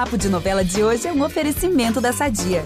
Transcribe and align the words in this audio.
Papo 0.00 0.16
de 0.16 0.30
Novela 0.30 0.64
de 0.64 0.82
hoje 0.82 1.06
é 1.06 1.12
um 1.12 1.22
oferecimento 1.22 2.00
da 2.00 2.10
Sadia. 2.10 2.64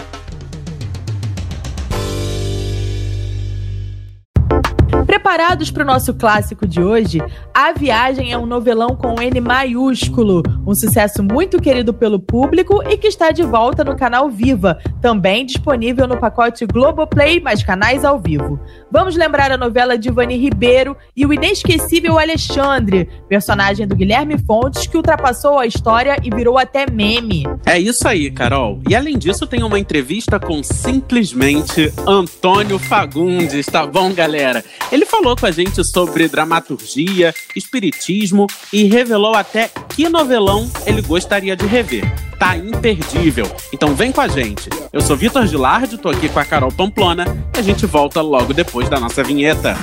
Preparados 5.05 5.69
para 5.69 5.83
o 5.83 5.87
nosso 5.87 6.15
clássico 6.15 6.65
de 6.65 6.81
hoje? 6.81 7.19
A 7.53 7.73
Viagem 7.73 8.31
é 8.31 8.39
um 8.39 8.47
novelão 8.47 8.91
com 8.91 9.21
N 9.21 9.41
maiúsculo, 9.41 10.45
um 10.67 10.75
sucesso 10.75 11.23
muito 11.23 11.61
querido 11.61 11.93
pelo 11.93 12.19
público 12.19 12.83
e 12.89 12.97
que 12.97 13.07
está 13.07 13.31
de 13.31 13.43
volta 13.43 13.85
no 13.85 13.97
canal 13.97 14.31
Viva, 14.31 14.79
também 15.01 15.45
disponível 15.45 16.07
no 16.07 16.19
pacote 16.19 16.67
Globoplay 16.67 17.41
mais 17.41 17.63
canais 17.63 18.05
ao 18.05 18.21
vivo. 18.21 18.59
Vamos 18.91 19.17
lembrar 19.17 19.51
a 19.53 19.59
novela 19.59 19.99
de 19.99 20.09
Ivani 20.09 20.37
Ribeiro 20.37 20.97
e 21.17 21.27
o 21.27 21.33
inesquecível 21.33 22.19
Alexandre, 22.19 23.09
personagem 23.29 23.87
do 23.87 23.97
Guilherme 23.97 24.39
Fontes 24.39 24.87
que 24.87 24.97
ultrapassou 24.97 25.59
a 25.59 25.67
história 25.67 26.17
e 26.23 26.31
virou 26.31 26.59
até 26.59 26.87
meme. 26.91 27.45
É 27.67 27.79
isso 27.79 28.07
aí, 28.07 28.31
Carol. 28.31 28.81
E 28.89 28.95
além 28.95 29.19
disso, 29.19 29.47
tem 29.47 29.63
uma 29.63 29.79
entrevista 29.79 30.39
com 30.39 30.63
simplesmente 30.63 31.93
Antônio 32.07 32.79
Fagundes, 32.79 33.67
tá 33.67 33.87
bom, 33.87 34.13
galera? 34.13 34.65
Ele 34.91 35.05
falou 35.05 35.37
com 35.37 35.47
a 35.47 35.51
gente 35.51 35.85
sobre 35.85 36.29
dramaturgia, 36.29 37.35
espiritismo 37.55 38.47
e 38.73 38.85
revelou 38.85 39.35
até 39.35 39.71
que 39.89 40.09
novelão 40.09 40.54
ele 40.87 41.03
gostaria 41.03 41.57
de 41.57 41.67
rever. 41.67 42.05
Tá 42.39 42.57
imperdível. 42.57 43.47
Então 43.73 43.95
vem 43.95 44.13
com 44.13 44.21
a 44.21 44.29
gente. 44.29 44.69
Eu 44.93 45.01
sou 45.01 45.17
Vitor 45.17 45.47
Gilardi, 45.47 45.99
tô 45.99 46.09
aqui 46.09 46.29
com 46.29 46.39
a 46.39 46.45
Carol 46.45 46.71
Pamplona 46.71 47.25
e 47.57 47.59
a 47.59 47.63
gente 47.63 47.87
volta 47.87 48.21
logo 48.21 48.53
depois 48.53 48.89
da 48.89 49.01
nossa 49.01 49.23
vinheta. 49.23 49.77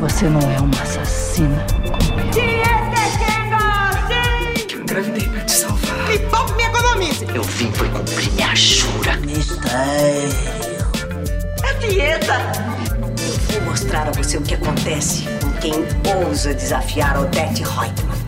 Você 0.00 0.28
não 0.28 0.40
é 0.40 0.60
uma 0.60 0.82
assassina. 0.82 1.66
Eu 4.72 4.80
engravidei 4.80 5.28
pra 5.28 5.40
te 5.40 5.52
salvar. 5.52 6.08
Me 6.08 6.18
poupe 6.18 6.52
me 6.54 6.62
economize. 6.64 7.26
Eu 7.34 7.42
vim 7.42 7.70
foi 7.72 7.88
cumprir 7.88 8.32
minha 8.32 8.54
jura. 8.54 9.16
Mistério. 9.18 10.28
É 11.64 11.74
dieta. 11.74 12.77
Vou 13.52 13.62
mostrar 13.62 14.08
a 14.08 14.12
você 14.12 14.36
o 14.36 14.42
que 14.42 14.54
acontece 14.54 15.24
com 15.42 15.52
quem 15.60 15.72
ousa 16.26 16.54
desafiar 16.54 17.18
Odette 17.18 17.62
Reutemann. 17.62 18.18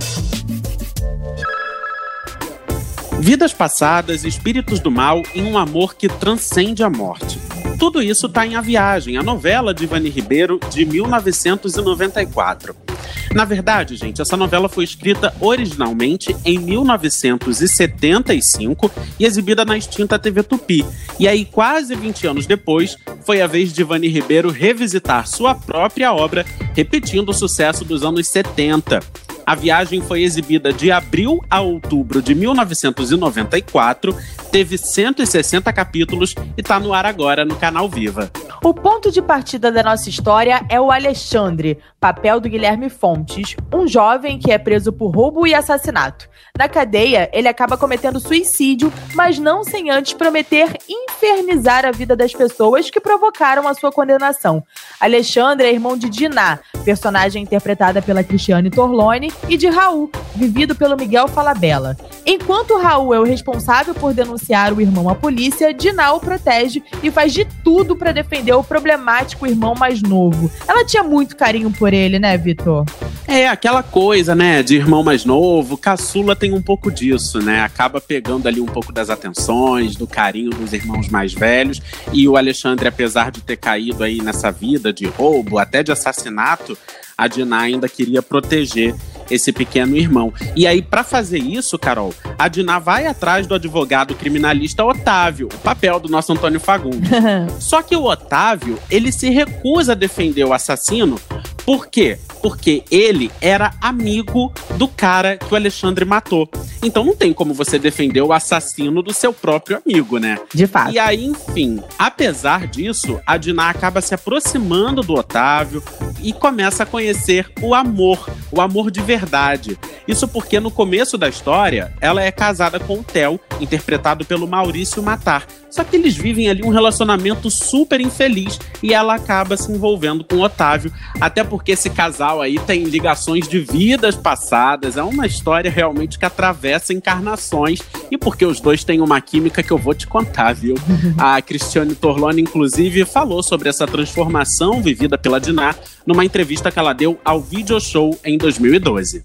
Vidas 3.21 3.53
passadas, 3.53 4.25
espíritos 4.25 4.81
do 4.81 4.91
mal 4.91 5.23
e 5.35 5.43
um 5.43 5.59
amor 5.59 5.95
que 5.95 6.09
transcende 6.09 6.83
a 6.83 6.89
morte. 6.89 7.39
Tudo 7.79 8.03
isso 8.03 8.27
está 8.27 8.47
em 8.47 8.57
A 8.57 8.61
Viagem, 8.61 9.19
a 9.19 9.23
novela 9.23 9.75
de 9.75 9.85
Ivani 9.85 10.09
Ribeiro 10.09 10.59
de 10.71 10.85
1994. 10.85 12.90
Na 13.35 13.45
verdade, 13.45 13.97
gente, 13.97 14.21
essa 14.21 14.37
novela 14.37 14.69
foi 14.69 14.83
escrita 14.83 15.33
originalmente 15.41 16.35
em 16.45 16.59
1975 16.59 18.91
e 19.19 19.25
exibida 19.25 19.65
na 19.65 19.79
extinta 19.79 20.19
TV 20.19 20.43
Tupi. 20.43 20.85
E 21.19 21.27
aí, 21.29 21.45
quase 21.45 21.95
20 21.95 22.27
anos 22.27 22.47
depois, 22.47 22.97
foi 23.25 23.41
a 23.41 23.47
vez 23.47 23.73
de 23.73 23.83
Ivani 23.83 24.09
Ribeiro 24.09 24.51
revisitar 24.51 25.29
sua 25.29 25.55
própria 25.55 26.13
obra, 26.13 26.45
repetindo 26.75 27.29
o 27.29 27.35
sucesso 27.35 27.85
dos 27.85 28.03
anos 28.03 28.27
70. 28.29 28.99
A 29.47 29.55
viagem 29.57 30.01
foi 30.01 30.23
exibida 30.23 30.73
de 30.73 30.93
abril 30.93 31.45
a 31.51 31.61
outubro 31.61 32.23
de 32.23 32.37
1994, 32.37 34.17
teve 34.53 34.79
160 34.79 35.73
capítulos 35.73 36.37
e 36.57 36.61
está 36.61 36.79
no 36.79 36.95
ar 36.95 37.05
agora 37.05 37.45
no 37.45 37.57
canal 37.57 37.89
Viva. 37.89 38.31
O 38.63 38.73
ponto 38.73 39.11
de 39.11 39.21
partida 39.21 39.73
da 39.73 39.83
nossa 39.83 40.09
história 40.09 40.65
é 40.69 40.81
o 40.81 40.93
Alexandre, 40.93 41.79
papel 42.01 42.41
do 42.41 42.49
Guilherme 42.49 42.89
Fontes, 42.89 43.55
um 43.73 43.87
jovem 43.87 44.39
que 44.39 44.51
é 44.51 44.57
preso 44.57 44.91
por 44.91 45.15
roubo 45.15 45.47
e 45.47 45.55
assassinato. 45.55 46.31
Na 46.59 46.67
cadeia, 46.67 47.29
ele 47.33 47.47
acaba 47.47 47.77
cometendo 47.77 48.19
suicídio, 48.19 48.91
mas 49.15 49.39
não 49.39 49.63
sem 49.63 49.91
antes 49.91 50.15
prometer 50.15 50.77
infernizar 50.89 51.85
a 51.85 51.91
vida 51.91 52.17
das 52.17 52.33
pessoas 52.33 52.91
que 52.91 53.01
provocaram 53.01 53.69
a 53.69 53.75
sua 53.75 53.93
condenação. 53.93 54.65
Alexandre 54.99 55.69
é 55.69 55.73
irmão 55.73 55.97
de 55.97 56.09
Diná, 56.09 56.59
personagem 56.85 57.43
interpretada 57.43 58.01
pela 58.01 58.25
Cristiane 58.25 58.71
Torlone, 58.71 59.33
e 59.49 59.57
de 59.59 59.69
Raul, 59.69 60.11
vivido 60.35 60.75
pelo 60.75 60.97
Miguel 60.97 61.29
Falabella. 61.29 61.97
Enquanto 62.25 62.79
Raul 62.79 63.13
é 63.15 63.21
o 63.21 63.25
responsável 63.25 63.95
por 63.95 64.15
denunciar 64.15 64.73
o 64.73 64.81
irmão 64.81 65.09
à 65.09 65.15
polícia, 65.15 65.75
Diná 65.75 66.13
o 66.15 66.21
protege 66.21 66.83
e 67.03 67.11
faz 67.11 67.33
de 67.33 67.45
tudo 67.63 67.95
para 67.95 68.13
defender 68.13 68.55
o 68.55 68.65
problemático 68.65 69.47
irmão 69.47 69.75
mais 69.75 70.03
novo. 70.03 70.51
Ela 70.67 70.85
tinha 70.85 71.03
muito 71.03 71.37
carinho 71.37 71.71
por 71.71 71.90
ele, 71.93 72.19
né, 72.19 72.37
Vitor? 72.37 72.85
É, 73.27 73.49
aquela 73.49 73.83
coisa, 73.83 74.35
né, 74.35 74.63
de 74.63 74.77
irmão 74.77 75.03
mais 75.03 75.25
novo, 75.25 75.77
caçula 75.77 76.35
tem 76.35 76.53
um 76.53 76.63
pouco 76.63 76.91
disso, 76.91 77.39
né? 77.41 77.61
Acaba 77.61 78.01
pegando 78.01 78.49
ali 78.49 78.61
um 78.61 78.67
pouco 78.67 78.93
das 78.93 79.09
atenções, 79.11 79.97
do 79.97 80.07
carinho 80.07 80.51
dos 80.51 80.73
irmãos 80.73 81.09
mais 81.09 81.33
velhos. 81.33 81.81
E 82.13 82.29
o 82.29 82.37
Alexandre, 82.37 82.89
apesar 82.89 83.31
de 83.31 83.41
ter 83.41 83.57
caído 83.57 84.03
aí 84.03 84.21
nessa 84.21 84.51
vida 84.51 84.93
de 84.93 85.07
roubo, 85.07 85.59
até 85.59 85.83
de 85.83 85.93
assassinato, 85.93 86.77
a 87.21 87.29
Diná 87.29 87.61
ainda 87.61 87.87
queria 87.87 88.23
proteger 88.23 88.95
esse 89.31 89.53
pequeno 89.53 89.95
irmão. 89.95 90.33
E 90.57 90.67
aí, 90.67 90.81
para 90.81 91.05
fazer 91.05 91.39
isso, 91.39 91.79
Carol, 91.79 92.15
a 92.39 92.49
Diná 92.49 92.79
vai 92.79 93.07
atrás 93.07 93.47
do 93.47 93.55
advogado 93.55 94.15
criminalista 94.15 94.83
Otávio, 94.83 95.49
o 95.53 95.59
papel 95.59 96.01
do 96.01 96.09
nosso 96.09 96.33
Antônio 96.33 96.59
Fagundes. 96.59 97.11
Só 97.61 97.83
que 97.83 97.95
o 97.95 98.05
Otávio, 98.05 98.79
ele 98.91 99.13
se 99.13 99.29
recusa 99.29 99.93
a 99.93 99.95
defender 99.95 100.45
o 100.45 100.55
assassino. 100.55 101.21
Por 101.65 101.89
quê? 101.89 102.19
Porque 102.43 102.85
ele 102.91 103.31
era 103.41 103.73
amigo 103.81 104.53
do 104.77 104.89
cara 104.89 105.37
que 105.37 105.53
o 105.53 105.57
Alexandre 105.57 106.05
matou. 106.05 106.49
Então 106.83 107.05
não 107.05 107.15
tem 107.15 107.33
como 107.33 107.53
você 107.53 107.79
defender 107.79 108.23
o 108.23 108.33
assassino 108.33 109.03
do 109.03 109.13
seu 109.13 109.33
próprio 109.33 109.83
amigo, 109.85 110.19
né? 110.19 110.39
De 110.55 110.67
fato. 110.67 110.93
E 110.93 110.99
aí, 110.99 111.25
enfim, 111.25 111.83
apesar 111.99 112.67
disso, 112.67 113.21
a 113.27 113.37
Diná 113.37 113.69
acaba 113.69 114.01
se 114.01 114.15
aproximando 114.15 115.03
do 115.03 115.15
Otávio 115.15 115.83
e 116.23 116.33
começa 116.33 116.83
a 116.83 116.87
conhecer 116.87 117.51
o 117.61 117.75
amor, 117.75 118.29
o 118.51 118.61
amor 118.61 118.91
de 118.91 119.01
verdade. 119.01 119.79
Isso 120.09 120.27
porque 120.27 120.59
no 120.59 120.71
começo 120.71 121.19
da 121.19 121.29
história, 121.29 121.93
ela 122.01 122.23
é 122.23 122.33
casada 122.33 122.81
com 122.81 123.01
o 123.01 123.05
Theo, 123.05 123.39
interpretado 123.61 124.25
pelo 124.25 124.49
Maurício 124.49 125.03
Matar. 125.03 125.47
Só 125.71 125.85
que 125.85 125.97
eles 125.97 126.17
vivem 126.17 126.51
ali 126.51 126.63
um 126.65 126.71
relacionamento 126.71 127.51
super 127.51 128.01
infeliz 128.01 128.59
e 128.83 128.93
ela 128.93 129.15
acaba 129.15 129.57
se 129.57 129.71
envolvendo 129.71 130.25
com 130.25 130.37
o 130.37 130.43
Otávio, 130.43 130.93
até 131.21 131.45
porque 131.45 131.73
esse 131.73 131.89
casal 131.91 132.30
aí 132.39 132.59
tem 132.59 132.85
ligações 132.85 133.49
de 133.49 133.61
vidas 133.61 134.15
passadas, 134.15 134.99
é 134.99 135.03
uma 135.03 135.27
história 135.27 135.71
realmente 135.71 136.19
que 136.19 136.27
atravessa 136.27 136.93
encarnações 136.93 137.81
e 138.11 138.19
porque 138.19 138.45
os 138.45 138.61
dois 138.61 138.85
têm 138.85 139.01
uma 139.01 139.19
química 139.23 139.63
que 139.63 139.71
eu 139.71 139.79
vou 139.79 139.95
te 139.95 140.07
contar, 140.07 140.53
viu? 140.53 140.75
A 141.17 141.41
Cristiane 141.41 141.95
Torlone, 141.95 142.43
inclusive, 142.43 143.07
falou 143.07 143.43
sobre 143.43 143.71
essa 143.71 143.87
transformação 143.87 144.83
vivida 144.83 145.17
pela 145.17 145.41
Diná 145.41 145.75
numa 146.07 146.25
entrevista 146.25 146.71
que 146.71 146.79
ela 146.79 146.93
deu 146.93 147.19
ao 147.25 147.41
Video 147.41 147.81
Show 147.81 148.19
em 148.23 148.37
2012. 148.37 149.25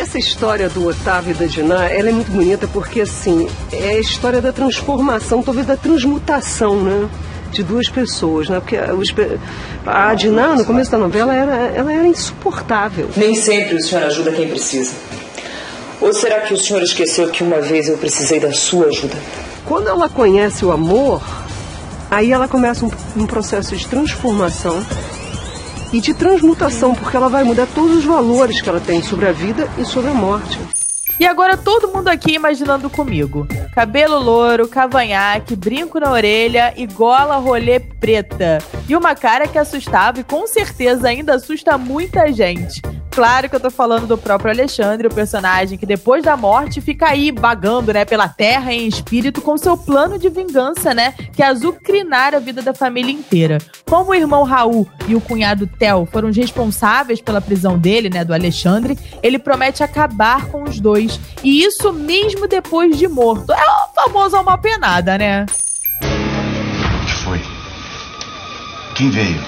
Essa 0.00 0.18
história 0.18 0.68
do 0.68 0.88
Otávio 0.88 1.30
e 1.30 1.34
da 1.34 1.46
Diná, 1.46 1.88
ela 1.88 2.08
é 2.08 2.12
muito 2.12 2.30
bonita 2.30 2.66
porque, 2.68 3.00
assim, 3.00 3.48
é 3.72 3.90
a 3.90 4.00
história 4.00 4.42
da 4.42 4.52
transformação, 4.52 5.42
talvez 5.42 5.66
da 5.66 5.76
transmutação, 5.76 6.82
né? 6.82 7.08
De 7.50 7.62
duas 7.62 7.88
pessoas, 7.88 8.48
né? 8.48 8.60
Porque 8.60 8.76
a 9.86 10.14
Diná, 10.14 10.54
no 10.54 10.64
começo 10.64 10.90
da 10.90 10.98
novela, 10.98 11.34
era, 11.34 11.56
ela 11.74 11.92
era 11.92 12.06
insuportável. 12.06 13.08
Nem 13.16 13.34
sempre 13.34 13.76
o 13.76 13.82
senhor 13.82 14.04
ajuda 14.04 14.32
quem 14.32 14.48
precisa. 14.48 14.92
Ou 16.00 16.12
será 16.12 16.40
que 16.40 16.52
o 16.52 16.58
senhor 16.58 16.82
esqueceu 16.82 17.30
que 17.30 17.42
uma 17.42 17.60
vez 17.60 17.88
eu 17.88 17.96
precisei 17.96 18.38
da 18.38 18.52
sua 18.52 18.86
ajuda? 18.86 19.16
Quando 19.64 19.88
ela 19.88 20.08
conhece 20.08 20.64
o 20.64 20.70
amor, 20.70 21.22
aí 22.10 22.32
ela 22.32 22.46
começa 22.46 22.84
um, 22.84 22.90
um 23.16 23.26
processo 23.26 23.74
de 23.74 23.86
transformação 23.86 24.84
e 25.92 26.00
de 26.00 26.12
transmutação, 26.14 26.94
porque 26.94 27.16
ela 27.16 27.28
vai 27.28 27.44
mudar 27.44 27.66
todos 27.74 27.96
os 27.96 28.04
valores 28.04 28.60
que 28.60 28.68
ela 28.68 28.80
tem 28.80 29.02
sobre 29.02 29.26
a 29.26 29.32
vida 29.32 29.68
e 29.78 29.84
sobre 29.84 30.10
a 30.10 30.14
morte. 30.14 30.75
E 31.18 31.26
agora 31.26 31.56
todo 31.56 31.88
mundo 31.88 32.08
aqui 32.08 32.34
imaginando 32.34 32.90
comigo. 32.90 33.46
Cabelo 33.74 34.18
louro, 34.18 34.68
cavanhaque, 34.68 35.56
brinco 35.56 35.98
na 35.98 36.10
orelha 36.10 36.74
e 36.76 36.86
gola 36.86 37.36
rolê 37.36 37.80
preta. 37.80 38.58
E 38.88 38.94
uma 38.94 39.14
cara 39.14 39.48
que 39.48 39.58
assustava 39.58 40.20
e 40.20 40.24
com 40.24 40.46
certeza 40.46 41.08
ainda 41.08 41.34
assusta 41.34 41.78
muita 41.78 42.32
gente. 42.32 42.82
Claro 43.16 43.48
que 43.48 43.56
eu 43.56 43.60
tô 43.60 43.70
falando 43.70 44.06
do 44.06 44.18
próprio 44.18 44.50
Alexandre, 44.50 45.06
o 45.06 45.10
personagem 45.10 45.78
que 45.78 45.86
depois 45.86 46.22
da 46.22 46.36
morte 46.36 46.82
fica 46.82 47.08
aí 47.08 47.32
vagando, 47.32 47.90
né, 47.90 48.04
pela 48.04 48.28
terra 48.28 48.74
em 48.74 48.86
espírito 48.86 49.40
com 49.40 49.56
seu 49.56 49.74
plano 49.74 50.18
de 50.18 50.28
vingança, 50.28 50.92
né, 50.92 51.14
que 51.32 51.42
é 51.42 51.46
azucrinar 51.46 52.34
a 52.34 52.38
vida 52.38 52.60
da 52.60 52.74
família 52.74 53.10
inteira. 53.10 53.56
Como 53.88 54.10
o 54.10 54.14
irmão 54.14 54.42
Raul 54.42 54.86
e 55.08 55.14
o 55.14 55.20
cunhado 55.22 55.66
Theo 55.66 56.06
foram 56.12 56.30
responsáveis 56.30 57.22
pela 57.22 57.40
prisão 57.40 57.78
dele, 57.78 58.10
né, 58.10 58.22
do 58.22 58.34
Alexandre, 58.34 58.98
ele 59.22 59.38
promete 59.38 59.82
acabar 59.82 60.44
com 60.48 60.64
os 60.64 60.78
dois. 60.78 61.05
E 61.42 61.62
isso 61.64 61.92
mesmo 61.92 62.46
depois 62.46 62.98
de 62.98 63.08
morto. 63.08 63.52
É 63.52 63.56
o 63.56 64.02
famoso 64.02 64.36
alma 64.36 64.58
penada, 64.58 65.16
né? 65.18 65.46
O 66.02 67.06
que 67.06 67.12
foi? 67.24 67.40
Quem 68.94 69.10
veio? 69.10 69.42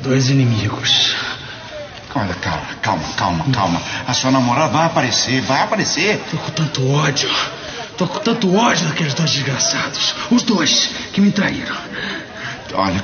Dois 0.00 0.30
inimigos. 0.30 1.16
Olha, 2.14 2.34
calma, 2.34 2.66
calma, 2.82 3.04
calma, 3.16 3.44
calma. 3.52 3.82
A 4.06 4.14
sua 4.14 4.30
namorada 4.30 4.72
vai 4.72 4.86
aparecer, 4.86 5.40
vai 5.42 5.62
aparecer. 5.62 6.18
Tô 6.30 6.36
com 6.38 6.50
tanto 6.50 6.90
ódio. 6.90 7.30
Tô 7.96 8.06
com 8.06 8.18
tanto 8.20 8.54
ódio 8.56 8.86
daqueles 8.88 9.14
dois 9.14 9.30
desgraçados. 9.30 10.14
Os 10.30 10.42
dois 10.42 10.90
que 11.12 11.20
me 11.20 11.30
traíram. 11.30 11.76
Olha, 12.74 13.02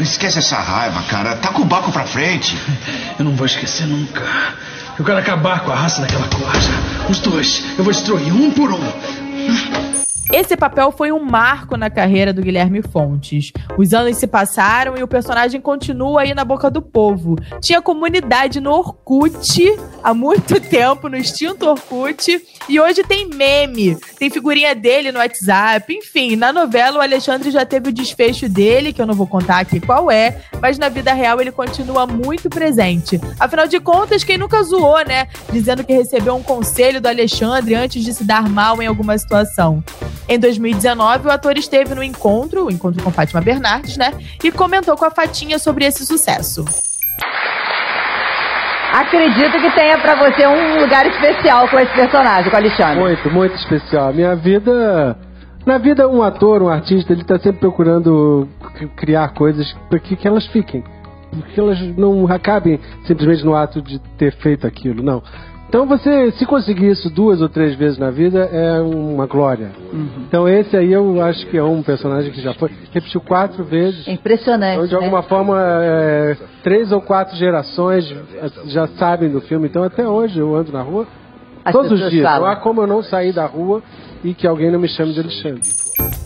esquece 0.00 0.38
essa 0.38 0.56
raiva, 0.56 1.02
cara. 1.02 1.36
Tá 1.36 1.48
com 1.48 1.62
o 1.62 1.64
barco 1.64 1.90
pra 1.92 2.04
frente. 2.04 2.56
Eu 3.18 3.24
não 3.24 3.34
vou 3.34 3.46
esquecer 3.46 3.86
nunca. 3.86 4.22
Eu 4.98 5.04
quero 5.04 5.18
acabar 5.18 5.60
com 5.60 5.70
a 5.70 5.76
raça 5.76 6.00
daquela 6.00 6.26
coisa. 6.28 6.70
Os 7.08 7.20
dois. 7.20 7.62
Eu 7.76 7.84
vou 7.84 7.92
destruir 7.92 8.32
um 8.32 8.50
por 8.50 8.72
um. 8.72 10.07
Esse 10.30 10.58
papel 10.58 10.92
foi 10.92 11.10
um 11.10 11.24
marco 11.24 11.74
na 11.76 11.88
carreira 11.88 12.34
do 12.34 12.42
Guilherme 12.42 12.82
Fontes. 12.82 13.50
Os 13.78 13.94
anos 13.94 14.18
se 14.18 14.26
passaram 14.26 14.96
e 14.96 15.02
o 15.02 15.08
personagem 15.08 15.58
continua 15.58 16.20
aí 16.20 16.34
na 16.34 16.44
boca 16.44 16.70
do 16.70 16.82
povo. 16.82 17.36
Tinha 17.62 17.80
comunidade 17.80 18.60
no 18.60 18.70
Orkut 18.70 19.74
há 20.04 20.12
muito 20.12 20.60
tempo, 20.60 21.08
no 21.08 21.16
extinto 21.16 21.66
Orkut, 21.66 22.40
e 22.68 22.78
hoje 22.78 23.02
tem 23.04 23.26
meme, 23.26 23.96
tem 24.18 24.28
figurinha 24.28 24.74
dele 24.74 25.10
no 25.10 25.18
WhatsApp, 25.18 25.92
enfim, 25.94 26.36
na 26.36 26.52
novela 26.52 26.98
o 26.98 27.02
Alexandre 27.02 27.50
já 27.50 27.64
teve 27.64 27.88
o 27.88 27.92
desfecho 27.92 28.48
dele, 28.48 28.92
que 28.92 29.00
eu 29.00 29.06
não 29.06 29.14
vou 29.14 29.26
contar 29.26 29.60
aqui 29.60 29.80
qual 29.80 30.10
é, 30.10 30.42
mas 30.60 30.78
na 30.78 30.90
vida 30.90 31.12
real 31.14 31.40
ele 31.40 31.50
continua 31.50 32.06
muito 32.06 32.50
presente. 32.50 33.18
Afinal 33.40 33.66
de 33.66 33.80
contas, 33.80 34.22
quem 34.22 34.36
nunca 34.36 34.62
zoou, 34.62 35.02
né? 35.06 35.28
Dizendo 35.50 35.82
que 35.82 35.92
recebeu 35.92 36.36
um 36.36 36.42
conselho 36.42 37.00
do 37.00 37.08
Alexandre 37.08 37.74
antes 37.74 38.04
de 38.04 38.12
se 38.12 38.24
dar 38.24 38.46
mal 38.48 38.82
em 38.82 38.86
alguma 38.86 39.16
situação. 39.16 39.82
Em 40.28 40.38
2019, 40.38 41.26
o 41.26 41.30
ator 41.30 41.56
esteve 41.56 41.94
no 41.94 42.02
encontro, 42.02 42.66
o 42.66 42.70
encontro 42.70 43.02
com 43.02 43.10
Fátima 43.10 43.40
Bernardes, 43.40 43.96
né? 43.96 44.12
E 44.44 44.52
comentou 44.52 44.94
com 44.94 45.06
a 45.06 45.10
Fatinha 45.10 45.58
sobre 45.58 45.86
esse 45.86 46.04
sucesso. 46.04 46.66
Acredito 48.92 49.52
que 49.52 49.70
tenha 49.74 49.98
para 49.98 50.14
você 50.16 50.46
um 50.46 50.80
lugar 50.80 51.06
especial 51.06 51.66
com 51.68 51.78
esse 51.78 51.94
personagem, 51.94 52.50
com 52.50 52.56
o 52.56 52.58
Alexandre. 52.58 53.00
Muito, 53.00 53.30
muito 53.30 53.54
especial. 53.54 54.12
Minha 54.12 54.36
vida. 54.36 55.16
Na 55.64 55.78
vida, 55.78 56.06
um 56.08 56.22
ator, 56.22 56.62
um 56.62 56.68
artista, 56.68 57.12
ele 57.12 57.22
está 57.22 57.38
sempre 57.38 57.60
procurando 57.60 58.48
criar 58.96 59.28
coisas 59.34 59.70
para 59.88 59.98
que, 59.98 60.14
que 60.14 60.28
elas 60.28 60.46
fiquem. 60.48 60.84
Que 61.54 61.60
elas 61.60 61.78
não 61.96 62.26
acabem 62.30 62.80
simplesmente 63.06 63.44
no 63.44 63.54
ato 63.54 63.80
de 63.80 63.98
ter 64.18 64.34
feito 64.36 64.66
aquilo, 64.66 65.02
não. 65.02 65.22
Então 65.68 65.86
você, 65.86 66.30
se 66.32 66.46
conseguir 66.46 66.88
isso 66.88 67.10
duas 67.10 67.42
ou 67.42 67.48
três 67.48 67.74
vezes 67.74 67.98
na 67.98 68.10
vida, 68.10 68.40
é 68.40 68.80
uma 68.80 69.26
glória. 69.26 69.70
Uhum. 69.92 70.24
Então 70.26 70.48
esse 70.48 70.74
aí 70.74 70.90
eu 70.90 71.22
acho 71.22 71.46
que 71.46 71.58
é 71.58 71.62
um 71.62 71.82
personagem 71.82 72.32
que 72.32 72.40
já 72.40 72.54
foi. 72.54 72.70
Repetiu 72.90 73.20
quatro 73.20 73.62
vezes. 73.64 74.08
É 74.08 74.12
impressionante. 74.12 74.76
Então, 74.76 74.86
de 74.86 74.94
alguma 74.94 75.20
né? 75.20 75.28
forma, 75.28 75.60
é, 75.60 76.36
três 76.62 76.90
ou 76.90 77.02
quatro 77.02 77.36
gerações 77.36 78.10
já 78.66 78.86
sabem 78.88 79.28
do 79.30 79.42
filme. 79.42 79.68
Então 79.68 79.82
até 79.82 80.08
hoje 80.08 80.38
eu 80.38 80.56
ando 80.56 80.72
na 80.72 80.80
rua. 80.80 81.06
As 81.62 81.72
todos 81.72 81.92
os 81.92 82.10
dias. 82.10 82.22
Falam. 82.22 82.40
Não 82.40 82.46
há 82.48 82.56
como 82.56 82.80
eu 82.80 82.86
não 82.86 83.02
sair 83.02 83.34
da 83.34 83.44
rua 83.44 83.82
e 84.24 84.32
que 84.32 84.46
alguém 84.46 84.70
não 84.70 84.80
me 84.80 84.88
chame 84.88 85.12
de 85.12 85.20
Alexandre 85.20 85.60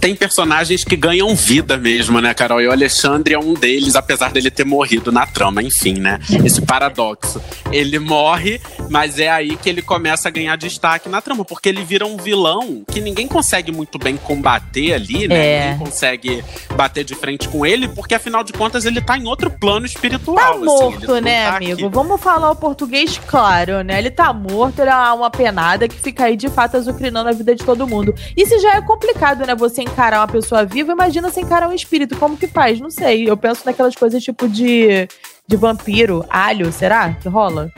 tem 0.03 0.17
personagens 0.17 0.83
que 0.83 0.97
ganham 0.97 1.33
vida 1.37 1.77
mesmo, 1.77 2.21
né, 2.21 2.35
Carol? 2.35 2.61
E 2.61 2.67
o 2.67 2.73
Alexandre 2.73 3.35
é 3.35 3.39
um 3.39 3.55
deles, 3.55 3.95
apesar 3.95 4.33
dele 4.33 4.51
ter 4.51 4.65
morrido 4.65 5.13
na 5.13 5.25
trama, 5.27 5.63
enfim, 5.63 5.95
né? 5.95 6.19
Esse 6.45 6.61
paradoxo. 6.61 7.41
Ele 7.71 8.01
morre, 8.01 8.61
mas 8.91 9.21
é 9.21 9.31
aí 9.31 9.57
que 9.57 9.69
ele 9.69 9.81
começa 9.81 10.27
a 10.27 10.31
ganhar 10.33 10.57
destaque 10.57 11.09
na 11.09 11.21
trama, 11.21 11.45
porque 11.45 11.69
ele 11.69 11.85
vira 11.85 12.05
um 12.05 12.17
vilão 12.17 12.83
que 12.91 13.01
ninguém 13.01 13.29
consegue 13.29 13.71
muito 13.71 13.97
bem 13.97 14.17
combater 14.17 14.93
ali, 14.93 15.29
né? 15.29 15.37
É. 15.37 15.71
Ninguém 15.71 15.87
consegue 15.87 16.45
bater 16.75 17.05
de 17.05 17.15
frente 17.15 17.49
com 17.49 17.65
ele, 17.65 17.87
porque 17.87 18.17
afinal 18.17 18.43
de 18.43 18.53
contas 18.53 18.85
ele 18.85 19.01
tá 19.01 19.17
em 19.17 19.29
outro 19.29 19.53
plano 19.53 19.87
espiritual. 19.87 20.37
Tá 20.37 20.51
assim, 20.51 20.65
morto, 20.65 21.21
né, 21.21 21.49
tá 21.49 21.57
amigo? 21.59 21.87
Aqui. 21.87 21.89
Vamos 21.89 22.21
falar 22.21 22.51
o 22.51 22.57
português 22.57 23.21
claro, 23.25 23.83
né? 23.83 23.99
Ele 23.99 24.11
tá 24.11 24.33
morto, 24.33 24.81
ele 24.81 24.91
é 24.91 25.13
uma 25.13 25.31
penada 25.31 25.87
que 25.87 25.95
fica 25.95 26.25
aí 26.25 26.37
de 26.37 26.49
fato 26.49 26.77
azucrinando 26.77 27.29
a 27.29 27.33
vida 27.33 27.55
de 27.55 27.65
todo 27.65 27.87
mundo. 27.87 28.13
Isso 28.37 28.59
já 28.59 28.75
é 28.75 28.83
complicado, 28.83 29.47
né? 29.47 29.55
Você 29.63 29.81
encarar 29.81 30.19
uma 30.19 30.27
pessoa 30.27 30.65
viva, 30.65 30.91
imagina 30.91 31.31
você 31.31 31.41
encarar 31.41 31.69
um 31.69 31.73
espírito. 31.73 32.17
Como 32.17 32.37
que 32.37 32.49
faz? 32.49 32.81
Não 32.81 32.91
sei. 32.91 33.31
Eu 33.31 33.37
penso 33.37 33.63
naquelas 33.65 33.95
coisas 33.95 34.21
tipo 34.21 34.49
de, 34.49 35.07
de 35.47 35.57
vampiro, 35.57 36.27
alho, 36.29 36.73
será 36.73 37.13
que 37.15 37.29
rola? 37.29 37.71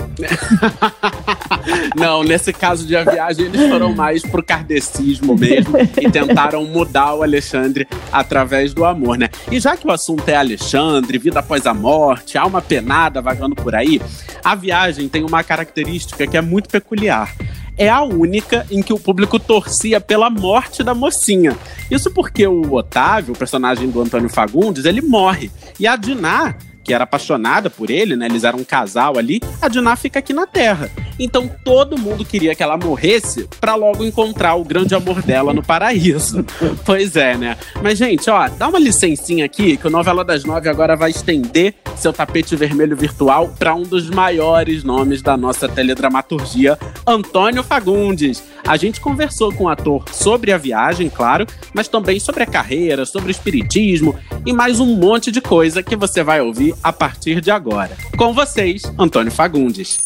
Não, 1.94 2.24
nesse 2.24 2.54
caso 2.54 2.86
de 2.86 2.96
a 2.96 3.04
viagem, 3.04 3.44
eles 3.44 3.68
foram 3.68 3.94
mais 3.94 4.22
pro 4.22 4.42
kardecismo 4.42 5.36
mesmo 5.36 5.76
e 5.78 6.10
tentaram 6.10 6.64
mudar 6.64 7.16
o 7.16 7.22
Alexandre 7.22 7.86
através 8.10 8.72
do 8.72 8.86
amor, 8.86 9.18
né? 9.18 9.28
E 9.52 9.60
já 9.60 9.76
que 9.76 9.86
o 9.86 9.90
assunto 9.90 10.26
é 10.26 10.36
Alexandre, 10.36 11.18
vida 11.18 11.40
após 11.40 11.66
a 11.66 11.74
morte, 11.74 12.38
alma 12.38 12.62
penada 12.62 13.20
vagando 13.20 13.54
por 13.54 13.74
aí, 13.74 14.00
a 14.42 14.54
viagem 14.54 15.06
tem 15.06 15.22
uma 15.22 15.44
característica 15.44 16.26
que 16.26 16.36
é 16.38 16.40
muito 16.40 16.70
peculiar 16.70 17.30
é 17.76 17.88
a 17.88 18.02
única 18.02 18.66
em 18.70 18.82
que 18.82 18.92
o 18.92 18.98
público 18.98 19.38
torcia 19.38 20.00
pela 20.00 20.30
morte 20.30 20.82
da 20.82 20.94
mocinha. 20.94 21.56
Isso 21.90 22.10
porque 22.10 22.46
o 22.46 22.72
Otávio, 22.72 23.34
o 23.34 23.38
personagem 23.38 23.88
do 23.90 24.00
Antônio 24.00 24.28
Fagundes, 24.28 24.84
ele 24.84 25.00
morre. 25.00 25.50
E 25.78 25.86
a 25.86 25.96
Diná 25.96 26.56
que 26.84 26.92
era 26.92 27.04
apaixonada 27.04 27.70
por 27.70 27.90
ele, 27.90 28.14
né? 28.14 28.26
Eles 28.26 28.44
eram 28.44 28.58
um 28.58 28.64
casal 28.64 29.18
ali. 29.18 29.40
A 29.60 29.68
Diná 29.68 29.96
fica 29.96 30.18
aqui 30.18 30.32
na 30.32 30.46
Terra. 30.46 30.90
Então 31.18 31.50
todo 31.64 31.98
mundo 31.98 32.24
queria 32.24 32.54
que 32.54 32.62
ela 32.62 32.76
morresse 32.76 33.48
para 33.60 33.74
logo 33.74 34.04
encontrar 34.04 34.54
o 34.56 34.64
grande 34.64 34.94
amor 34.94 35.22
dela 35.22 35.54
no 35.54 35.62
paraíso. 35.62 36.44
pois 36.84 37.16
é, 37.16 37.36
né? 37.36 37.56
Mas, 37.82 37.98
gente, 37.98 38.28
ó, 38.28 38.48
dá 38.48 38.68
uma 38.68 38.78
licencinha 38.78 39.44
aqui 39.44 39.76
que 39.76 39.86
o 39.86 39.90
Novela 39.90 40.24
das 40.24 40.44
Nove 40.44 40.68
agora 40.68 40.94
vai 40.94 41.10
estender 41.10 41.74
seu 41.96 42.12
tapete 42.12 42.56
vermelho 42.56 42.96
virtual 42.96 43.54
para 43.58 43.74
um 43.74 43.82
dos 43.82 44.10
maiores 44.10 44.82
nomes 44.84 45.22
da 45.22 45.36
nossa 45.36 45.68
teledramaturgia, 45.68 46.78
Antônio 47.06 47.62
Fagundes. 47.62 48.42
A 48.66 48.76
gente 48.76 49.00
conversou 49.00 49.52
com 49.52 49.64
o 49.64 49.68
ator 49.68 50.04
sobre 50.10 50.50
a 50.50 50.58
viagem, 50.58 51.10
claro, 51.10 51.46
mas 51.72 51.86
também 51.86 52.18
sobre 52.18 52.42
a 52.42 52.46
carreira, 52.46 53.04
sobre 53.04 53.28
o 53.28 53.30
espiritismo 53.30 54.16
e 54.44 54.52
mais 54.52 54.80
um 54.80 54.86
monte 54.96 55.30
de 55.30 55.40
coisa 55.40 55.82
que 55.82 55.94
você 55.94 56.22
vai 56.22 56.40
ouvir 56.40 56.73
a 56.82 56.92
partir 56.92 57.40
de 57.40 57.50
agora. 57.50 57.96
Com 58.16 58.32
vocês, 58.32 58.82
Antônio 58.98 59.32
Fagundes. 59.32 59.98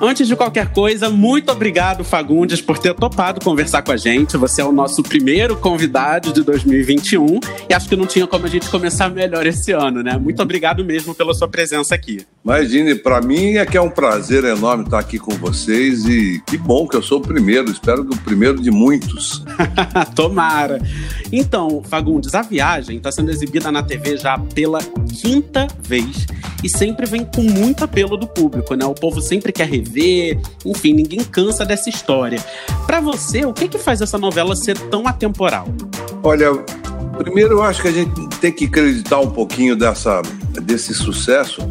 Antes 0.00 0.28
de 0.28 0.36
qualquer 0.36 0.72
coisa, 0.72 1.10
muito 1.10 1.50
obrigado, 1.50 2.04
Fagundes, 2.04 2.60
por 2.60 2.78
ter 2.78 2.94
topado 2.94 3.44
conversar 3.44 3.82
com 3.82 3.90
a 3.90 3.96
gente. 3.96 4.36
Você 4.36 4.62
é 4.62 4.64
o 4.64 4.70
nosso 4.70 5.02
primeiro 5.02 5.56
convidado 5.56 6.32
de 6.32 6.42
2021 6.44 7.40
e 7.68 7.74
acho 7.74 7.88
que 7.88 7.96
não 7.96 8.06
tinha 8.06 8.24
como 8.24 8.46
a 8.46 8.48
gente 8.48 8.68
começar 8.68 9.10
melhor 9.10 9.44
esse 9.44 9.72
ano, 9.72 10.00
né? 10.00 10.16
Muito 10.16 10.40
obrigado 10.40 10.84
mesmo 10.84 11.16
pela 11.16 11.34
sua 11.34 11.48
presença 11.48 11.96
aqui. 11.96 12.24
Imagine, 12.44 12.94
para 12.94 13.20
mim 13.20 13.56
é 13.56 13.66
que 13.66 13.76
é 13.76 13.80
um 13.80 13.90
prazer 13.90 14.44
enorme 14.44 14.84
estar 14.84 15.00
aqui 15.00 15.18
com 15.18 15.32
vocês 15.32 16.04
e 16.04 16.40
que 16.46 16.56
bom 16.56 16.86
que 16.86 16.96
eu 16.96 17.02
sou 17.02 17.18
o 17.18 17.22
primeiro. 17.22 17.68
Espero 17.68 18.04
que 18.04 18.14
o 18.14 18.20
primeiro 18.20 18.62
de 18.62 18.70
muitos. 18.70 19.44
Tomara. 20.14 20.80
Então, 21.32 21.82
Fagundes, 21.82 22.36
a 22.36 22.42
viagem 22.42 22.98
está 22.98 23.10
sendo 23.10 23.32
exibida 23.32 23.72
na 23.72 23.82
TV 23.82 24.16
já 24.16 24.38
pela 24.38 24.78
quinta 25.20 25.66
vez 25.82 26.24
e 26.62 26.68
sempre 26.68 27.06
vem 27.06 27.24
com 27.24 27.42
muito 27.42 27.84
apelo 27.84 28.16
do 28.16 28.26
público, 28.26 28.74
né? 28.74 28.84
O 28.84 28.94
povo 28.94 29.20
sempre 29.20 29.52
quer 29.52 29.68
rever, 29.68 30.40
enfim, 30.64 30.92
ninguém 30.92 31.20
cansa 31.24 31.64
dessa 31.64 31.88
história. 31.88 32.42
Para 32.86 33.00
você, 33.00 33.44
o 33.44 33.52
que 33.52 33.68
que 33.68 33.78
faz 33.78 34.00
essa 34.00 34.18
novela 34.18 34.56
ser 34.56 34.78
tão 34.88 35.06
atemporal? 35.06 35.68
Olha, 36.22 36.52
primeiro 37.16 37.54
eu 37.54 37.62
acho 37.62 37.82
que 37.82 37.88
a 37.88 37.92
gente 37.92 38.28
tem 38.40 38.52
que 38.52 38.66
acreditar 38.66 39.20
um 39.20 39.30
pouquinho 39.30 39.76
dessa, 39.76 40.22
desse 40.62 40.94
sucesso 40.94 41.62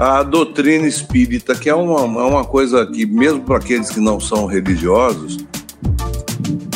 a 0.00 0.22
doutrina 0.22 0.86
espírita, 0.86 1.54
que 1.54 1.68
é 1.68 1.74
uma, 1.74 2.00
é 2.00 2.24
uma 2.24 2.42
coisa 2.42 2.86
que, 2.86 3.04
mesmo 3.04 3.42
para 3.42 3.58
aqueles 3.58 3.90
que 3.90 4.00
não 4.00 4.18
são 4.18 4.46
religiosos, 4.46 5.36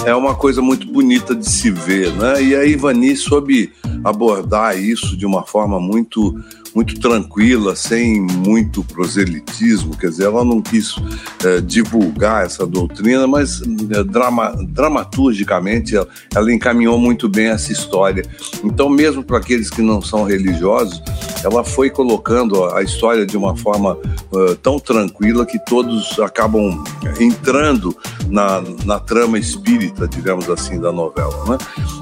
é 0.05 0.15
uma 0.15 0.35
coisa 0.35 0.61
muito 0.61 0.87
bonita 0.93 1.35
de 1.35 1.49
se 1.49 1.71
ver, 1.71 2.13
né? 2.13 2.43
E 2.43 2.55
a 2.55 2.67
Ivani 2.67 3.17
soube 3.17 3.73
abordar 4.05 4.79
isso 4.79 5.17
de 5.17 5.25
uma 5.25 5.47
forma 5.47 5.81
muito 5.81 6.39
muito 6.75 6.99
tranquila, 6.99 7.77
sem 7.77 8.21
muito 8.21 8.83
proselitismo, 8.83 9.97
quer 9.97 10.09
dizer, 10.09 10.25
ela 10.25 10.45
não 10.45 10.61
quis 10.61 10.97
é, 11.45 11.61
divulgar 11.61 12.45
essa 12.45 12.67
doutrina, 12.67 13.27
mas 13.27 13.63
é, 13.63 14.03
drama, 14.03 14.53
dramaturgicamente 14.69 15.95
ela, 15.95 16.09
ela, 16.35 16.53
encaminhou 16.53 16.99
muito 16.99 17.29
bem 17.29 17.47
essa 17.47 17.73
história. 17.73 18.25
Então, 18.65 18.89
mesmo 18.89 19.23
para 19.23 19.39
aqueles 19.39 19.71
que 19.71 19.83
não 19.83 20.03
são 20.03 20.25
religiosos, 20.25 21.01
ela 21.45 21.63
foi 21.63 21.91
colocando 21.91 22.65
a 22.65 22.83
história 22.83 23.25
de 23.25 23.37
uma 23.37 23.57
forma 23.57 23.97
uh, 24.33 24.55
tão 24.57 24.79
tranquila 24.79 25.47
que 25.47 25.59
todos 25.59 26.19
acabam 26.19 26.83
entrando 27.21 27.97
na, 28.29 28.63
na 28.85 28.99
trama 28.99 29.39
espírita, 29.39 30.09
digamos 30.09 30.49
assim, 30.49 30.81
da 30.81 30.91
novela. 30.91 31.45
Né? 31.47 31.59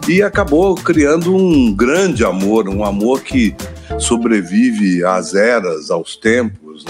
E 0.09 0.23
acabou 0.23 0.75
criando 0.76 1.35
um 1.35 1.75
grande 1.75 2.25
amor, 2.25 2.69
um 2.69 2.85
amor 2.85 3.21
que 3.21 3.55
sobrevive 3.99 5.05
às 5.05 5.35
eras, 5.35 5.91
aos 5.91 6.17
tempos, 6.17 6.85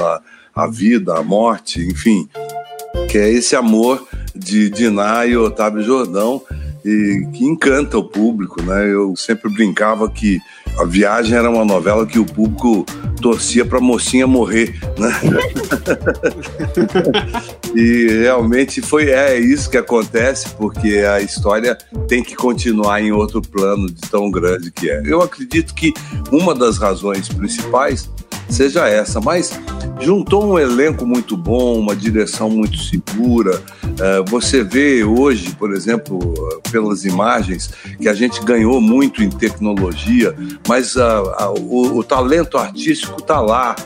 à, 0.55 0.67
vida, 0.67 1.17
à 1.17 1.23
morte, 1.23 1.81
enfim, 1.81 2.29
que 3.11 3.19
é 3.19 3.31
esse 3.31 3.57
amor 3.57 4.07
de 4.35 4.71
Diná 4.71 5.27
e 5.27 5.37
Otávio 5.37 5.83
Jordão 5.83 6.43
e 6.85 7.27
que 7.33 7.45
encanta 7.45 7.99
o 7.99 8.05
público, 8.05 8.61
né? 8.63 8.93
Eu 8.93 9.15
sempre 9.17 9.51
brincava 9.53 10.11
que 10.11 10.41
a 10.79 10.85
viagem 10.85 11.37
era 11.37 11.51
uma 11.51 11.65
novela 11.65 12.07
que 12.07 12.19
o 12.19 12.25
público 12.25 12.85
torcia 13.21 13.65
para 13.65 13.79
a 13.79 13.81
mocinha 13.81 14.27
morrer, 14.27 14.75
né? 14.99 15.13
e 17.75 18.21
realmente 18.23 18.83
foi 18.83 19.11
é 19.11 19.39
isso 19.39 19.71
que 19.71 19.77
acontece 19.77 20.49
porque 20.57 20.99
a 20.99 21.21
história 21.21 21.79
tem 22.09 22.23
que 22.23 22.35
continuar 22.35 23.01
em 23.01 23.13
outro 23.13 23.41
plano 23.41 23.87
de 23.87 24.01
tão 24.11 24.31
grande 24.31 24.71
que 24.73 24.91
é. 24.91 25.03
Eu 25.05 25.23
acredito 25.23 25.75
que 25.75 25.95
uma 26.33 26.55
das 26.55 26.79
razões 26.79 27.29
principais 27.29 28.11
seja 28.53 28.89
essa, 28.89 29.21
mas 29.21 29.59
juntou 30.01 30.45
um 30.45 30.59
elenco 30.59 31.07
muito 31.07 31.37
bom, 31.37 31.79
uma 31.79 31.95
direção 31.95 32.51
muito 32.51 32.79
segura. 32.79 33.63
Uh, 33.85 34.29
você 34.29 34.65
vê 34.65 35.05
hoje, 35.05 35.55
por 35.57 35.73
exemplo, 35.73 36.19
pelas 36.71 37.05
imagens, 37.05 37.71
que 38.01 38.09
a 38.09 38.15
gente 38.15 38.43
ganhou 38.45 38.81
muito 38.81 39.23
em 39.23 39.31
tecnologia, 39.31 40.35
mas 40.67 40.97
uh, 40.97 41.01
uh, 41.01 41.61
o, 41.61 41.99
o 41.99 42.05
talento 42.05 42.59
artístico 42.59 43.21
está 43.21 43.41
lá 43.41 43.77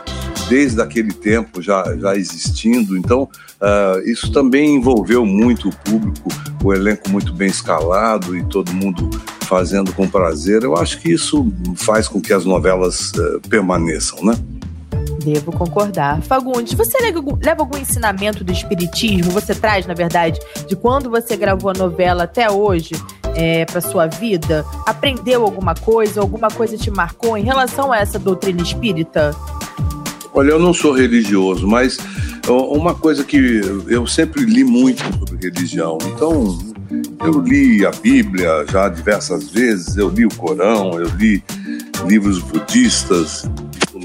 desde 0.48 0.80
aquele 0.80 1.12
tempo 1.12 1.60
já, 1.60 1.96
já 1.96 2.16
existindo. 2.16 2.96
Então, 2.96 3.28
uh, 3.60 4.08
isso 4.08 4.30
também 4.32 4.76
envolveu 4.76 5.24
muito 5.24 5.68
o 5.68 5.76
público, 5.76 6.28
o 6.62 6.72
elenco 6.72 7.08
muito 7.10 7.32
bem 7.32 7.48
escalado 7.48 8.36
e 8.36 8.44
todo 8.44 8.72
mundo 8.72 9.10
fazendo 9.42 9.92
com 9.92 10.08
prazer. 10.08 10.62
Eu 10.62 10.76
acho 10.76 11.00
que 11.00 11.12
isso 11.12 11.52
faz 11.76 12.08
com 12.08 12.20
que 12.20 12.32
as 12.32 12.44
novelas 12.44 13.12
uh, 13.12 13.40
permaneçam, 13.48 14.24
né? 14.24 14.34
Devo 15.26 15.50
concordar. 15.50 16.22
Fagundes, 16.22 16.72
você 16.74 16.98
leva, 17.00 17.18
algum 17.58 17.76
ensinamento 17.76 18.44
do 18.44 18.52
espiritismo? 18.52 19.32
Você 19.32 19.56
traz, 19.56 19.84
na 19.84 19.92
verdade, 19.92 20.38
de 20.68 20.76
quando 20.76 21.10
você 21.10 21.36
gravou 21.36 21.68
a 21.68 21.74
novela 21.74 22.22
até 22.22 22.48
hoje? 22.48 22.94
É, 23.34 23.64
para 23.64 23.80
sua 23.80 24.06
vida? 24.06 24.64
Aprendeu 24.86 25.42
alguma 25.42 25.74
coisa? 25.74 26.20
Alguma 26.20 26.48
coisa 26.48 26.76
te 26.76 26.92
marcou 26.92 27.36
em 27.36 27.42
relação 27.42 27.90
a 27.90 27.98
essa 27.98 28.20
doutrina 28.20 28.62
espírita? 28.62 29.34
Olha, 30.32 30.50
eu 30.50 30.60
não 30.60 30.72
sou 30.72 30.92
religioso, 30.92 31.66
mas 31.66 31.98
uma 32.48 32.94
coisa 32.94 33.24
que 33.24 33.60
eu 33.88 34.06
sempre 34.06 34.44
li 34.44 34.62
muito 34.62 35.02
sobre 35.18 35.50
religião. 35.50 35.98
Então, 36.04 36.56
eu 37.24 37.40
li 37.40 37.84
a 37.84 37.90
Bíblia 37.90 38.64
já 38.70 38.88
diversas 38.88 39.50
vezes, 39.50 39.96
eu 39.96 40.08
li 40.08 40.24
o 40.24 40.34
Corão, 40.36 41.00
eu 41.00 41.08
li 41.16 41.42
livros 42.06 42.38
budistas, 42.38 43.50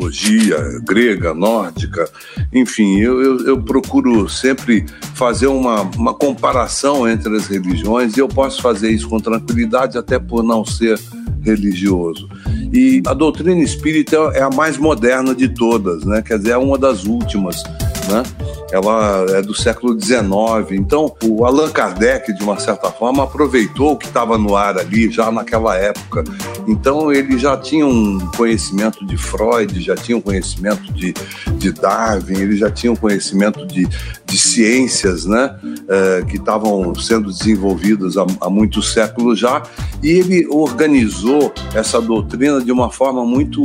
mitologia 0.01 0.57
grega, 0.83 1.33
nórdica, 1.33 2.09
enfim, 2.51 2.99
eu, 2.99 3.21
eu, 3.21 3.45
eu, 3.45 3.61
procuro 3.61 4.27
sempre 4.27 4.85
fazer 5.13 5.47
uma, 5.47 5.81
uma 5.95 6.13
comparação 6.13 7.07
entre 7.07 7.35
as 7.35 7.47
religiões 7.47 8.17
e 8.17 8.19
eu 8.19 8.27
posso 8.27 8.61
fazer 8.61 8.89
isso 8.89 9.07
com 9.07 9.19
tranquilidade, 9.19 9.97
até 9.97 10.17
por 10.17 10.43
não 10.43 10.65
ser 10.65 10.99
religioso. 11.43 12.27
E 12.73 13.01
a 13.05 13.13
doutrina 13.13 13.61
espírita 13.61 14.17
é 14.33 14.41
a 14.41 14.49
mais 14.49 14.77
moderna 14.77 15.35
de 15.35 15.49
todas, 15.49 16.03
né? 16.03 16.21
Quer 16.21 16.37
dizer, 16.37 16.51
é 16.51 16.57
uma 16.57 16.77
das 16.77 17.05
últimas, 17.05 17.61
né? 18.07 18.23
ela 18.71 19.25
é 19.37 19.41
do 19.41 19.53
século 19.53 19.99
XIX. 19.99 20.71
Então, 20.71 21.13
o 21.23 21.45
Allan 21.45 21.69
Kardec, 21.69 22.33
de 22.33 22.41
uma 22.41 22.57
certa 22.57 22.89
forma, 22.89 23.23
aproveitou 23.23 23.91
o 23.91 23.97
que 23.97 24.07
estava 24.07 24.37
no 24.37 24.55
ar 24.55 24.77
ali 24.77 25.11
já 25.11 25.29
naquela 25.31 25.75
época. 25.75 26.23
Então, 26.67 27.11
ele 27.11 27.37
já 27.37 27.57
tinha 27.57 27.85
um 27.85 28.17
conhecimento 28.37 29.05
de 29.05 29.17
Freud, 29.17 29.79
já 29.81 29.95
tinha 29.95 30.17
um 30.17 30.21
conhecimento 30.21 30.91
de, 30.93 31.13
de 31.57 31.71
Darwin, 31.71 32.37
ele 32.37 32.55
já 32.55 32.71
tinha 32.71 32.91
um 32.91 32.95
conhecimento 32.95 33.65
de, 33.65 33.85
de 34.25 34.37
ciências 34.37 35.25
né, 35.25 35.53
é, 35.89 36.23
que 36.23 36.37
estavam 36.37 36.95
sendo 36.95 37.29
desenvolvidas 37.29 38.15
há, 38.15 38.25
há 38.39 38.49
muitos 38.49 38.93
séculos 38.93 39.37
já. 39.37 39.61
E 40.01 40.09
ele 40.09 40.47
organizou 40.49 41.53
essa 41.75 42.01
doutrina 42.01 42.61
de 42.61 42.71
uma 42.71 42.89
forma 42.89 43.25
muito, 43.25 43.61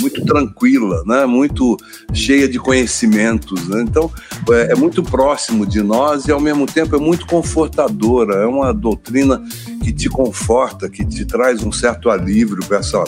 muito 0.00 0.24
tranquila, 0.24 1.02
né, 1.06 1.26
muito 1.26 1.76
cheia 2.12 2.48
de 2.48 2.58
conhecimentos. 2.58 3.67
Né? 3.68 3.82
Então, 3.82 4.10
é, 4.50 4.72
é, 4.72 4.74
muito 4.74 5.02
próximo 5.02 5.66
de 5.66 5.82
nós 5.82 6.26
e 6.26 6.32
ao 6.32 6.40
mesmo 6.40 6.66
tempo 6.66 6.96
é 6.96 6.98
muito 6.98 7.26
confortadora. 7.26 8.42
É 8.42 8.46
uma 8.46 8.72
doutrina 8.72 9.42
que 9.82 9.92
te 9.92 10.08
conforta, 10.08 10.88
que 10.88 11.04
te 11.04 11.24
traz 11.24 11.62
um 11.62 11.72
certo 11.72 12.10
alívio 12.10 12.58
para 12.66 12.78
essa 12.78 13.04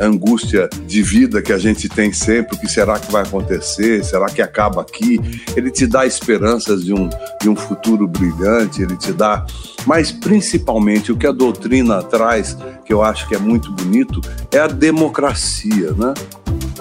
angústia 0.00 0.68
de 0.86 1.02
vida 1.02 1.42
que 1.42 1.52
a 1.52 1.58
gente 1.58 1.88
tem 1.88 2.12
sempre. 2.12 2.56
O 2.56 2.60
que 2.60 2.68
será 2.68 2.98
que 2.98 3.10
vai 3.10 3.22
acontecer? 3.22 4.04
Será 4.04 4.26
que 4.26 4.42
acaba 4.42 4.82
aqui? 4.82 5.20
Ele 5.56 5.70
te 5.70 5.86
dá 5.86 6.06
esperanças 6.06 6.84
de 6.84 6.92
um, 6.92 7.08
de 7.40 7.48
um 7.48 7.56
futuro 7.56 8.06
brilhante, 8.06 8.82
ele 8.82 8.96
te 8.96 9.12
dá. 9.12 9.44
Mas 9.86 10.10
principalmente 10.10 11.12
o 11.12 11.16
que 11.16 11.26
a 11.26 11.32
doutrina 11.32 12.02
traz, 12.02 12.56
que 12.84 12.92
eu 12.92 13.02
acho 13.02 13.26
que 13.28 13.34
é 13.34 13.38
muito 13.38 13.72
bonito, 13.72 14.20
é 14.52 14.58
a 14.58 14.66
democracia, 14.66 15.92
né? 15.92 16.14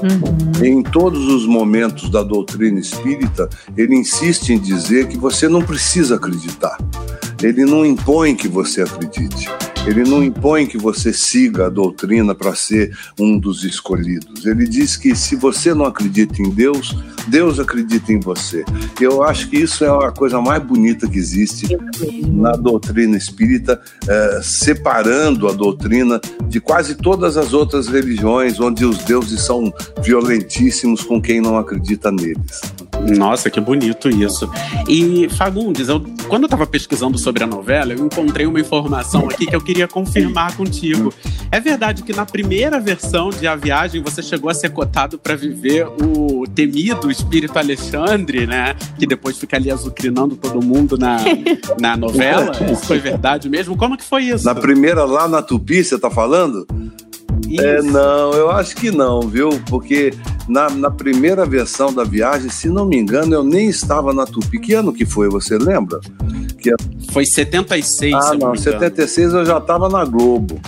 Uhum. 0.01 0.65
Em 0.65 0.83
todos 0.83 1.27
os 1.27 1.45
momentos 1.45 2.09
da 2.09 2.21
doutrina 2.21 2.79
espírita, 2.79 3.49
ele 3.77 3.95
insiste 3.95 4.49
em 4.49 4.59
dizer 4.59 5.07
que 5.07 5.17
você 5.17 5.47
não 5.47 5.61
precisa 5.61 6.15
acreditar. 6.15 6.77
Ele 7.41 7.65
não 7.65 7.85
impõe 7.85 8.35
que 8.35 8.47
você 8.47 8.81
acredite. 8.81 9.49
Ele 9.85 10.03
não 10.03 10.23
impõe 10.23 10.65
que 10.65 10.77
você 10.77 11.11
siga 11.11 11.65
a 11.65 11.69
doutrina 11.69 12.33
para 12.33 12.55
ser 12.55 12.97
um 13.19 13.37
dos 13.37 13.65
escolhidos. 13.65 14.45
Ele 14.45 14.65
diz 14.65 14.95
que 14.95 15.13
se 15.13 15.35
você 15.35 15.73
não 15.73 15.85
acredita 15.85 16.41
em 16.41 16.49
Deus, 16.49 16.95
Deus 17.27 17.59
acredita 17.59 18.13
em 18.13 18.19
você. 18.19 18.63
Eu 18.99 19.23
acho 19.23 19.49
que 19.49 19.57
isso 19.57 19.83
é 19.83 19.89
a 19.89 20.11
coisa 20.11 20.39
mais 20.41 20.63
bonita 20.63 21.07
que 21.07 21.17
existe 21.17 21.67
na 22.27 22.53
doutrina 22.53 23.17
espírita, 23.17 23.81
é, 24.07 24.39
separando 24.41 25.49
a 25.49 25.51
doutrina 25.51 26.19
de 26.47 26.61
quase 26.61 26.95
todas 26.95 27.35
as 27.35 27.53
outras 27.53 27.87
religiões, 27.87 28.61
onde 28.61 28.85
os 28.85 28.99
deuses 28.99 29.41
são 29.41 29.73
violentíssimos 30.01 31.03
com 31.03 31.21
quem 31.21 31.41
não 31.41 31.57
acredita 31.57 32.09
neles. 32.09 32.61
Nossa, 33.17 33.49
que 33.49 33.59
bonito 33.59 34.09
isso. 34.09 34.49
E 34.87 35.27
Fagundes, 35.29 35.89
eu, 35.89 35.99
quando 36.27 36.43
eu 36.43 36.47
estava 36.47 36.65
pesquisando 36.65 37.17
sobre 37.17 37.43
a 37.43 37.47
novela, 37.47 37.93
eu 37.93 38.05
encontrei 38.05 38.45
uma 38.45 38.59
informação 38.59 39.27
aqui 39.29 39.45
que 39.45 39.55
eu 39.55 39.61
queria 39.61 39.87
confirmar 39.87 40.55
contigo. 40.55 41.13
É 41.51 41.59
verdade 41.59 42.03
que 42.03 42.13
na 42.13 42.25
primeira 42.25 42.79
versão 42.79 43.29
de 43.29 43.45
A 43.45 43.55
Viagem 43.55 44.01
você 44.01 44.21
chegou 44.21 44.49
a 44.49 44.53
ser 44.53 44.69
cotado 44.69 45.17
para 45.19 45.35
viver 45.35 45.85
o 45.87 46.45
temido 46.47 47.11
espírito 47.11 47.57
Alexandre, 47.57 48.47
né? 48.47 48.75
Que 48.97 49.05
depois 49.05 49.37
fica 49.37 49.57
ali 49.57 49.69
azucrinando 49.69 50.35
todo 50.35 50.63
mundo 50.63 50.97
na, 50.97 51.17
na 51.79 51.97
novela. 51.97 52.51
Isso 52.71 52.85
foi 52.85 52.99
verdade 52.99 53.49
mesmo? 53.49 53.77
Como 53.77 53.97
que 53.97 54.03
foi 54.03 54.23
isso? 54.23 54.45
Na 54.45 54.55
primeira 54.55 55.03
lá 55.03 55.27
na 55.27 55.41
Tupi, 55.41 55.83
você 55.83 55.97
tá 55.99 56.09
falando? 56.09 56.65
É, 57.59 57.81
não, 57.81 58.33
eu 58.33 58.49
acho 58.49 58.75
que 58.75 58.89
não, 58.89 59.21
viu? 59.21 59.49
Porque 59.67 60.13
na, 60.47 60.69
na 60.69 60.91
primeira 60.91 61.45
versão 61.45 61.93
da 61.93 62.03
viagem, 62.03 62.49
se 62.49 62.69
não 62.69 62.85
me 62.85 62.97
engano, 62.97 63.33
eu 63.33 63.43
nem 63.43 63.69
estava 63.69 64.13
na 64.13 64.25
Tupi. 64.25 64.59
Que 64.59 64.73
ano 64.73 64.93
que 64.93 65.05
foi, 65.05 65.29
você 65.29 65.57
lembra? 65.57 65.99
Que... 66.59 66.73
Foi 67.11 67.25
76, 67.25 68.13
Ah, 68.13 68.33
não, 68.33 68.55
76 68.55 69.33
eu 69.33 69.45
já 69.45 69.57
estava 69.57 69.89
na 69.89 70.03
Globo. 70.05 70.59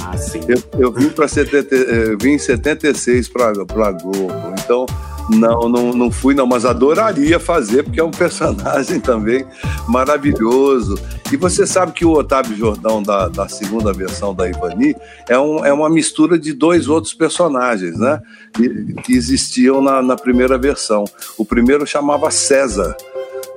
Ah, 0.00 0.12
eu, 0.48 0.80
eu 0.80 0.92
vim 0.92 1.08
para 1.08 1.28
70, 1.28 1.74
eu 1.74 2.18
vim 2.18 2.30
em 2.30 2.38
76 2.38 3.28
para 3.28 3.50
a 3.50 3.92
Globo. 3.92 4.32
Então, 4.58 4.86
não, 5.36 5.68
não, 5.68 5.92
não 5.92 6.10
fui 6.10 6.34
não, 6.34 6.46
mas 6.46 6.64
adoraria 6.64 7.38
fazer, 7.40 7.82
porque 7.82 8.00
é 8.00 8.04
um 8.04 8.10
personagem 8.10 8.98
também 9.00 9.44
maravilhoso. 9.88 10.98
E 11.32 11.36
você 11.36 11.66
sabe 11.66 11.92
que 11.92 12.04
o 12.04 12.12
Otávio 12.12 12.56
Jordão, 12.56 13.02
da, 13.02 13.28
da 13.28 13.48
segunda 13.48 13.92
versão 13.92 14.34
da 14.34 14.48
Ivani, 14.48 14.94
é, 15.28 15.38
um, 15.38 15.64
é 15.64 15.72
uma 15.72 15.88
mistura 15.88 16.38
de 16.38 16.52
dois 16.52 16.88
outros 16.88 17.14
personagens, 17.14 17.98
né? 17.98 18.20
Que, 18.52 18.94
que 19.02 19.14
existiam 19.14 19.80
na, 19.80 20.02
na 20.02 20.16
primeira 20.16 20.58
versão. 20.58 21.04
O 21.38 21.44
primeiro 21.44 21.86
chamava 21.86 22.30
César. 22.30 22.94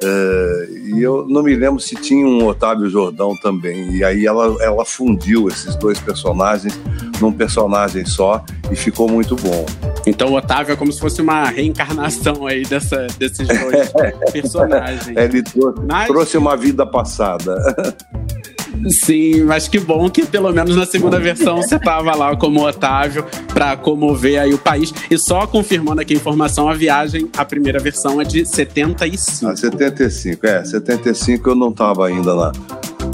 É, 0.03 0.67
e 0.93 1.01
eu 1.01 1.25
não 1.27 1.41
me 1.41 1.55
lembro 1.55 1.79
se 1.79 1.95
tinha 1.95 2.25
um 2.25 2.45
Otávio 2.47 2.89
Jordão 2.89 3.35
também. 3.41 3.95
E 3.95 4.03
aí 4.03 4.25
ela, 4.25 4.55
ela 4.61 4.85
fundiu 4.85 5.47
esses 5.47 5.75
dois 5.75 5.99
personagens 5.99 6.79
num 7.19 7.31
personagem 7.31 8.05
só 8.05 8.43
e 8.71 8.75
ficou 8.75 9.09
muito 9.09 9.35
bom. 9.35 9.65
Então 10.05 10.29
o 10.29 10.37
Otávio 10.37 10.73
é 10.73 10.75
como 10.75 10.91
se 10.91 10.99
fosse 10.99 11.21
uma 11.21 11.45
reencarnação 11.45 12.45
aí 12.45 12.63
dessa, 12.63 13.07
desses 13.17 13.47
dois 13.47 13.91
personagens. 14.31 15.15
Ele 15.15 15.41
trouxe, 15.41 15.81
Mas... 15.87 16.07
trouxe 16.07 16.37
uma 16.37 16.55
vida 16.55 16.85
passada. 16.85 17.55
Sim, 18.89 19.43
mas 19.43 19.67
que 19.67 19.79
bom 19.79 20.09
que 20.09 20.25
pelo 20.25 20.51
menos 20.51 20.75
na 20.75 20.85
segunda 20.85 21.19
versão 21.19 21.57
você 21.57 21.79
tava 21.79 22.15
lá 22.15 22.35
como 22.35 22.65
Otávio 22.65 23.25
para 23.53 23.75
comover 23.75 24.41
aí 24.41 24.53
o 24.53 24.57
país. 24.57 24.93
E 25.09 25.17
só 25.17 25.47
confirmando 25.47 26.01
aqui 26.01 26.13
a 26.13 26.17
informação, 26.17 26.69
a 26.69 26.73
viagem, 26.73 27.29
a 27.35 27.45
primeira 27.45 27.79
versão 27.79 28.21
é 28.21 28.23
de 28.23 28.45
75. 28.45 29.51
Ah, 29.51 29.55
75, 29.55 30.47
é. 30.47 30.63
75 30.63 31.49
eu 31.49 31.55
não 31.55 31.71
tava 31.71 32.07
ainda 32.07 32.35
na, 32.35 32.51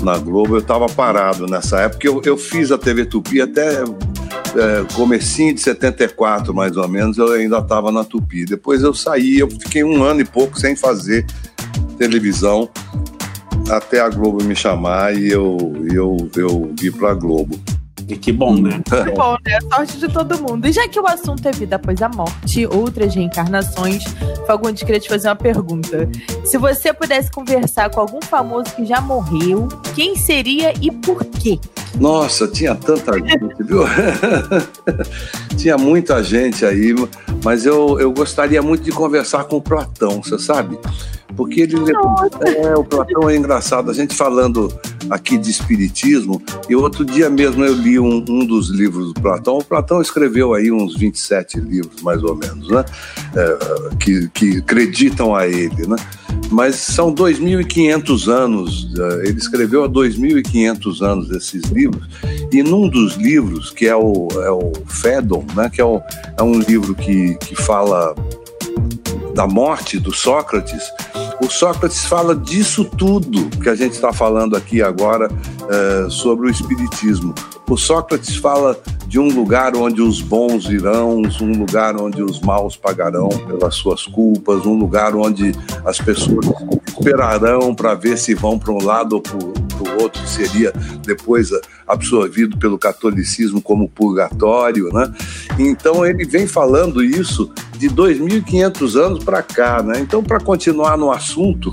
na 0.04 0.18
Globo, 0.18 0.56
eu 0.56 0.62
tava 0.62 0.88
parado 0.88 1.46
nessa 1.48 1.82
época. 1.82 2.08
Eu, 2.08 2.22
eu 2.26 2.38
fiz 2.38 2.72
a 2.72 2.78
TV 2.78 3.06
Tupi 3.06 3.42
até 3.42 3.84
é, 4.56 4.86
comecinho 4.94 5.54
de 5.54 5.62
74, 5.62 6.54
mais 6.54 6.76
ou 6.76 6.88
menos, 6.88 7.18
eu 7.18 7.32
ainda 7.32 7.60
estava 7.60 7.92
na 7.92 8.04
Tupi. 8.04 8.46
Depois 8.46 8.82
eu 8.84 8.94
saí, 8.94 9.40
eu 9.40 9.50
fiquei 9.50 9.84
um 9.84 10.04
ano 10.04 10.22
e 10.22 10.26
pouco 10.26 10.60
sem 10.60 10.76
fazer 10.76 11.26
televisão, 11.98 12.70
até 13.72 14.00
a 14.02 14.10
Globo 14.10 14.44
me 14.44 14.56
chamar 14.56 15.16
e 15.16 15.30
eu, 15.30 15.58
eu, 15.92 16.30
eu 16.36 16.74
vi 16.78 16.92
para 16.92 17.12
a 17.12 17.14
Globo. 17.14 17.60
E 18.08 18.18
que 18.18 18.32
bom, 18.32 18.56
né? 18.56 18.82
Que 18.84 19.12
bom, 19.16 19.38
né? 19.46 19.60
Sorte 19.74 19.98
de 19.98 20.10
todo 20.10 20.38
mundo. 20.42 20.68
E 20.68 20.72
já 20.72 20.88
que 20.88 21.00
o 21.00 21.08
assunto 21.08 21.48
é 21.48 21.52
vida 21.52 21.78
após 21.78 22.02
a 22.02 22.10
morte, 22.10 22.66
outras 22.66 23.16
reencarnações, 23.16 24.04
Fagundes 24.46 24.84
queria 24.84 25.00
te 25.00 25.08
fazer 25.08 25.30
uma 25.30 25.36
pergunta. 25.36 26.10
Se 26.44 26.58
você 26.58 26.92
pudesse 26.94 27.32
conversar 27.32 27.90
com 27.90 28.02
algum 28.02 28.22
famoso 28.22 28.76
que 28.76 28.86
já 28.86 29.00
morreu, 29.00 29.70
quem 29.96 30.16
seria 30.16 30.74
e 30.82 30.92
por 30.92 31.24
quê? 31.24 31.58
Nossa, 32.00 32.48
tinha 32.48 32.76
tanta 32.76 33.14
gente, 33.14 33.64
viu? 33.64 33.82
tinha 35.58 35.78
muita 35.78 36.24
gente 36.24 36.66
aí, 36.66 36.96
mas 37.44 37.66
eu, 37.66 38.00
eu 38.00 38.12
gostaria 38.12 38.62
muito 38.62 38.84
de 38.84 38.92
conversar 38.92 39.44
com 39.46 39.58
o 39.58 39.62
Platão, 39.62 40.22
você 40.24 40.40
sabe? 40.40 40.80
Porque 41.36 41.62
ele 41.62 41.76
é, 42.58 42.76
o 42.76 42.84
Platão 42.84 43.30
é 43.30 43.36
engraçado. 43.36 43.90
A 43.90 43.94
gente 43.94 44.16
falando 44.16 44.72
aqui 45.10 45.38
de 45.38 45.50
espiritismo, 45.50 46.42
e 46.70 46.76
outro 46.76 47.04
dia 47.04 47.30
mesmo 47.30 47.64
eu 47.64 47.74
li 47.74 48.00
um, 48.00 48.24
um 48.28 48.46
dos 48.46 48.70
livros 48.70 49.14
do 49.14 49.22
Platão. 49.22 49.58
O 49.58 49.64
Platão 49.64 50.02
escreveu 50.02 50.54
aí 50.54 50.72
uns 50.72 50.96
27 50.96 51.60
livros, 51.60 52.02
mais 52.02 52.24
ou 52.24 52.36
menos, 52.36 52.70
né? 52.70 52.86
É, 53.36 53.96
que, 53.98 54.30
que 54.30 54.58
acreditam 54.58 55.36
a 55.36 55.48
ele, 55.48 55.88
né? 55.88 55.96
Mas 56.50 56.76
são 56.76 57.14
2.500 57.14 58.28
anos, 58.28 58.94
é, 58.98 59.28
ele 59.28 59.38
escreveu 59.38 59.84
há 59.84 59.90
2.500 59.90 61.02
anos 61.02 61.32
esses 61.32 61.64
livros, 61.64 61.81
e 62.52 62.62
num 62.62 62.90
dos 62.90 63.16
livros, 63.16 63.72
que 63.72 63.88
é 63.88 63.96
o, 63.96 64.28
é 64.44 64.52
o 64.52 64.72
Fédon, 64.88 65.46
né? 65.56 65.70
Que 65.70 65.82
é, 65.82 65.86
o, 65.86 66.02
é 66.38 66.44
um 66.44 66.60
livro 66.60 66.94
que, 66.94 67.36
que 67.36 67.56
fala 67.56 68.14
da 69.34 69.48
morte 69.48 69.98
do 69.98 70.14
Sócrates, 70.14 70.84
o 71.42 71.50
Sócrates 71.50 72.06
fala 72.06 72.36
disso 72.36 72.86
tudo 72.86 73.50
que 73.58 73.68
a 73.68 73.74
gente 73.74 73.94
está 73.94 74.14
falando 74.14 74.56
aqui 74.56 74.82
agora 74.82 75.28
é, 75.70 76.10
sobre 76.10 76.48
o 76.48 76.52
Espiritismo. 76.52 77.34
O 77.68 77.76
Sócrates 77.76 78.36
fala 78.36 78.78
de 79.08 79.18
um 79.18 79.28
lugar 79.30 79.76
onde 79.76 80.02
os 80.02 80.22
bons 80.22 80.66
irão, 80.66 81.24
um 81.42 81.58
lugar 81.58 82.00
onde 82.00 82.22
os 82.22 82.40
maus 82.42 82.78
pagarão 82.78 83.30
pelas 83.30 83.76
suas 83.76 84.06
culpas, 84.06 84.66
um 84.66 84.78
lugar 84.78 85.16
onde 85.16 85.52
as 85.84 85.98
pessoas 85.98 86.46
esperarão 86.88 87.74
para 87.74 87.96
ver 87.96 88.18
se 88.18 88.36
vão 88.36 88.60
para 88.60 88.72
um 88.72 88.84
lado 88.84 89.16
ou 89.16 89.22
o 89.84 90.02
outro, 90.02 90.26
seria 90.28 90.74
depois 91.06 91.50
absorvido 91.88 92.58
pelo 92.58 92.78
catolicismo 92.78 93.62
como 93.62 93.90
purgatório. 93.90 94.90
Né? 94.94 95.14
Então 95.60 96.06
ele 96.06 96.26
vem 96.26 96.48
falando 96.48 97.04
isso 97.04 97.52
de 97.78 97.90
2.500 97.90 98.96
anos 99.00 99.24
para 99.24 99.42
cá. 99.42 99.82
Né? 99.82 100.00
Então, 100.00 100.24
para 100.24 100.40
continuar 100.40 100.98
no 100.98 101.12
assunto, 101.12 101.72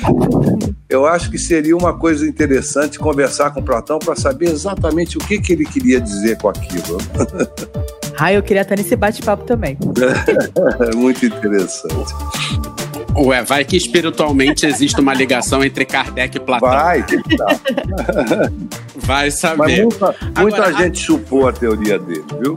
eu 0.88 1.06
acho 1.06 1.30
que 1.30 1.38
seria 1.38 1.76
uma 1.76 1.96
coisa 1.96 2.26
interessante 2.26 2.98
conversar 2.98 3.50
com 3.50 3.62
Platão 3.62 3.98
para 3.98 4.16
saber 4.16 4.50
exatamente 4.50 5.18
o 5.18 5.20
que, 5.20 5.38
que 5.38 5.52
ele 5.52 5.64
queria 5.64 6.00
dizer 6.00 6.38
com 6.38 6.48
aquilo. 6.48 6.98
Ah, 8.22 8.34
eu 8.34 8.42
queria 8.42 8.60
estar 8.60 8.76
nesse 8.76 8.94
bate-papo 8.94 9.44
também. 9.44 9.78
É 10.86 10.94
muito 10.94 11.24
interessante. 11.24 12.12
Ué, 13.16 13.42
vai 13.42 13.64
que 13.64 13.76
espiritualmente 13.76 14.66
existe 14.66 15.00
uma 15.00 15.12
ligação 15.12 15.64
entre 15.64 15.84
Kardec 15.84 16.36
e 16.36 16.40
Platão. 16.40 16.68
Vai, 16.68 17.04
vai 18.96 19.30
saber. 19.30 19.56
Mas 19.56 19.78
muita, 19.78 20.14
muita 20.38 20.56
Agora, 20.56 20.72
gente 20.74 21.00
a... 21.00 21.04
chupou 21.04 21.48
a 21.48 21.52
teoria 21.52 21.98
dele, 21.98 22.24
viu? 22.40 22.56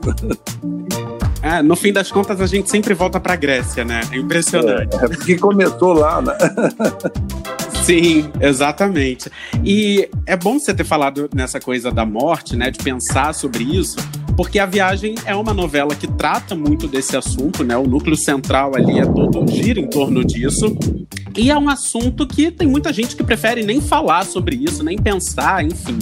É, 1.41 1.61
no 1.61 1.75
fim 1.75 1.91
das 1.91 2.09
contas, 2.09 2.39
a 2.39 2.45
gente 2.45 2.69
sempre 2.69 2.93
volta 2.93 3.19
pra 3.19 3.35
Grécia, 3.35 3.83
né? 3.83 4.01
É 4.11 4.17
impressionante. 4.17 4.95
É, 4.95 5.07
porque 5.07 5.37
começou 5.37 5.91
lá, 5.91 6.21
né? 6.21 6.37
Sim, 7.83 8.31
exatamente. 8.39 9.29
E 9.61 10.09
é 10.25 10.37
bom 10.37 10.57
você 10.57 10.73
ter 10.73 10.85
falado 10.85 11.29
nessa 11.35 11.59
coisa 11.59 11.91
da 11.91 12.05
morte, 12.05 12.55
né? 12.55 12.71
De 12.71 12.79
pensar 12.79 13.33
sobre 13.33 13.63
isso, 13.63 13.97
porque 14.35 14.59
A 14.59 14.65
Viagem 14.65 15.15
é 15.25 15.35
uma 15.35 15.53
novela 15.53 15.95
que 15.95 16.07
trata 16.07 16.55
muito 16.55 16.87
desse 16.87 17.15
assunto, 17.15 17.63
né? 17.63 17.77
O 17.77 17.87
núcleo 17.87 18.15
central 18.15 18.75
ali 18.75 18.99
é 18.99 19.05
todo 19.05 19.45
gira 19.51 19.79
em 19.79 19.87
torno 19.87 20.23
disso. 20.23 20.75
E 21.35 21.49
é 21.49 21.57
um 21.57 21.69
assunto 21.69 22.27
que 22.27 22.51
tem 22.51 22.67
muita 22.67 22.93
gente 22.93 23.15
que 23.15 23.23
prefere 23.23 23.63
nem 23.63 23.81
falar 23.81 24.25
sobre 24.25 24.55
isso, 24.55 24.83
nem 24.83 24.97
pensar, 24.97 25.65
enfim. 25.65 25.97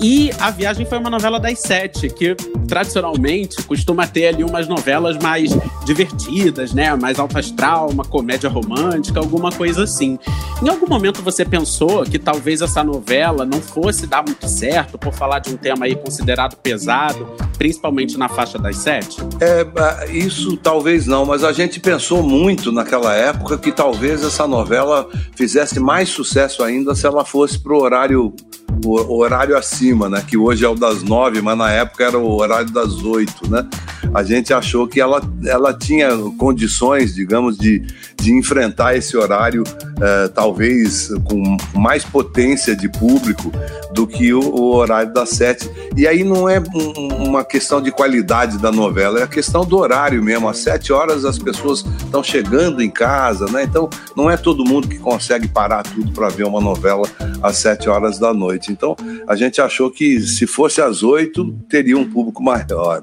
E 0.00 0.30
A 0.38 0.50
Viagem 0.50 0.84
foi 0.84 0.98
uma 0.98 1.10
novela 1.10 1.38
das 1.38 1.60
sete, 1.60 2.08
que 2.08 2.34
tradicionalmente 2.66 3.62
costuma 3.62 4.06
ter 4.06 4.26
ali 4.26 4.42
umas 4.44 4.66
novelas 4.66 5.16
mais 5.18 5.50
divertidas, 5.84 6.72
né? 6.72 6.94
Mais 6.96 7.18
alto 7.18 7.38
astral, 7.38 7.90
uma 7.90 8.04
comédia 8.04 8.48
romântica, 8.48 9.20
alguma 9.20 9.50
coisa 9.50 9.84
assim. 9.84 10.18
Em 10.62 10.68
algum 10.68 10.86
momento 10.86 11.22
você 11.22 11.44
pensou 11.44 12.04
que 12.04 12.18
talvez 12.18 12.60
essa 12.60 12.82
novela 12.82 13.44
não 13.44 13.60
fosse 13.60 14.06
dar 14.06 14.24
muito 14.24 14.48
certo 14.48 14.98
por 14.98 15.12
falar 15.12 15.38
de 15.38 15.52
um 15.52 15.56
tema 15.56 15.86
aí 15.86 15.94
considerado 15.94 16.56
pesado, 16.56 17.26
principalmente 17.58 18.18
na 18.18 18.28
faixa 18.28 18.58
das 18.58 18.76
sete? 18.78 19.18
É, 19.40 20.10
isso 20.10 20.56
talvez 20.56 21.06
não, 21.06 21.24
mas 21.24 21.44
a 21.44 21.52
gente 21.52 21.80
pensou 21.80 22.22
muito 22.22 22.72
naquela 22.72 23.14
época 23.14 23.58
que 23.58 23.70
talvez 23.70 24.24
essa 24.24 24.46
novela 24.46 25.08
fizesse 25.34 25.78
mais 25.78 26.08
sucesso 26.08 26.62
ainda 26.62 26.94
se 26.94 27.06
ela 27.06 27.24
fosse 27.24 27.58
pro 27.58 27.78
horário 27.78 28.34
o 28.84 29.18
horário 29.18 29.56
acima, 29.56 30.08
né? 30.08 30.24
Que 30.26 30.36
hoje 30.36 30.64
é 30.64 30.68
o 30.68 30.74
das 30.74 31.02
nove, 31.02 31.40
mas 31.40 31.56
na 31.56 31.70
época 31.70 32.04
era 32.04 32.18
o 32.18 32.40
horário 32.40 32.70
das 32.70 33.02
oito, 33.02 33.48
né? 33.50 33.66
A 34.12 34.22
gente 34.22 34.54
achou 34.54 34.86
que 34.86 35.00
ela, 35.00 35.20
ela 35.44 35.74
tinha 35.74 36.08
condições, 36.38 37.14
digamos, 37.14 37.58
de, 37.58 37.82
de 38.16 38.32
enfrentar 38.32 38.96
esse 38.96 39.16
horário, 39.16 39.64
eh, 40.00 40.28
talvez 40.32 41.08
com 41.24 41.56
mais 41.74 42.04
potência 42.04 42.76
de 42.76 42.88
público 42.88 43.50
do 43.92 44.06
que 44.06 44.32
o, 44.32 44.40
o, 44.40 44.74
horário 44.74 45.12
das 45.12 45.30
sete. 45.30 45.68
E 45.96 46.06
aí 46.06 46.22
não 46.22 46.48
é 46.48 46.60
um, 46.60 47.24
uma 47.24 47.44
questão 47.44 47.80
de 47.80 47.90
qualidade 47.90 48.58
da 48.58 48.70
novela, 48.70 49.20
é 49.20 49.22
a 49.22 49.26
questão 49.26 49.64
do 49.64 49.76
horário 49.78 50.22
mesmo. 50.22 50.48
Às 50.48 50.58
sete 50.58 50.92
horas 50.92 51.24
as 51.24 51.38
pessoas 51.38 51.84
estão 51.98 52.22
chegando 52.22 52.82
em 52.82 52.90
casa, 52.90 53.46
né? 53.46 53.64
Então 53.64 53.90
não 54.16 54.30
é 54.30 54.36
todo 54.36 54.64
mundo 54.64 54.86
que 54.86 54.98
consegue 54.98 55.48
parar 55.48 55.82
tudo 55.82 56.12
para 56.12 56.28
ver 56.28 56.44
uma 56.44 56.60
novela 56.60 57.08
às 57.42 57.56
sete 57.56 57.88
horas 57.88 58.18
da 58.18 58.32
noite. 58.32 58.63
Então 58.72 58.96
a 59.26 59.36
gente 59.36 59.60
achou 59.60 59.90
que 59.90 60.20
se 60.20 60.46
fosse 60.46 60.80
às 60.80 61.02
oito 61.02 61.52
teria 61.68 61.96
um 61.96 62.08
público 62.08 62.42
maior. 62.42 63.02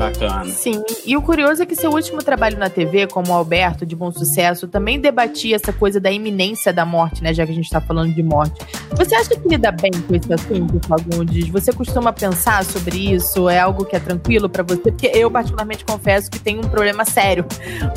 Bacana. 0.00 0.46
Sim, 0.46 0.82
e 1.04 1.14
o 1.14 1.20
curioso 1.20 1.62
é 1.62 1.66
que 1.66 1.76
seu 1.76 1.90
último 1.90 2.22
trabalho 2.22 2.58
na 2.58 2.70
TV, 2.70 3.06
como 3.06 3.34
Alberto, 3.34 3.84
de 3.84 3.94
bom 3.94 4.10
sucesso, 4.10 4.66
também 4.66 4.98
debatia 4.98 5.54
essa 5.56 5.74
coisa 5.74 6.00
da 6.00 6.10
iminência 6.10 6.72
da 6.72 6.86
morte, 6.86 7.22
né? 7.22 7.34
Já 7.34 7.44
que 7.44 7.52
a 7.52 7.54
gente 7.54 7.68
tá 7.68 7.82
falando 7.82 8.14
de 8.14 8.22
morte. 8.22 8.64
Você 8.96 9.14
acha 9.14 9.36
que 9.36 9.46
lida 9.46 9.70
bem 9.70 9.90
com 10.08 10.14
esse 10.14 10.32
assunto, 10.32 10.80
Fagundes? 10.88 11.48
Você 11.48 11.70
costuma 11.70 12.14
pensar 12.14 12.64
sobre 12.64 13.12
isso? 13.12 13.46
É 13.46 13.58
algo 13.58 13.84
que 13.84 13.94
é 13.94 14.00
tranquilo 14.00 14.48
para 14.48 14.62
você? 14.62 14.90
Porque 14.90 15.12
eu, 15.14 15.30
particularmente, 15.30 15.84
confesso 15.84 16.30
que 16.30 16.38
tenho 16.38 16.60
um 16.60 16.68
problema 16.68 17.04
sério. 17.04 17.44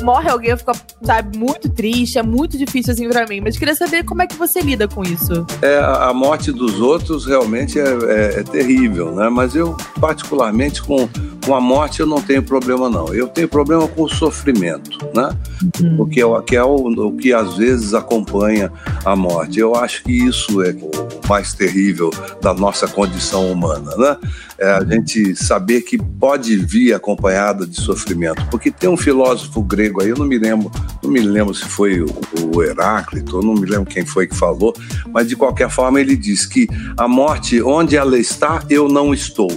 Morre 0.02 0.28
alguém, 0.28 0.50
eu 0.50 0.58
fico, 0.58 0.72
sabe, 1.02 1.38
muito 1.38 1.70
triste, 1.70 2.18
é 2.18 2.22
muito 2.22 2.58
difícil 2.58 2.92
assim 2.92 3.08
pra 3.08 3.26
mim. 3.26 3.40
Mas 3.40 3.56
queria 3.56 3.74
saber 3.74 4.04
como 4.04 4.20
é 4.20 4.26
que 4.26 4.36
você 4.36 4.60
lida 4.60 4.86
com 4.86 5.02
isso. 5.02 5.46
É, 5.62 5.78
a 5.78 6.12
morte 6.12 6.52
dos 6.52 6.80
outros 6.80 7.24
realmente 7.24 7.80
é, 7.80 7.84
é, 7.84 8.40
é 8.40 8.42
terrível, 8.42 9.14
né? 9.14 9.30
Mas 9.30 9.56
eu, 9.56 9.74
particularmente, 9.98 10.82
com, 10.82 11.08
com 11.46 11.54
a 11.54 11.60
morte 11.62 11.93
eu 12.00 12.06
não 12.06 12.20
tenho 12.20 12.42
problema, 12.42 12.88
não. 12.88 13.12
Eu 13.14 13.28
tenho 13.28 13.48
problema 13.48 13.86
com 13.86 14.02
o 14.02 14.08
sofrimento, 14.08 14.98
né? 15.14 15.36
Uhum. 15.80 15.96
Porque 15.96 16.22
é, 16.22 16.42
que 16.42 16.56
é 16.56 16.64
o, 16.64 16.74
o, 16.74 17.16
que 17.16 17.32
às 17.32 17.56
vezes 17.56 17.94
acompanha 17.94 18.70
a 19.04 19.14
morte. 19.16 19.60
Eu 19.60 19.74
acho 19.74 20.02
que 20.04 20.12
isso 20.12 20.62
é 20.62 20.70
o 20.70 21.28
mais 21.28 21.54
terrível 21.54 22.10
da 22.40 22.52
nossa 22.54 22.86
condição 22.86 23.50
humana, 23.50 23.94
né? 23.96 24.16
É 24.58 24.70
a 24.70 24.84
gente 24.84 25.34
saber 25.34 25.82
que 25.82 25.98
pode 25.98 26.56
vir 26.56 26.94
acompanhada 26.94 27.66
de 27.66 27.80
sofrimento. 27.80 28.46
Porque 28.50 28.70
tem 28.70 28.88
um 28.88 28.96
filósofo 28.96 29.62
grego 29.62 30.02
aí, 30.02 30.10
eu 30.10 30.16
não 30.16 30.26
me 30.26 30.38
lembro, 30.38 30.70
não 31.02 31.10
me 31.10 31.20
lembro 31.20 31.52
se 31.54 31.64
foi 31.64 32.00
o, 32.00 32.06
o 32.54 32.62
Heráclito, 32.62 33.38
eu 33.38 33.42
não 33.42 33.54
me 33.54 33.66
lembro 33.66 33.86
quem 33.86 34.06
foi 34.06 34.26
que 34.26 34.36
falou, 34.36 34.74
mas 35.08 35.28
de 35.28 35.36
qualquer 35.36 35.68
forma 35.68 36.00
ele 36.00 36.16
diz 36.16 36.46
que 36.46 36.68
a 36.96 37.08
morte, 37.08 37.60
onde 37.62 37.96
ela 37.96 38.18
está, 38.18 38.62
eu 38.70 38.88
não 38.88 39.12
estou. 39.12 39.50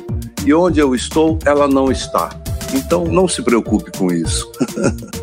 E 0.47 0.53
onde 0.53 0.79
eu 0.79 0.95
estou, 0.95 1.38
ela 1.45 1.67
não 1.67 1.91
está. 1.91 2.29
Então 2.73 3.03
não 3.03 3.27
se 3.27 3.41
preocupe 3.41 3.91
com 3.91 4.10
isso. 4.13 4.49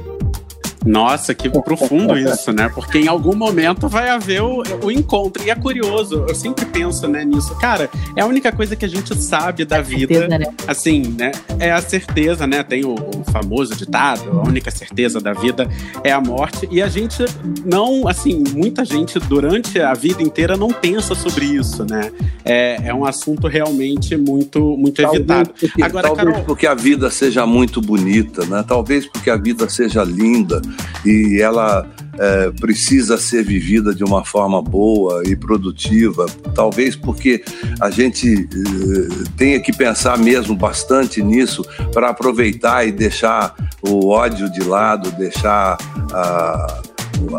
Nossa, 0.85 1.35
que 1.35 1.49
profundo 1.49 2.17
isso, 2.19 2.53
né? 2.53 2.69
Porque 2.69 2.99
em 2.99 3.09
algum 3.09 3.35
momento 3.35 3.89
vai 3.89 4.11
haver 4.11 4.43
o, 4.43 4.63
o, 4.83 4.91
encontro. 4.91 5.43
E 5.43 5.51
é 5.51 5.55
curioso, 5.55 6.27
eu 6.29 6.35
sempre 6.35 6.67
penso 6.67 7.09
né, 7.09 7.25
nisso. 7.25 7.55
Cara, 7.57 7.89
é 8.15 8.21
a 8.21 8.27
única 8.27 8.53
coisa 8.53 8.77
que 8.77 8.85
a 8.85 8.89
gente 8.89 9.17
sabe 9.17 9.65
da 9.65 9.81
vida. 9.81 10.15
Certeza, 10.15 10.39
né? 10.39 10.55
Assim, 10.67 11.15
né? 11.19 11.33
É 11.59 11.73
a 11.73 11.81
certeza, 11.81 12.47
né? 12.47 12.63
Tem 12.63 12.85
o, 12.85 12.95
o, 12.95 13.25
famoso 13.33 13.75
ditado: 13.75 14.31
a 14.31 14.43
única 14.47 14.71
certeza 14.71 15.21
da 15.21 15.33
vida 15.33 15.69
é 16.03 16.13
a 16.13 16.21
morte. 16.21 16.69
E 16.71 16.83
a 16.83 16.89
gente 16.89 17.25
não, 17.65 18.07
assim, 18.07 18.45
muita 18.55 18.85
gente 18.85 19.19
durante 19.19 19.81
a 19.81 19.95
vida 19.95 20.23
inteira 20.23 20.57
não 20.57 20.69
pensa 20.69 21.15
sobre 21.15 21.47
isso, 21.47 21.85
né? 21.85 22.11
É, 22.45 22.89
é 22.89 22.95
um 22.95 23.07
assunto 23.07 23.49
realmente 23.49 24.17
muito, 24.17 24.77
muito 24.77 25.01
talvez 25.01 25.21
evitado. 25.21 25.51
Porque, 25.59 25.83
Agora, 25.83 26.09
talvez 26.09 26.29
Carol... 26.29 26.45
porque 26.45 26.67
a 26.67 26.75
vida 26.75 27.11
seja 27.11 27.47
muito 27.47 27.81
bonita, 27.81 28.45
né? 28.45 28.63
Talvez 28.67 29.07
porque 29.07 29.31
a 29.31 29.37
vida 29.37 29.69
seja 29.71 30.05
linda 30.05 30.61
e 31.05 31.41
ela 31.41 31.87
é, 32.19 32.51
precisa 32.53 33.19
ser 33.19 33.45
vivida 33.45 33.95
de 33.95 34.05
uma 34.05 34.25
forma 34.25 34.63
boa 34.63 35.23
e 35.27 35.35
produtiva. 35.37 36.27
Talvez 36.55 36.97
porque 36.97 37.45
a 37.81 37.91
gente 37.91 38.33
é, 38.33 39.25
tenha 39.37 39.61
que 39.61 39.73
pensar 39.73 40.19
mesmo 40.19 40.55
bastante 40.55 41.23
nisso 41.23 41.65
para 41.93 42.11
aproveitar 42.11 42.87
e 42.87 42.93
deixar 42.93 43.55
o 43.83 44.09
ódio 44.09 44.51
de 44.51 44.63
lado, 44.63 45.11
deixar 45.13 45.77
a, 46.13 46.83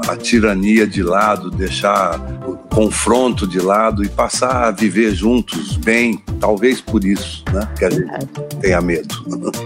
a 0.08 0.17
tirania 0.17 0.86
de 0.86 1.02
lado, 1.02 1.50
deixar 1.50 2.19
o 2.48 2.58
confronto 2.58 3.48
de 3.48 3.60
lado 3.60 4.04
e 4.04 4.10
passar 4.10 4.65
a 4.65 4.71
viver 4.71 5.13
juntos 5.13 5.78
bem. 5.78 6.21
Talvez 6.39 6.82
por 6.82 7.04
isso 7.04 7.43
né, 7.54 7.67
que 7.78 7.86
a 7.86 7.89
gente 7.89 8.30
tenha 8.62 8.82
medo. 8.82 9.15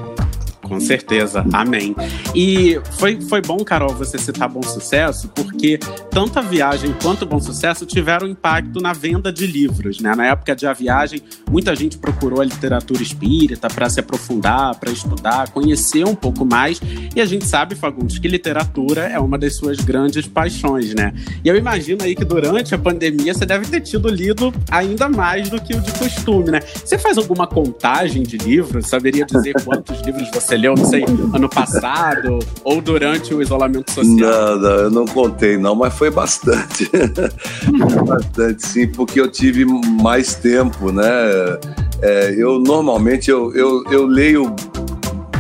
Com 0.70 0.80
certeza, 0.80 1.44
amém. 1.52 1.96
E 2.36 2.80
foi, 3.00 3.20
foi 3.22 3.42
bom, 3.42 3.58
Carol, 3.64 3.92
você 3.94 4.20
citar 4.20 4.48
Bom 4.48 4.62
Sucesso, 4.62 5.28
porque 5.30 5.80
tanto 6.12 6.38
a 6.38 6.44
viagem 6.44 6.94
quanto 7.02 7.24
o 7.24 7.26
Bom 7.26 7.40
Sucesso 7.40 7.88
tiveram 7.88 8.28
impacto 8.28 8.80
na 8.80 8.94
venda 8.94 9.34
de 9.34 9.48
livros. 9.48 10.00
Né? 10.00 10.14
Na 10.16 10.28
época 10.28 10.56
de 10.56 10.68
A 10.68 10.74
Viagem, 10.74 11.24
muita 11.50 11.76
gente 11.76 11.98
procurou 11.98 12.40
a 12.40 12.46
literatura 12.46 13.02
espírita 13.02 13.68
para 13.68 13.90
se 13.90 14.00
aprofundar, 14.00 14.76
para 14.80 14.92
estudar, 14.92 15.50
conhecer 15.50 16.06
um 16.06 16.14
pouco 16.14 16.46
mais. 16.46 16.80
E 17.16 17.20
a 17.20 17.26
gente 17.26 17.48
sabe, 17.48 17.74
Fagundes, 17.74 18.20
que 18.20 18.28
literatura 18.28 19.08
é 19.08 19.20
uma 19.20 19.40
das 19.40 19.56
suas 19.56 19.78
grandes 19.78 20.28
paixões, 20.28 20.94
né? 20.94 21.14
E 21.44 21.48
eu 21.48 21.56
imagino 21.56 22.04
aí 22.04 22.16
que 22.16 22.24
durante 22.24 22.76
a 22.76 22.78
pandemia 22.78 23.34
você 23.34 23.46
deve 23.46 23.66
ter 23.66 23.82
tido 23.82 24.08
lido 24.08 24.54
ainda 24.70 25.10
mais 25.10 25.50
do 25.50 25.60
que 25.60 25.76
o 25.76 25.82
de 25.82 25.92
costume, 25.94 26.52
né? 26.52 26.60
Você 26.62 27.00
faz 27.00 27.18
alguma 27.18 27.48
contagem 27.48 28.22
de 28.22 28.38
livros? 28.38 28.88
Saberia 28.88 29.26
dizer 29.26 29.56
quantos 29.66 30.00
livros 30.02 30.30
você 30.32 30.59
leu, 30.60 30.76
não 30.76 30.86
sei, 30.86 31.04
ano 31.34 31.50
passado 31.50 32.40
ou 32.64 32.82
durante 32.82 33.34
o 33.34 33.42
isolamento 33.42 33.92
social? 33.92 34.16
Não, 34.18 34.60
não, 34.60 34.70
eu 34.70 34.92
não 34.92 35.06
contei 35.06 35.58
não, 35.58 35.76
mas 35.76 35.94
foi 35.94 36.10
bastante. 36.12 36.86
foi 36.86 38.04
bastante, 38.06 38.68
sim, 38.68 38.88
porque 38.88 39.20
eu 39.20 39.32
tive 39.32 39.66
mais 39.66 40.36
tempo, 40.36 40.92
né? 40.92 41.04
É, 42.02 42.34
eu 42.38 42.60
normalmente 42.60 43.30
eu, 43.30 43.54
eu, 43.54 43.84
eu 43.92 44.06
leio 44.06 44.56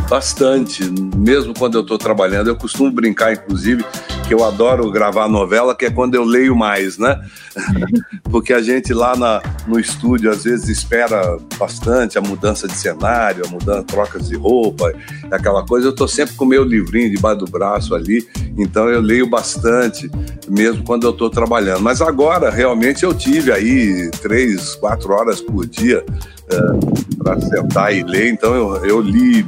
bastante, 0.10 0.84
mesmo 1.16 1.54
quando 1.54 1.76
eu 1.76 1.82
estou 1.82 1.98
trabalhando. 1.98 2.48
Eu 2.48 2.56
costumo 2.56 2.90
brincar, 2.92 3.32
inclusive, 3.32 3.86
que 4.28 4.34
eu 4.34 4.44
adoro 4.44 4.90
gravar 4.90 5.28
novela, 5.28 5.76
que 5.76 5.86
é 5.86 5.92
quando 5.92 6.16
eu 6.16 6.24
leio 6.24 6.56
mais, 6.56 6.98
né? 6.98 7.22
Porque 8.30 8.54
a 8.54 8.62
gente 8.62 8.92
lá 8.94 9.16
na, 9.16 9.42
no 9.68 9.80
estúdio 9.80 10.32
às 10.32 10.44
vezes 10.44 10.68
espera 10.68 11.38
bastante 11.58 12.18
a 12.18 12.22
mudança 12.22 12.68
de 12.68 12.76
cenário, 12.76 13.46
a 13.46 13.50
mudança, 13.50 13.84
trocas 13.84 14.28
de 14.28 14.36
roupa, 14.36 14.92
aquela 15.32 15.64
coisa. 15.64 15.88
Eu 15.88 15.92
estou 15.92 16.08
sempre 16.08 16.36
com 16.36 16.46
o 16.46 16.48
meu 16.48 16.64
livrinho 16.64 17.12
debaixo 17.12 17.40
do 17.40 17.46
braço 17.46 17.94
ali, 17.94 18.28
então 18.58 18.90
eu 18.90 19.02
leio 19.02 19.30
bastante, 19.30 20.10
mesmo 20.48 20.84
quando 20.84 21.06
eu 21.06 21.12
estou 21.12 21.30
trabalhando. 21.30 21.82
Mas 21.82 22.02
agora, 22.02 22.50
realmente, 22.50 23.04
eu 23.04 23.14
tive 23.14 23.52
aí 23.52 24.10
três, 24.22 24.74
quatro 24.76 25.14
horas 25.14 25.40
por 25.40 25.68
dia 25.68 26.04
é, 26.52 27.16
para 27.18 27.40
sentar 27.42 27.96
e 27.96 28.04
ler, 28.04 28.32
então 28.32 28.56
eu, 28.56 28.86
eu 28.86 29.02
li 29.02 29.46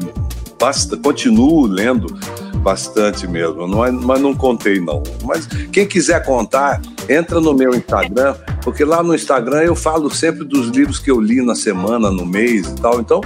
continuo 1.01 1.65
lendo 1.65 2.17
bastante 2.61 3.27
mesmo, 3.27 3.67
não 3.67 3.83
é, 3.83 3.91
mas 3.91 4.21
não 4.21 4.33
contei 4.33 4.79
não. 4.79 5.01
Mas 5.23 5.47
quem 5.71 5.87
quiser 5.87 6.23
contar, 6.23 6.79
entra 7.09 7.41
no 7.41 7.53
meu 7.53 7.73
Instagram, 7.75 8.35
porque 8.63 8.85
lá 8.85 9.01
no 9.01 9.15
Instagram 9.15 9.61
eu 9.63 9.75
falo 9.75 10.09
sempre 10.09 10.45
dos 10.45 10.67
livros 10.67 10.99
que 10.99 11.09
eu 11.09 11.19
li 11.19 11.41
na 11.41 11.55
semana, 11.55 12.11
no 12.11 12.25
mês 12.25 12.67
e 12.67 12.75
tal. 12.75 12.99
Então 12.99 13.21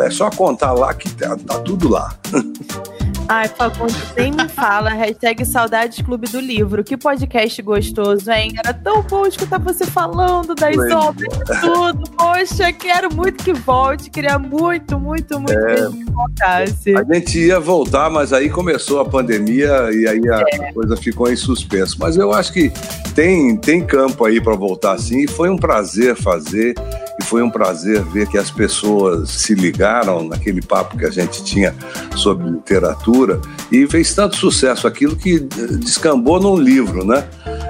é 0.00 0.10
só 0.10 0.30
contar 0.30 0.72
lá 0.72 0.92
que 0.92 1.08
tá, 1.10 1.36
tá 1.36 1.58
tudo 1.60 1.88
lá. 1.88 2.14
Ai, 3.28 3.48
Facundo, 3.48 3.94
nem 4.16 4.30
me 4.32 4.48
fala. 4.48 4.90
Hashtag 4.94 5.44
Saudades 5.46 6.02
Clube 6.04 6.28
do 6.28 6.38
Livro. 6.40 6.84
Que 6.84 6.96
podcast 6.96 7.62
gostoso, 7.62 8.30
hein? 8.30 8.52
Era 8.58 8.74
tão 8.74 9.02
bom 9.02 9.24
escutar 9.26 9.58
você 9.58 9.86
falando 9.86 10.54
das 10.54 10.74
Foi 10.74 10.92
obras 10.92 11.34
e 11.34 11.60
tudo. 11.60 12.10
Poxa, 12.10 12.72
quero 12.72 13.14
muito 13.14 13.42
que 13.42 13.52
volte. 13.54 14.10
Queria 14.10 14.38
muito, 14.38 14.98
muito, 14.98 15.38
muito 15.38 15.52
É. 15.52 15.74
que 15.90 16.04
voltasse. 16.10 16.94
A 16.96 17.14
gente 17.14 17.38
ia 17.38 17.58
voltar, 17.58 18.10
mas 18.10 18.32
aí 18.32 18.50
começou 18.50 19.00
a 19.00 19.04
pandemia 19.04 19.90
e 19.92 20.06
aí 20.06 20.28
a 20.28 20.44
É. 20.66 20.72
coisa 20.72 20.96
ficou 20.96 21.30
em 21.32 21.36
suspenso. 21.36 21.96
Mas 21.98 22.16
eu 22.16 22.32
acho 22.34 22.52
que 22.52 22.70
tem, 23.14 23.56
tem 23.56 23.84
campo 23.86 24.24
aí 24.26 24.40
para 24.42 24.54
voltar 24.56 24.98
sim. 24.98 25.20
E 25.20 25.28
foi 25.28 25.48
um 25.48 25.56
prazer 25.56 26.16
fazer. 26.16 26.74
Foi 27.22 27.42
um 27.42 27.50
prazer 27.50 28.02
ver 28.02 28.28
que 28.28 28.36
as 28.36 28.50
pessoas 28.50 29.30
se 29.30 29.54
ligaram 29.54 30.24
naquele 30.24 30.60
papo 30.60 30.96
que 30.96 31.04
a 31.04 31.10
gente 31.10 31.42
tinha 31.42 31.74
sobre 32.16 32.50
literatura 32.50 33.40
e 33.70 33.86
fez 33.86 34.14
tanto 34.14 34.36
sucesso 34.36 34.86
aquilo 34.86 35.16
que 35.16 35.40
descambou 35.40 36.40
num 36.40 36.56
livro, 36.56 37.04
né? 37.04 37.26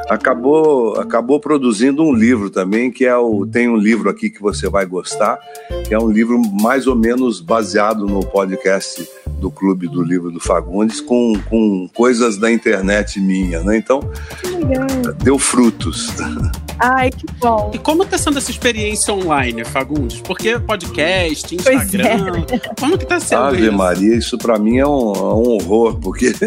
Acabou, 0.08 1.00
acabou 1.00 1.40
produzindo 1.40 2.02
um 2.02 2.12
livro 2.12 2.50
também, 2.50 2.90
que 2.90 3.04
é 3.04 3.16
o. 3.16 3.46
Tem 3.46 3.68
um 3.68 3.76
livro 3.76 4.10
aqui 4.10 4.28
que 4.28 4.42
você 4.42 4.68
vai 4.68 4.84
gostar, 4.84 5.38
que 5.86 5.94
é 5.94 5.98
um 5.98 6.10
livro 6.10 6.40
mais 6.60 6.86
ou 6.86 6.96
menos 6.96 7.40
baseado 7.40 8.04
no 8.06 8.20
podcast 8.20 9.08
do 9.38 9.50
Clube 9.50 9.88
do 9.88 10.02
Livro 10.02 10.30
do 10.30 10.40
Fagundes, 10.40 11.00
com, 11.00 11.34
com 11.48 11.88
coisas 11.94 12.36
da 12.36 12.50
internet 12.50 13.20
minha, 13.20 13.62
né? 13.62 13.76
Então, 13.76 14.00
deu 15.22 15.38
frutos. 15.38 16.08
Ai, 16.78 17.10
que 17.10 17.26
bom. 17.38 17.70
E 17.72 17.78
como 17.78 18.04
tá 18.04 18.18
sendo 18.18 18.38
essa 18.38 18.50
experiência 18.50 19.14
online, 19.14 19.64
Fagundes? 19.64 20.20
Porque 20.20 20.58
podcast, 20.58 21.56
Pois 21.62 21.68
é. 21.68 21.74
Instagram. 21.74 22.44
Como 22.78 22.98
que 22.98 23.06
tá 23.06 23.20
sendo 23.20 23.42
Ave 23.42 23.62
isso? 23.62 23.72
Maria, 23.72 24.16
isso 24.16 24.38
para 24.38 24.58
mim 24.58 24.78
é 24.78 24.86
um, 24.86 25.12
é 25.12 25.34
um 25.34 25.48
horror, 25.48 25.98
porque 26.00 26.32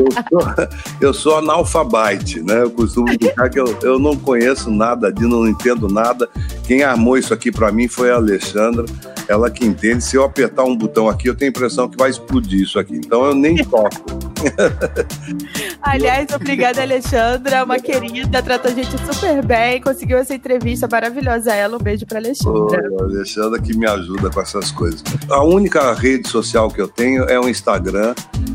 eu, 0.00 0.12
sou, 0.30 0.68
eu 1.00 1.14
sou 1.14 1.38
analfabete, 1.38 2.40
né? 2.40 2.62
Eu 2.62 2.70
costumo 2.70 3.06
brincar 3.06 3.50
que 3.50 3.60
eu, 3.60 3.78
eu 3.82 3.98
não 3.98 4.16
conheço 4.16 4.70
nada 4.70 5.12
de, 5.12 5.26
não 5.26 5.46
entendo 5.46 5.88
nada. 5.88 6.28
Quem 6.66 6.82
armou 6.82 7.18
isso 7.18 7.34
aqui 7.34 7.52
para 7.52 7.70
mim 7.70 7.88
foi 7.88 8.10
a 8.10 8.14
Alexandra, 8.14 8.86
ela 9.28 9.50
que 9.50 9.64
entende. 9.64 10.02
Se 10.02 10.16
eu 10.16 10.24
apertar 10.24 10.64
um 10.64 10.76
botão 10.76 11.08
aqui, 11.08 11.28
eu 11.28 11.35
tenho 11.36 11.48
a 11.48 11.50
impressão 11.50 11.88
que 11.88 11.96
vai 11.96 12.10
explodir 12.10 12.62
isso 12.62 12.78
aqui. 12.78 12.96
Então 12.96 13.24
eu 13.24 13.34
nem 13.34 13.56
toco. 13.56 14.26
Aliás, 15.82 16.28
obrigada, 16.34 16.82
Alexandra. 16.82 17.64
Uma 17.64 17.78
querida, 17.78 18.42
trata 18.42 18.68
a 18.68 18.72
gente 18.72 18.90
super 19.12 19.44
bem. 19.44 19.80
Conseguiu 19.80 20.18
essa 20.18 20.34
entrevista 20.34 20.88
maravilhosa. 20.90 21.54
Ela, 21.54 21.76
um 21.76 21.80
beijo 21.80 22.06
pra 22.06 22.18
Alexandra. 22.18 22.90
Ô, 22.92 23.02
Alexandra 23.02 23.60
que 23.60 23.76
me 23.76 23.86
ajuda 23.86 24.30
com 24.30 24.40
essas 24.40 24.70
coisas. 24.70 25.02
A 25.30 25.42
única 25.42 25.92
rede 25.94 26.28
social 26.28 26.68
que 26.70 26.80
eu 26.80 26.88
tenho 26.88 27.24
é 27.24 27.38
o 27.38 27.48
Instagram 27.48 28.14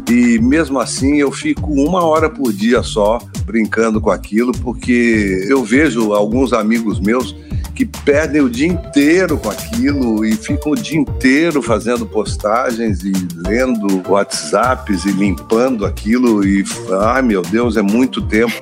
e 0.09 0.39
mesmo 0.39 0.79
assim 0.79 1.17
eu 1.17 1.31
fico 1.31 1.71
uma 1.71 2.03
hora 2.03 2.29
por 2.29 2.51
dia 2.51 2.83
só 2.83 3.19
brincando 3.45 3.99
com 3.99 4.11
aquilo 4.11 4.51
porque 4.51 5.45
eu 5.49 5.63
vejo 5.63 6.13
alguns 6.13 6.53
amigos 6.53 6.99
meus 6.99 7.35
que 7.71 7.85
perdem 7.85 8.41
o 8.41 8.49
dia 8.49 8.67
inteiro 8.67 9.37
com 9.37 9.49
aquilo 9.49 10.25
e 10.25 10.35
ficam 10.35 10.73
o 10.73 10.75
dia 10.75 10.99
inteiro 10.99 11.61
fazendo 11.61 12.05
postagens 12.05 13.03
e 13.03 13.11
lendo 13.35 14.01
WhatsApps 14.07 15.05
e 15.05 15.11
limpando 15.11 15.85
aquilo 15.85 16.45
e 16.45 16.63
ai 17.01 17.21
meu 17.21 17.41
Deus 17.41 17.77
é 17.77 17.81
muito 17.81 18.21
tempo 18.21 18.59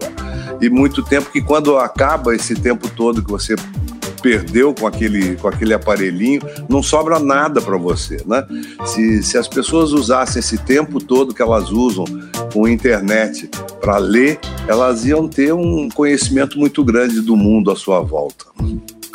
e 0.61 0.69
muito 0.69 1.01
tempo 1.03 1.31
que 1.31 1.41
quando 1.41 1.77
acaba 1.77 2.35
esse 2.35 2.55
tempo 2.55 2.89
todo 2.89 3.23
que 3.23 3.31
você 3.31 3.55
perdeu 4.21 4.73
com 4.73 4.85
aquele, 4.85 5.35
com 5.37 5.47
aquele 5.47 5.73
aparelhinho, 5.73 6.41
não 6.67 6.83
sobra 6.83 7.19
nada 7.19 7.61
para 7.61 7.77
você, 7.77 8.21
né? 8.25 8.45
Se, 8.85 9.23
se 9.23 9.37
as 9.37 9.47
pessoas 9.47 9.91
usassem 9.91 10.39
esse 10.39 10.57
tempo 10.57 11.01
todo 11.01 11.33
que 11.33 11.41
elas 11.41 11.71
usam 11.71 12.05
com 12.53 12.67
internet 12.67 13.49
para 13.79 13.97
ler, 13.97 14.39
elas 14.67 15.05
iam 15.05 15.27
ter 15.27 15.53
um 15.53 15.89
conhecimento 15.89 16.59
muito 16.59 16.83
grande 16.83 17.21
do 17.21 17.35
mundo 17.35 17.71
à 17.71 17.75
sua 17.75 18.01
volta. 18.01 18.45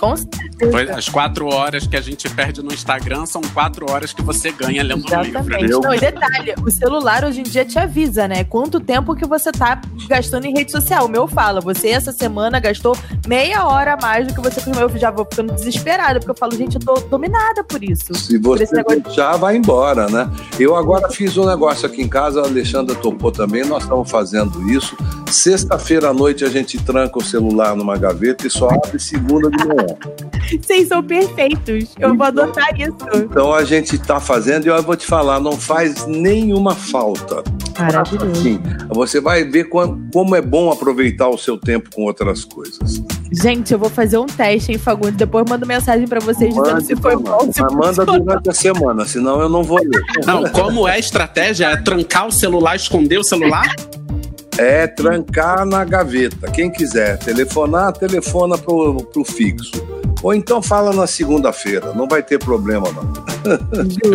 Com 0.04 0.16
certeza. 0.16 0.70
Pois, 0.70 0.90
As 0.90 1.08
quatro 1.08 1.46
horas 1.46 1.86
que 1.86 1.96
a 1.96 2.00
gente 2.00 2.28
perde 2.28 2.62
no 2.62 2.72
Instagram 2.72 3.26
são 3.26 3.40
quatro 3.52 3.90
horas 3.90 4.12
que 4.12 4.22
você 4.22 4.52
ganha 4.52 4.82
lendo 4.82 5.04
um 5.04 5.22
livro. 5.22 5.28
Exatamente. 5.28 5.62
né? 5.62 5.68
Não, 5.68 5.94
e 5.94 5.98
detalhe, 5.98 6.54
o 6.62 6.70
celular 6.70 7.24
hoje 7.24 7.40
em 7.40 7.44
dia 7.44 7.64
te 7.64 7.78
avisa, 7.78 8.28
né? 8.28 8.44
Quanto 8.44 8.80
tempo 8.80 9.14
que 9.14 9.26
você 9.26 9.50
tá 9.50 9.80
gastando 10.08 10.44
em 10.44 10.52
rede 10.52 10.70
social. 10.70 11.06
O 11.06 11.08
meu 11.08 11.26
fala, 11.26 11.60
você 11.60 11.88
essa 11.88 12.12
semana 12.12 12.60
gastou 12.60 12.96
meia 13.26 13.64
hora 13.64 13.94
a 13.94 13.96
mais 13.96 14.26
do 14.26 14.34
que 14.34 14.40
você 14.40 14.60
costumava. 14.60 14.92
Eu 14.94 14.98
já 14.98 15.10
vou 15.10 15.24
ficando 15.24 15.52
desesperada, 15.52 16.18
porque 16.18 16.30
eu 16.30 16.36
falo, 16.36 16.54
gente, 16.54 16.76
eu 16.76 16.80
tô 16.80 16.94
dominada 17.08 17.64
por 17.64 17.82
isso. 17.82 18.14
Se 18.14 18.38
você 18.38 18.66
deixar, 18.82 19.36
vai 19.36 19.56
embora, 19.56 20.08
né? 20.08 20.30
Eu 20.58 20.76
agora 20.76 21.08
fiz 21.10 21.36
um 21.36 21.46
negócio 21.46 21.86
aqui 21.86 22.02
em 22.02 22.08
casa, 22.08 22.40
a 22.40 22.44
Alexandra 22.44 22.94
topou 22.94 23.32
também, 23.32 23.64
nós 23.64 23.82
estamos 23.82 24.10
fazendo 24.10 24.70
isso. 24.70 24.96
Sexta-feira 25.30 26.10
à 26.10 26.14
noite 26.14 26.44
a 26.44 26.48
gente 26.48 26.78
tranca 26.82 27.18
o 27.18 27.24
celular 27.24 27.74
numa 27.74 27.96
gaveta 27.96 28.46
e 28.46 28.50
só 28.50 28.68
abre 28.68 28.98
segunda 28.98 29.50
de 29.50 29.66
manhã. 29.66 29.93
Vocês 30.60 30.88
são 30.88 31.02
perfeitos. 31.02 31.94
Eu 31.98 32.16
vou 32.16 32.26
adotar 32.26 32.68
isso. 32.80 32.96
Então 33.14 33.52
a 33.52 33.64
gente 33.64 33.96
está 33.96 34.20
fazendo 34.20 34.66
e 34.66 34.68
eu 34.68 34.82
vou 34.82 34.96
te 34.96 35.06
falar, 35.06 35.40
não 35.40 35.52
faz 35.52 36.06
nenhuma 36.06 36.74
falta. 36.74 37.42
Maravilhoso. 37.78 38.40
Sim, 38.40 38.60
você 38.88 39.20
vai 39.20 39.44
ver 39.44 39.64
como 39.64 40.36
é 40.36 40.40
bom 40.40 40.70
aproveitar 40.70 41.28
o 41.28 41.36
seu 41.36 41.58
tempo 41.58 41.90
com 41.92 42.02
outras 42.02 42.44
coisas. 42.44 43.02
Gente, 43.32 43.72
eu 43.72 43.78
vou 43.78 43.90
fazer 43.90 44.18
um 44.18 44.26
teste, 44.26 44.72
hein, 44.72 44.78
Fagundes? 44.78 45.16
Depois 45.16 45.44
eu 45.44 45.50
mando 45.50 45.66
mensagem 45.66 46.06
pra 46.06 46.20
vocês 46.20 46.54
dizendo 46.54 46.72
Mande 46.72 46.86
se 46.86 46.96
foi 46.96 47.16
bom, 47.16 47.52
se 47.52 47.60
Mas 47.60 47.74
manda 47.74 48.06
durante 48.06 48.48
a 48.48 48.52
semana, 48.52 49.04
senão 49.04 49.40
eu 49.40 49.48
não 49.48 49.64
vou 49.64 49.78
ler. 49.78 50.02
Não, 50.24 50.44
como 50.50 50.86
é 50.86 50.92
a 50.92 50.98
estratégia? 50.98 51.66
É 51.66 51.76
trancar 51.76 52.28
o 52.28 52.30
celular, 52.30 52.76
esconder 52.76 53.18
o 53.18 53.24
celular? 53.24 53.74
É 54.58 54.86
trancar 54.86 55.66
na 55.66 55.84
gaveta. 55.84 56.50
Quem 56.50 56.70
quiser 56.70 57.18
telefonar, 57.18 57.92
telefona 57.92 58.56
pro, 58.56 59.02
pro 59.04 59.24
fixo. 59.24 59.72
Ou 60.22 60.32
então 60.32 60.62
fala 60.62 60.92
na 60.92 61.06
segunda-feira, 61.06 61.92
não 61.92 62.08
vai 62.08 62.22
ter 62.22 62.38
problema 62.38 62.86
não. 62.90 63.12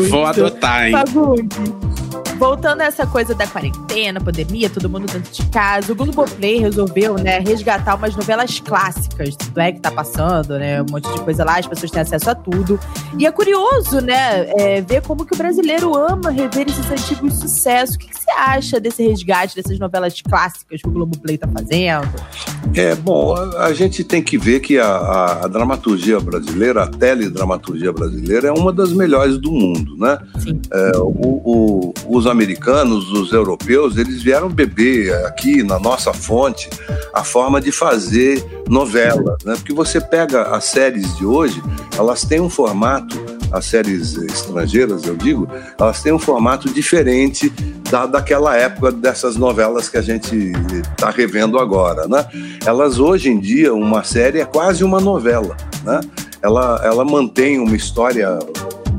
Vou 0.09 0.25
adotar, 0.25 0.87
hein? 0.87 0.93
Voltando 2.39 2.79
a 2.79 2.85
essa 2.85 3.05
coisa 3.05 3.35
da 3.35 3.45
quarentena, 3.45 4.21
pandemia, 4.21 4.69
todo 4.69 4.89
mundo 4.89 5.11
dentro 5.11 5.29
de 5.29 5.45
casa, 5.49 5.91
o 5.91 5.95
Globoplay 5.95 6.59
resolveu, 6.59 7.15
né, 7.15 7.39
resgatar 7.39 7.95
umas 7.95 8.15
novelas 8.15 8.61
clássicas, 8.61 9.35
tudo 9.35 9.59
é 9.59 9.73
que 9.73 9.81
tá 9.81 9.91
passando, 9.91 10.57
né, 10.57 10.81
um 10.81 10.85
monte 10.89 11.11
de 11.11 11.19
coisa 11.19 11.43
lá, 11.43 11.59
as 11.59 11.67
pessoas 11.67 11.91
têm 11.91 12.01
acesso 12.01 12.29
a 12.29 12.35
tudo. 12.35 12.79
E 13.17 13.25
é 13.25 13.31
curioso, 13.31 13.99
né, 13.99 14.49
é, 14.57 14.79
ver 14.79 15.01
como 15.01 15.25
que 15.25 15.35
o 15.35 15.37
brasileiro 15.37 15.93
ama 15.93 16.29
rever 16.29 16.69
esses 16.69 16.89
antigos 16.89 17.33
sucessos. 17.33 17.95
O 17.95 17.99
que, 17.99 18.07
que 18.07 18.17
você 18.17 18.31
acha 18.31 18.79
desse 18.79 19.05
resgate 19.05 19.57
dessas 19.57 19.77
novelas 19.77 20.21
clássicas 20.21 20.81
que 20.81 20.87
o 20.87 20.91
Globoplay 20.91 21.37
tá 21.37 21.47
fazendo? 21.47 22.09
É, 22.73 22.95
bom, 22.95 23.35
a, 23.35 23.73
gente 23.73 24.01
tem 24.01 24.23
que 24.23 24.37
ver 24.37 24.61
que 24.61 24.79
a, 24.79 25.41
a, 25.43 25.47
dramaturgia 25.47 26.21
brasileira, 26.21 26.83
a 26.83 26.87
teledramaturgia 26.87 27.91
brasileira 27.91 28.47
é 28.47 28.51
uma 28.51 28.71
das 28.71 28.93
melhores 28.93 29.37
do 29.37 29.51
mundo, 29.51 29.97
né? 29.97 30.17
É, 30.71 30.97
o, 30.97 31.09
o, 31.09 31.93
os 32.07 32.28
americanos, 32.29 33.11
os 33.11 33.31
europeus, 33.31 33.97
eles 33.97 34.21
vieram 34.21 34.49
beber 34.49 35.13
aqui 35.25 35.63
na 35.63 35.79
nossa 35.79 36.13
fonte 36.13 36.69
a 37.13 37.23
forma 37.23 37.59
de 37.59 37.71
fazer 37.71 38.43
novela, 38.67 39.37
né? 39.43 39.55
Porque 39.55 39.73
você 39.73 39.99
pega 39.99 40.43
as 40.43 40.65
séries 40.65 41.17
de 41.17 41.25
hoje, 41.25 41.61
elas 41.97 42.23
têm 42.23 42.39
um 42.39 42.49
formato, 42.49 43.19
as 43.51 43.65
séries 43.65 44.15
estrangeiras, 44.15 45.05
eu 45.05 45.15
digo, 45.15 45.47
elas 45.79 46.01
têm 46.01 46.13
um 46.13 46.19
formato 46.19 46.69
diferente 46.69 47.51
da, 47.89 48.05
daquela 48.05 48.55
época 48.55 48.91
dessas 48.91 49.35
novelas 49.35 49.89
que 49.89 49.97
a 49.97 50.01
gente 50.01 50.53
está 50.95 51.09
revendo 51.09 51.57
agora, 51.57 52.07
né? 52.07 52.25
Elas 52.65 52.99
hoje 52.99 53.29
em 53.29 53.39
dia, 53.39 53.73
uma 53.73 54.03
série 54.03 54.39
é 54.39 54.45
quase 54.45 54.83
uma 54.83 54.99
novela, 54.99 55.57
né? 55.83 55.99
Ela, 56.41 56.79
ela 56.83 57.03
mantém 57.03 57.59
uma 57.59 57.75
história 57.75 58.39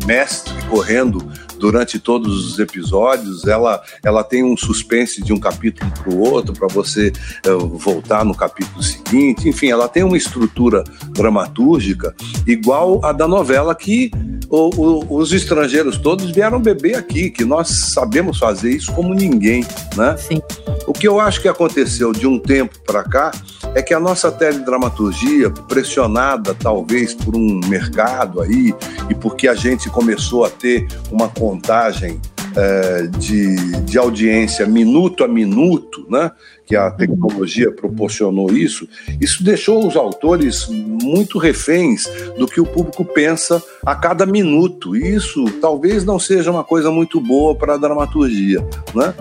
mestre 0.04 0.52
correndo 0.68 1.24
durante 1.60 1.98
todos 1.98 2.46
os 2.46 2.58
episódios. 2.58 3.46
Ela, 3.46 3.80
ela 4.02 4.24
tem 4.24 4.42
um 4.42 4.56
suspense 4.56 5.22
de 5.22 5.32
um 5.32 5.38
capítulo 5.38 5.90
para 5.92 6.12
o 6.12 6.18
outro, 6.18 6.52
para 6.54 6.66
você 6.66 7.12
uh, 7.46 7.68
voltar 7.78 8.24
no 8.24 8.34
capítulo 8.34 8.82
seguinte. 8.82 9.48
Enfim, 9.48 9.68
ela 9.70 9.88
tem 9.88 10.02
uma 10.02 10.16
estrutura 10.16 10.82
dramatúrgica 11.10 12.14
igual 12.46 13.04
a 13.04 13.12
da 13.12 13.28
novela 13.28 13.74
que 13.74 14.10
o, 14.48 14.70
o, 14.74 15.18
os 15.18 15.32
estrangeiros 15.32 15.98
todos 15.98 16.30
vieram 16.30 16.60
beber 16.60 16.96
aqui, 16.96 17.30
que 17.30 17.44
nós 17.44 17.68
sabemos 17.92 18.38
fazer 18.38 18.70
isso 18.70 18.92
como 18.92 19.14
ninguém, 19.14 19.64
né? 19.96 20.16
Sim. 20.16 20.40
O 20.86 20.92
que 20.92 21.06
eu 21.06 21.20
acho 21.20 21.40
que 21.40 21.48
aconteceu 21.48 22.12
de 22.12 22.26
um 22.26 22.38
tempo 22.38 22.80
para 22.84 23.04
cá 23.04 23.30
é 23.74 23.82
que 23.82 23.94
a 23.94 24.00
nossa 24.00 24.30
teledramaturgia, 24.32 25.50
pressionada 25.50 26.54
talvez 26.54 27.14
por 27.14 27.36
um 27.36 27.60
mercado 27.68 28.40
aí 28.40 28.74
e 29.08 29.14
porque 29.14 29.46
a 29.46 29.54
gente 29.54 29.88
começou 29.88 30.44
a 30.44 30.50
ter 30.50 30.86
uma 31.10 31.28
contagem 31.28 32.20
é, 32.56 33.06
de, 33.06 33.56
de 33.82 33.98
audiência 33.98 34.66
minuto 34.66 35.22
a 35.22 35.28
minuto, 35.28 36.04
né? 36.08 36.30
Que 36.70 36.76
a 36.76 36.88
tecnologia 36.88 37.72
proporcionou 37.72 38.52
isso, 38.52 38.88
isso 39.20 39.42
deixou 39.42 39.84
os 39.84 39.96
autores 39.96 40.68
muito 40.68 41.36
reféns 41.36 42.04
do 42.38 42.46
que 42.46 42.60
o 42.60 42.64
público 42.64 43.04
pensa 43.04 43.60
a 43.84 43.96
cada 43.96 44.24
minuto. 44.24 44.94
E 44.94 45.16
isso 45.16 45.46
talvez 45.60 46.04
não 46.04 46.16
seja 46.16 46.48
uma 46.48 46.62
coisa 46.62 46.88
muito 46.88 47.20
boa 47.20 47.56
para 47.56 47.74
a 47.74 47.76
dramaturgia, 47.76 48.64
né? 48.94 49.12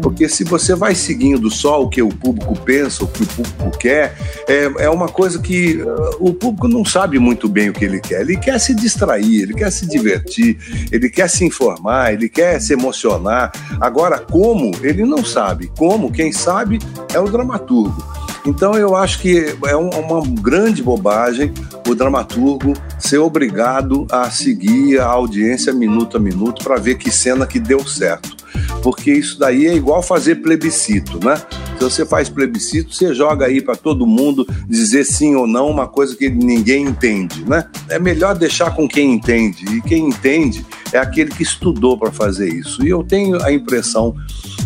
Porque 0.00 0.26
se 0.26 0.42
você 0.42 0.74
vai 0.74 0.94
seguindo 0.94 1.50
só 1.50 1.82
o 1.82 1.90
que 1.90 2.00
o 2.00 2.08
público 2.08 2.58
pensa, 2.60 3.04
o 3.04 3.08
que 3.08 3.24
o 3.24 3.26
público 3.26 3.78
quer, 3.78 4.16
é, 4.48 4.84
é 4.84 4.88
uma 4.88 5.08
coisa 5.08 5.38
que 5.38 5.76
uh, 5.82 6.16
o 6.18 6.32
público 6.32 6.66
não 6.66 6.82
sabe 6.82 7.18
muito 7.18 7.46
bem 7.46 7.68
o 7.68 7.74
que 7.74 7.84
ele 7.84 8.00
quer. 8.00 8.22
Ele 8.22 8.38
quer 8.38 8.58
se 8.58 8.74
distrair, 8.74 9.42
ele 9.42 9.52
quer 9.52 9.70
se 9.70 9.86
divertir, 9.86 10.56
ele 10.90 11.10
quer 11.10 11.28
se 11.28 11.44
informar, 11.44 12.14
ele 12.14 12.30
quer 12.30 12.58
se 12.58 12.72
emocionar. 12.72 13.52
Agora, 13.78 14.18
como? 14.18 14.70
Ele 14.82 15.04
não 15.04 15.22
sabe. 15.22 15.70
Como? 15.76 16.10
Quem 16.10 16.32
sabe 16.32 16.85
é 17.12 17.18
o 17.18 17.28
dramaturgo. 17.30 17.96
Então 18.44 18.74
eu 18.74 18.94
acho 18.94 19.18
que 19.20 19.56
é 19.66 19.76
uma 19.76 20.22
grande 20.40 20.82
bobagem 20.82 21.52
o 21.88 21.94
dramaturgo 21.94 22.74
ser 22.98 23.18
obrigado 23.18 24.06
a 24.10 24.30
seguir 24.30 25.00
a 25.00 25.06
audiência 25.06 25.72
minuto 25.72 26.16
a 26.16 26.20
minuto 26.20 26.62
para 26.62 26.76
ver 26.76 26.96
que 26.96 27.10
cena 27.10 27.46
que 27.46 27.58
deu 27.58 27.86
certo. 27.86 28.35
Porque 28.82 29.12
isso 29.12 29.38
daí 29.38 29.66
é 29.66 29.74
igual 29.74 30.02
fazer 30.02 30.36
plebiscito, 30.36 31.24
né? 31.24 31.36
Se 31.78 31.84
você 31.84 32.06
faz 32.06 32.28
plebiscito, 32.28 32.94
você 32.94 33.14
joga 33.14 33.46
aí 33.46 33.60
para 33.60 33.76
todo 33.76 34.06
mundo 34.06 34.46
dizer 34.68 35.04
sim 35.04 35.34
ou 35.34 35.46
não 35.46 35.68
uma 35.68 35.86
coisa 35.86 36.16
que 36.16 36.28
ninguém 36.30 36.84
entende, 36.84 37.44
né? 37.46 37.66
É 37.88 37.98
melhor 37.98 38.34
deixar 38.34 38.74
com 38.74 38.88
quem 38.88 39.12
entende. 39.12 39.64
E 39.76 39.80
quem 39.82 40.08
entende 40.08 40.64
é 40.92 40.98
aquele 40.98 41.30
que 41.30 41.42
estudou 41.42 41.98
para 41.98 42.10
fazer 42.10 42.48
isso. 42.48 42.84
E 42.84 42.88
eu 42.88 43.02
tenho 43.04 43.42
a 43.42 43.52
impressão 43.52 44.14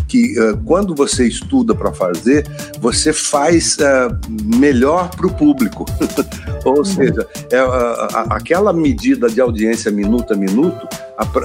que 0.07 0.37
uh, 0.37 0.57
quando 0.65 0.93
você 0.93 1.25
estuda 1.25 1.73
para 1.73 1.93
fazer, 1.93 2.45
você 2.81 3.13
faz 3.13 3.77
uh, 3.77 4.57
melhor 4.57 5.09
para 5.09 5.25
o 5.25 5.33
público. 5.33 5.85
Ou 6.65 6.83
seja, 6.83 7.25
é, 7.49 7.63
uh, 7.63 8.29
aquela 8.29 8.73
medida 8.73 9.29
de 9.29 9.39
audiência 9.39 9.89
minuto 9.89 10.33
a 10.33 10.35
minuto, 10.35 10.85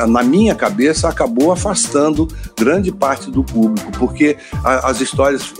na 0.06 0.22
minha 0.22 0.54
cabeça, 0.54 1.08
acabou 1.08 1.52
afastando 1.52 2.28
grande 2.58 2.92
parte 2.92 3.30
do 3.30 3.42
público, 3.42 3.90
porque 3.92 4.36
a, 4.64 4.90
as 4.90 5.00
histórias 5.00 5.52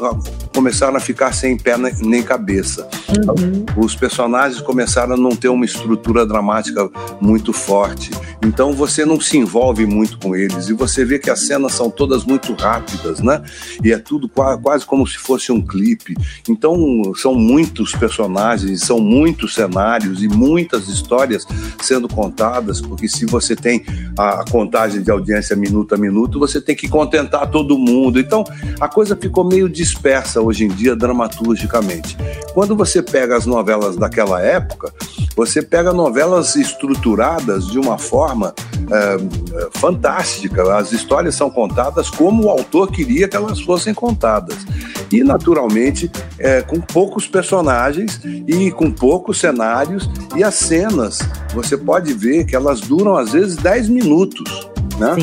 começaram 0.54 0.96
a 0.96 1.00
ficar 1.00 1.32
sem 1.32 1.56
pé 1.56 1.76
nem 1.76 2.22
cabeça. 2.22 2.88
Uhum. 3.08 3.64
Os 3.76 3.94
personagens 3.94 4.60
começaram 4.60 5.14
a 5.14 5.16
não 5.16 5.30
ter 5.30 5.48
uma 5.48 5.64
estrutura 5.64 6.26
dramática 6.26 6.88
muito 7.20 7.52
forte. 7.52 8.10
Então 8.42 8.72
você 8.72 9.04
não 9.04 9.20
se 9.20 9.36
envolve 9.36 9.86
muito 9.86 10.18
com 10.18 10.34
eles 10.34 10.68
e 10.68 10.72
você 10.72 11.04
vê 11.04 11.18
que 11.18 11.30
as 11.30 11.40
cenas 11.40 11.72
são 11.72 11.90
todas 11.90 12.24
muito 12.24 12.54
rápidas, 12.54 13.20
né? 13.20 13.42
E 13.82 13.92
é 13.92 13.98
tudo 13.98 14.28
quase 14.28 14.84
como 14.86 15.06
se 15.06 15.18
fosse 15.18 15.50
um 15.52 15.60
clipe. 15.60 16.14
Então 16.48 16.76
são 17.16 17.34
muitos 17.34 17.92
personagens, 17.92 18.82
são 18.82 18.98
muitos 18.98 19.54
cenários 19.54 20.22
e 20.22 20.28
muitas 20.28 20.88
histórias 20.88 21.46
sendo 21.82 22.08
contadas, 22.08 22.80
porque 22.80 23.08
se 23.08 23.26
você 23.26 23.54
tem 23.54 23.84
a 24.16 24.44
contagem 24.50 25.02
de 25.02 25.10
audiência 25.10 25.56
minuto 25.56 25.94
a 25.94 25.98
minuto, 25.98 26.38
você 26.38 26.60
tem 26.60 26.74
que 26.74 26.88
contentar 26.88 27.50
todo 27.50 27.78
mundo. 27.78 28.18
Então 28.18 28.44
a 28.80 28.88
coisa 28.88 29.16
ficou 29.16 29.44
meio 29.44 29.68
dispersa 29.68 30.40
hoje 30.40 30.64
em 30.64 30.68
dia 30.68 30.94
dramaturgicamente. 30.94 32.16
Quando 32.54 32.76
você 32.76 33.02
pega 33.02 33.36
as 33.36 33.46
novelas 33.46 33.96
daquela 33.96 34.40
época, 34.40 34.92
você 35.36 35.62
pega 35.62 35.92
novelas 35.92 36.56
estruturadas 36.56 37.66
de 37.66 37.78
uma 37.78 37.98
forma 37.98 38.54
é, 38.90 39.68
fantástica. 39.78 40.76
As 40.76 40.92
histórias 40.92 41.34
são 41.34 41.50
contadas 41.50 42.08
como 42.08 42.44
o 42.44 42.50
autor 42.50 42.90
queria 42.90 43.28
que 43.28 43.36
elas 43.36 43.60
fossem 43.60 43.92
contadas. 43.92 44.56
E, 45.12 45.22
naturalmente, 45.22 46.10
é, 46.38 46.62
com 46.62 46.80
poucos 46.80 47.28
personagens 47.28 48.20
e 48.24 48.70
com 48.70 48.90
poucos 48.90 49.38
cenários. 49.38 50.08
E 50.34 50.42
as 50.42 50.54
cenas, 50.54 51.18
você 51.54 51.76
pode 51.76 52.12
ver 52.12 52.44
que 52.44 52.56
elas 52.56 52.80
duram 52.80 53.16
às 53.16 53.32
vezes 53.32 53.56
10 53.56 53.85
minutos. 53.88 54.68
Né? 54.98 55.14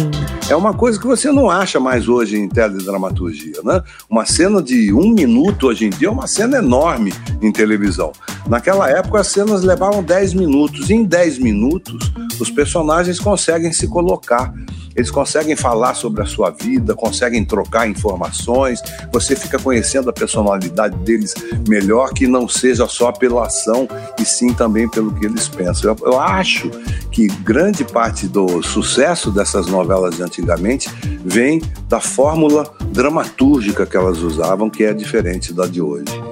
É 0.50 0.56
uma 0.56 0.74
coisa 0.74 1.00
que 1.00 1.08
você 1.08 1.32
não 1.32 1.50
acha 1.50 1.80
mais 1.80 2.08
hoje 2.08 2.38
em 2.38 2.48
teledramaturgia. 2.48 3.60
Né? 3.64 3.82
Uma 4.10 4.26
cena 4.26 4.62
de 4.62 4.94
um 4.94 5.10
minuto 5.10 5.68
hoje 5.68 5.86
em 5.86 5.90
dia 5.90 6.08
é 6.08 6.12
uma 6.12 6.28
cena 6.28 6.58
enorme 6.58 7.14
em 7.42 7.52
televisão. 7.52 8.12
Naquela 8.48 8.90
época 8.90 9.20
as 9.20 9.28
cenas 9.28 9.64
levavam 9.64 10.04
10 10.04 10.36
minutos. 10.36 10.90
E 10.90 10.94
em 10.94 11.04
10 11.04 11.40
minutos 11.40 12.12
os 12.40 12.52
personagens 12.52 13.20
conseguem 13.20 13.74
se 13.74 13.88
colocar 13.88 14.54
eles 14.96 15.12
conseguem 15.12 15.56
falar 15.56 15.94
sobre 15.94 16.22
a 16.22 16.26
sua 16.26 16.50
vida, 16.50 16.96
conseguem 16.96 17.44
trocar 17.44 17.88
informações, 17.88 18.82
você 19.12 19.36
fica 19.36 19.60
conhecendo 19.60 20.10
a 20.10 20.14
personalidade 20.14 20.96
deles 20.98 21.34
melhor, 21.68 22.14
que 22.14 22.28
não 22.28 22.48
seja 22.48 22.88
só 22.88 23.12
pela 23.12 23.48
ação, 23.48 23.88
e 24.20 24.26
sim 24.26 24.54
também 24.54 24.90
pelo 24.90 25.14
que 25.14 25.26
eles 25.26 25.48
pensam. 25.48 25.92
Eu, 25.92 26.14
eu 26.14 26.20
acho 26.20 26.70
que 27.12 27.28
grande 27.28 27.84
parte 27.84 28.28
do 28.28 28.62
sucesso 28.62 29.32
dessas 29.32 29.68
novelas 29.68 30.16
de 30.16 30.24
antigamente 30.24 30.90
vem 31.24 31.62
da 31.88 32.00
fórmula 32.00 32.72
dramatúrgica 32.92 33.86
que 33.86 33.98
elas 33.98 34.20
usavam, 34.20 34.70
que 34.70 34.84
é 34.84 34.94
diferente 34.94 35.54
da 35.54 35.66
de 35.66 35.82
hoje. 35.82 36.23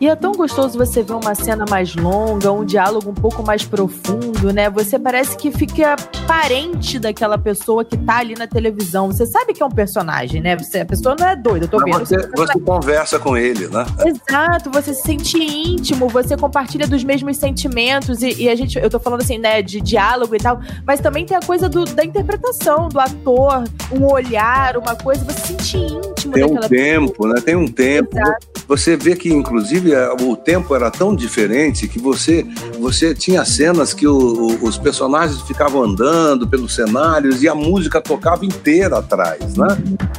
E 0.00 0.08
é 0.08 0.14
tão 0.14 0.32
gostoso 0.32 0.76
você 0.76 1.02
ver 1.02 1.14
uma 1.14 1.34
cena 1.34 1.64
mais 1.68 1.94
longa, 1.94 2.52
um 2.52 2.64
diálogo 2.64 3.10
um 3.10 3.14
pouco 3.14 3.42
mais 3.42 3.64
profundo, 3.64 4.52
né? 4.52 4.68
Você 4.68 4.98
parece 4.98 5.36
que 5.36 5.50
fica 5.50 5.96
parente 6.26 6.98
daquela 6.98 7.38
pessoa 7.38 7.84
que 7.84 7.96
tá 7.96 8.18
ali 8.18 8.34
na 8.34 8.46
televisão. 8.46 9.06
Você 9.06 9.24
sabe 9.24 9.54
que 9.54 9.62
é 9.62 9.66
um 9.66 9.70
personagem, 9.70 10.42
né? 10.42 10.56
Você, 10.56 10.80
a 10.80 10.84
pessoa 10.84 11.16
não 11.18 11.26
é 11.26 11.34
doida, 11.34 11.64
eu 11.64 11.68
tô 11.68 11.78
vendo. 11.78 12.00
Você, 12.00 12.16
você 12.36 12.60
conversa 12.60 13.18
com 13.18 13.36
ele, 13.36 13.68
né? 13.68 13.86
Exato, 14.04 14.70
você 14.70 14.92
se 14.92 15.02
sente 15.02 15.38
íntimo, 15.38 16.08
você 16.08 16.36
compartilha 16.36 16.86
dos 16.86 17.02
mesmos 17.02 17.38
sentimentos 17.38 18.22
e, 18.22 18.42
e, 18.42 18.48
a 18.50 18.54
gente, 18.54 18.78
eu 18.78 18.90
tô 18.90 19.00
falando 19.00 19.22
assim, 19.22 19.38
né, 19.38 19.62
de 19.62 19.80
diálogo 19.80 20.34
e 20.34 20.38
tal, 20.38 20.60
mas 20.86 21.00
também 21.00 21.24
tem 21.24 21.36
a 21.36 21.40
coisa 21.40 21.68
do, 21.68 21.84
da 21.84 22.04
interpretação 22.04 22.88
do 22.88 23.00
ator, 23.00 23.64
um 23.92 24.12
olhar, 24.12 24.76
uma 24.76 24.94
coisa, 24.94 25.24
você 25.24 25.40
se 25.40 25.46
sente 25.46 25.76
íntimo 25.78 26.32
Tem 26.32 26.44
um 26.44 26.60
tempo, 26.60 27.12
pessoa. 27.12 27.34
né? 27.34 27.40
Tem 27.40 27.56
um 27.56 27.68
tempo. 27.68 28.16
Exato. 28.16 28.46
Você 28.68 28.96
vê 28.96 29.14
que, 29.14 29.32
inclusive, 29.32 29.85
a- 29.94 30.14
o 30.14 30.36
tempo 30.36 30.74
era 30.74 30.90
tão 30.90 31.14
diferente 31.14 31.88
que 31.88 31.98
você, 31.98 32.46
você 32.80 33.14
tinha 33.14 33.44
cenas 33.44 33.92
que 33.94 34.06
o- 34.06 34.16
o- 34.16 34.64
os 34.64 34.78
personagens 34.78 35.40
ficavam 35.42 35.82
andando 35.82 36.46
pelos 36.46 36.74
cenários 36.74 37.42
e 37.42 37.48
a 37.48 37.54
música 37.54 38.00
tocava 38.00 38.44
inteira 38.44 38.98
atrás, 38.98 39.56
né? 39.56 39.68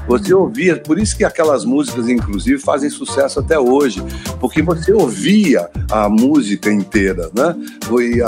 Você 0.07 0.33
ouvia, 0.33 0.77
por 0.77 0.97
isso 0.99 1.15
que 1.17 1.23
aquelas 1.23 1.65
músicas, 1.65 2.07
inclusive, 2.07 2.59
fazem 2.59 2.89
sucesso 2.89 3.39
até 3.39 3.59
hoje, 3.59 4.01
porque 4.39 4.61
você 4.61 4.91
ouvia 4.93 5.69
a 5.91 6.07
música 6.09 6.71
inteira, 6.71 7.29
né? 7.33 7.55
Foi, 7.83 8.19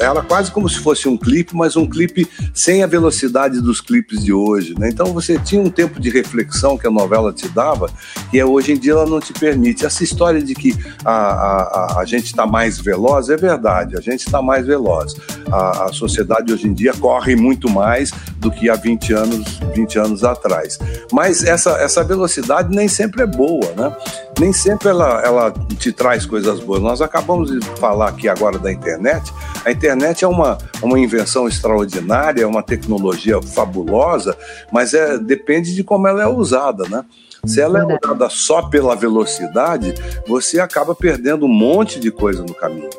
era 0.00 0.22
quase 0.22 0.50
como 0.50 0.68
se 0.68 0.78
fosse 0.78 1.08
um 1.08 1.16
clipe, 1.16 1.54
mas 1.54 1.76
um 1.76 1.86
clipe 1.86 2.26
sem 2.54 2.82
a 2.82 2.86
velocidade 2.86 3.60
dos 3.60 3.80
clipes 3.80 4.24
de 4.24 4.32
hoje, 4.32 4.74
né? 4.78 4.88
Então 4.88 5.12
você 5.12 5.38
tinha 5.38 5.60
um 5.60 5.70
tempo 5.70 6.00
de 6.00 6.10
reflexão 6.10 6.76
que 6.78 6.86
a 6.86 6.90
novela 6.90 7.32
te 7.32 7.48
dava, 7.48 7.90
que 8.30 8.38
é, 8.38 8.44
hoje 8.44 8.72
em 8.72 8.78
dia 8.78 8.92
ela 8.92 9.06
não 9.06 9.20
te 9.20 9.32
permite. 9.32 9.84
Essa 9.84 10.02
história 10.04 10.40
de 10.42 10.54
que 10.54 10.74
a, 11.04 11.12
a, 11.12 12.00
a- 12.00 12.04
gente 12.06 12.26
está 12.26 12.46
mais 12.46 12.78
veloz 12.78 13.28
é 13.28 13.36
verdade, 13.36 13.96
a 13.96 14.00
gente 14.00 14.20
está 14.26 14.40
mais 14.40 14.64
veloz. 14.66 15.14
A, 15.50 15.86
a 15.86 15.92
sociedade 15.92 16.52
hoje 16.52 16.66
em 16.68 16.72
dia 16.74 16.92
corre 16.94 17.34
muito 17.36 17.68
mais 17.68 18.12
do 18.38 18.50
que 18.50 18.70
há 18.70 18.74
20 18.76 19.12
anos, 19.12 19.58
20 19.74 19.98
anos 19.98 20.24
atrás. 20.24 20.78
Mas 21.12 21.42
essa, 21.44 21.70
essa 21.80 22.04
velocidade 22.04 22.74
nem 22.74 22.86
sempre 22.88 23.22
é 23.22 23.26
boa, 23.26 23.72
né? 23.76 23.94
Nem 24.38 24.52
sempre 24.52 24.88
ela, 24.88 25.20
ela 25.22 25.50
te 25.78 25.90
traz 25.92 26.26
coisas 26.26 26.60
boas. 26.60 26.80
Nós 26.82 27.00
acabamos 27.00 27.50
de 27.50 27.64
falar 27.78 28.08
aqui 28.08 28.28
agora 28.28 28.58
da 28.58 28.70
internet. 28.72 29.32
A 29.64 29.70
internet 29.72 30.24
é 30.24 30.28
uma, 30.28 30.58
uma 30.82 30.98
invenção 30.98 31.48
extraordinária, 31.48 32.42
é 32.42 32.46
uma 32.46 32.62
tecnologia 32.62 33.40
fabulosa, 33.42 34.36
mas 34.70 34.94
é, 34.94 35.18
depende 35.18 35.74
de 35.74 35.82
como 35.82 36.06
ela 36.06 36.22
é 36.22 36.26
usada, 36.26 36.84
né? 36.88 37.04
Se 37.44 37.60
ela 37.60 37.80
é 37.80 37.84
usada 37.84 38.28
só 38.28 38.62
pela 38.62 38.94
velocidade, 38.96 39.94
você 40.26 40.60
acaba 40.60 40.94
perdendo 40.94 41.46
um 41.46 41.52
monte 41.52 42.00
de 42.00 42.10
coisa 42.10 42.42
no 42.42 42.54
caminho. 42.54 42.90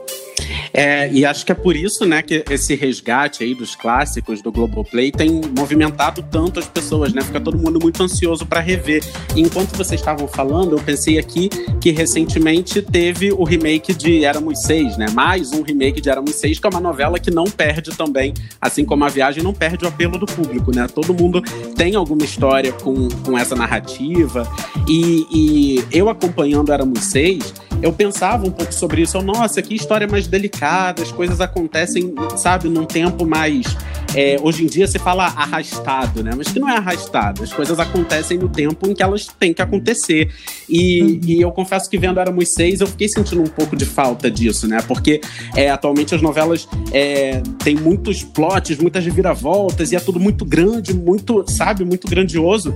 É, 0.77 1.11
e 1.11 1.25
acho 1.25 1.43
que 1.43 1.51
é 1.51 1.55
por 1.55 1.75
isso, 1.75 2.05
né, 2.05 2.21
que 2.21 2.45
esse 2.51 2.75
resgate 2.75 3.43
aí 3.43 3.55
dos 3.55 3.75
clássicos 3.75 4.43
do 4.43 4.51
Globoplay 4.51 5.11
tem 5.11 5.41
movimentado 5.57 6.23
tanto 6.29 6.59
as 6.59 6.67
pessoas, 6.67 7.11
né? 7.13 7.23
Fica 7.23 7.39
todo 7.39 7.57
mundo 7.57 7.79
muito 7.81 8.03
ansioso 8.03 8.45
para 8.45 8.59
rever. 8.59 9.03
E 9.35 9.41
enquanto 9.41 9.75
vocês 9.75 9.99
estavam 9.99 10.27
falando, 10.27 10.73
eu 10.73 10.79
pensei 10.79 11.17
aqui 11.17 11.49
que 11.81 11.89
recentemente 11.89 12.79
teve 12.83 13.31
o 13.31 13.43
remake 13.43 13.91
de 13.91 14.23
Éramos 14.23 14.61
Seis, 14.61 14.95
né? 14.97 15.07
Mais 15.15 15.51
um 15.51 15.63
remake 15.63 15.99
de 15.99 16.11
Éramos 16.11 16.35
Seis, 16.35 16.59
que 16.59 16.67
é 16.67 16.69
uma 16.69 16.79
novela 16.79 17.17
que 17.17 17.31
não 17.31 17.45
perde 17.45 17.89
também, 17.97 18.35
assim 18.61 18.85
como 18.85 19.03
a 19.03 19.09
viagem, 19.09 19.41
não 19.41 19.55
perde 19.55 19.83
o 19.83 19.87
apelo 19.87 20.19
do 20.19 20.27
público, 20.27 20.69
né? 20.75 20.87
Todo 20.87 21.11
mundo 21.11 21.41
tem 21.75 21.95
alguma 21.95 22.23
história 22.23 22.71
com, 22.71 23.07
com 23.25 23.35
essa 23.35 23.55
narrativa. 23.55 24.47
E, 24.87 25.25
e 25.31 25.83
eu 25.91 26.07
acompanhando 26.07 26.71
Éramos 26.71 27.05
Seis, 27.05 27.51
eu 27.81 27.93
pensava 27.93 28.45
um 28.45 28.51
pouco 28.51 28.73
sobre 28.73 29.01
isso. 29.01 29.17
Eu, 29.17 29.21
nossa, 29.21 29.61
que 29.61 29.75
história 29.75 30.07
mais 30.07 30.27
delicada, 30.27 31.03
as 31.03 31.11
coisas 31.11 31.39
acontecem, 31.41 32.13
sabe, 32.35 32.69
num 32.69 32.85
tempo 32.85 33.25
mais. 33.25 33.75
é, 34.15 34.37
hoje 34.41 34.63
em 34.63 34.67
dia 34.67 34.87
se 34.87 34.97
fala 34.97 35.25
arrastado, 35.25 36.23
né? 36.23 36.31
Mas 36.35 36.47
que 36.47 36.59
não 36.59 36.69
é 36.69 36.77
arrastado. 36.77 37.43
As 37.43 37.51
coisas 37.51 37.79
acontecem 37.79 38.37
no 38.37 38.49
tempo 38.49 38.89
em 38.89 38.93
que 38.93 39.03
elas 39.03 39.27
têm 39.27 39.53
que 39.53 39.61
acontecer. 39.61 40.31
E, 40.69 41.19
e 41.25 41.41
eu 41.41 41.51
confesso 41.51 41.89
que 41.89 41.97
vendo 41.97 42.19
Éramos 42.19 42.53
Seis, 42.53 42.81
eu 42.81 42.87
fiquei 42.87 43.07
sentindo 43.09 43.41
um 43.41 43.47
pouco 43.47 43.75
de 43.75 43.85
falta 43.85 44.31
disso, 44.31 44.67
né? 44.67 44.81
Porque 44.87 45.21
é, 45.55 45.69
atualmente 45.69 46.15
as 46.15 46.21
novelas 46.21 46.67
é, 46.91 47.41
têm 47.63 47.75
muitos 47.75 48.23
plots, 48.23 48.77
muitas 48.77 49.03
reviravoltas, 49.05 49.91
e 49.91 49.95
é 49.95 49.99
tudo 49.99 50.19
muito 50.19 50.45
grande, 50.45 50.93
muito, 50.93 51.45
sabe, 51.47 51.83
muito 51.83 52.07
grandioso. 52.07 52.73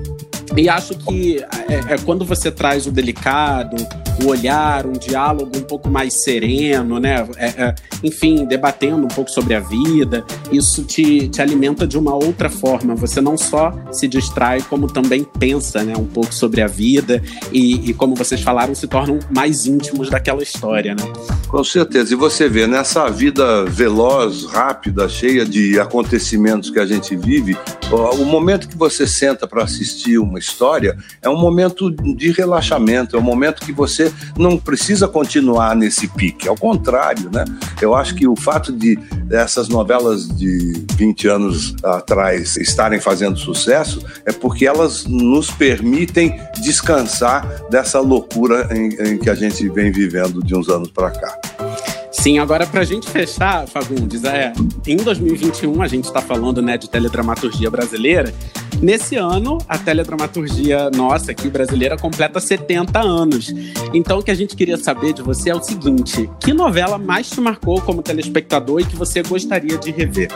E 0.56 0.68
acho 0.68 0.96
que 0.98 1.38
é, 1.70 1.94
é 1.94 1.98
quando 2.04 2.26
você 2.26 2.52
traz 2.52 2.86
o 2.86 2.92
delicado, 2.92 3.76
o 4.24 4.28
olhar, 4.28 4.86
um 4.86 4.94
diálogo 4.94 5.52
um 5.58 5.62
pouco 5.62 5.90
mais 5.90 6.24
sereno, 6.24 7.00
né? 7.00 7.28
É, 7.38 7.48
é, 7.48 7.76
enfim, 8.04 8.46
debatendo 8.46 9.06
um 9.06 9.08
pouco 9.08 9.32
sobre 9.32 9.54
a 9.54 9.60
vida, 9.60 10.26
isso 10.52 10.84
te, 10.84 11.28
te 11.30 11.42
alimenta 11.42 11.88
de 11.88 11.98
uma 11.98 12.14
outra 12.14 12.50
forma. 12.50 12.96
Você 12.96 13.22
não 13.22 13.38
só 13.38 13.74
se 13.92 14.08
distrai, 14.08 14.62
como 14.62 14.88
também 14.88 15.24
pensa 15.24 15.84
né, 15.84 15.94
um 15.98 16.06
pouco 16.06 16.34
sobre 16.34 16.62
a 16.62 16.68
vida 16.68 17.22
e, 17.52 17.90
e, 17.90 17.94
como 17.94 18.16
vocês 18.16 18.42
falaram, 18.42 18.76
se 18.76 18.88
tornam 18.88 19.20
mais 19.34 19.66
íntimos 19.66 20.10
daquela 20.10 20.44
história, 20.44 20.94
né? 20.94 21.04
Com 21.48 21.64
certeza. 21.64 22.14
E 22.14 22.16
você 22.16 22.50
vê, 22.50 22.68
nessa 22.68 23.10
vida 23.10 23.66
veloz, 23.66 24.46
rápida, 24.46 25.08
cheia 25.08 25.46
de 25.46 25.80
acontecimentos 25.80 26.70
que 26.70 26.80
a 26.80 26.86
gente 26.86 27.16
vive, 27.16 27.58
o 27.92 28.26
momento 28.26 28.68
que 28.68 28.78
você 28.78 29.06
senta 29.06 29.48
para 29.48 29.64
assistir 29.64 30.18
uma 30.18 30.41
história 30.42 30.98
é 31.22 31.30
um 31.30 31.38
momento 31.38 31.90
de 31.90 32.32
relaxamento, 32.32 33.16
é 33.16 33.20
um 33.20 33.24
momento 33.24 33.62
que 33.62 33.72
você 33.72 34.12
não 34.38 34.58
precisa 34.58 35.08
continuar 35.08 35.76
nesse 35.76 36.08
pique. 36.08 36.50
Ao 36.50 36.58
contrário, 36.58 37.30
né? 37.32 37.46
Eu 37.82 37.96
acho 37.96 38.16
que 38.16 38.28
o 38.28 38.36
fato 38.36 38.72
de 38.72 39.00
essas 39.30 39.70
novelas 39.70 40.28
de 40.28 40.86
20 40.96 41.28
anos 41.28 41.76
atrás 41.84 42.58
estarem 42.58 43.00
fazendo 43.00 43.38
sucesso 43.38 44.04
é 44.26 44.32
porque 44.32 44.66
elas 44.66 45.06
nos 45.06 45.50
permitem 45.50 46.40
descansar 46.62 47.48
dessa 47.70 48.00
loucura 48.00 48.68
em, 48.72 49.14
em 49.14 49.18
que 49.18 49.30
a 49.30 49.36
gente 49.36 49.68
vem 49.70 49.92
vivendo 49.92 50.44
de 50.44 50.56
uns 50.56 50.68
anos 50.68 50.90
para 50.90 51.12
cá. 51.12 51.91
Sim, 52.12 52.40
agora 52.40 52.68
pra 52.68 52.84
gente 52.84 53.10
fechar, 53.10 53.66
Fagundes, 53.68 54.24
é, 54.24 54.52
em 54.86 54.98
2021 54.98 55.82
a 55.82 55.88
gente 55.88 56.06
está 56.06 56.22
falando 56.22 56.62
né, 56.62 56.78
de 56.78 56.90
teledramaturgia 56.90 57.70
brasileira. 57.72 58.34
Nesse 58.82 59.16
ano, 59.16 59.60
a 59.68 59.78
teledramaturgia 59.78 60.90
nossa 60.90 61.32
aqui 61.32 61.50
brasileira 61.50 61.96
completa 61.98 62.40
70 62.40 63.00
anos. 63.00 63.54
Então, 63.94 64.20
o 64.20 64.24
que 64.24 64.32
a 64.32 64.36
gente 64.36 64.56
queria 64.56 64.78
saber 64.78 65.14
de 65.14 65.22
você 65.22 65.52
é 65.52 65.56
o 65.56 65.62
seguinte: 65.62 66.28
que 66.40 66.52
novela 66.52 66.98
mais 66.98 67.30
te 67.30 67.40
marcou 67.40 67.80
como 67.82 68.02
telespectador 68.02 68.82
e 68.82 68.86
que 68.86 68.96
você 68.96 69.22
gostaria 69.22 69.78
de 69.78 69.92
rever? 69.92 70.30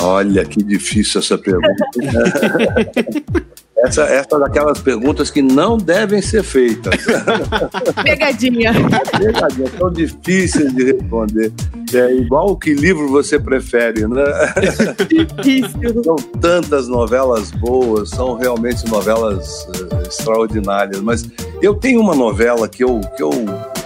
Olha, 0.00 0.44
que 0.44 0.62
difícil 0.62 1.20
essa 1.20 1.36
pergunta. 1.36 1.84
Essa, 3.82 4.02
essa 4.04 4.36
é 4.36 4.38
daquelas 4.38 4.80
perguntas 4.80 5.30
que 5.30 5.42
não 5.42 5.76
devem 5.76 6.22
ser 6.22 6.44
feitas. 6.44 6.94
Pegadinha. 8.02 8.72
Pegadinha, 9.18 9.70
tão 9.76 9.90
difíceis 9.90 10.72
de 10.72 10.84
responder. 10.84 11.52
É 11.92 12.14
igual 12.14 12.56
que 12.56 12.74
livro 12.74 13.08
você 13.08 13.38
prefere, 13.38 14.06
né? 14.06 14.24
Difícil. 15.08 16.02
São 16.04 16.16
tantas 16.40 16.88
novelas 16.88 17.50
boas, 17.50 18.10
são 18.10 18.36
realmente 18.36 18.88
novelas 18.88 19.66
uh, 19.66 20.06
extraordinárias. 20.06 21.00
Mas 21.00 21.28
eu 21.60 21.74
tenho 21.74 22.00
uma 22.00 22.14
novela 22.14 22.68
que 22.68 22.84
eu, 22.84 23.00
que 23.16 23.22
eu 23.22 23.30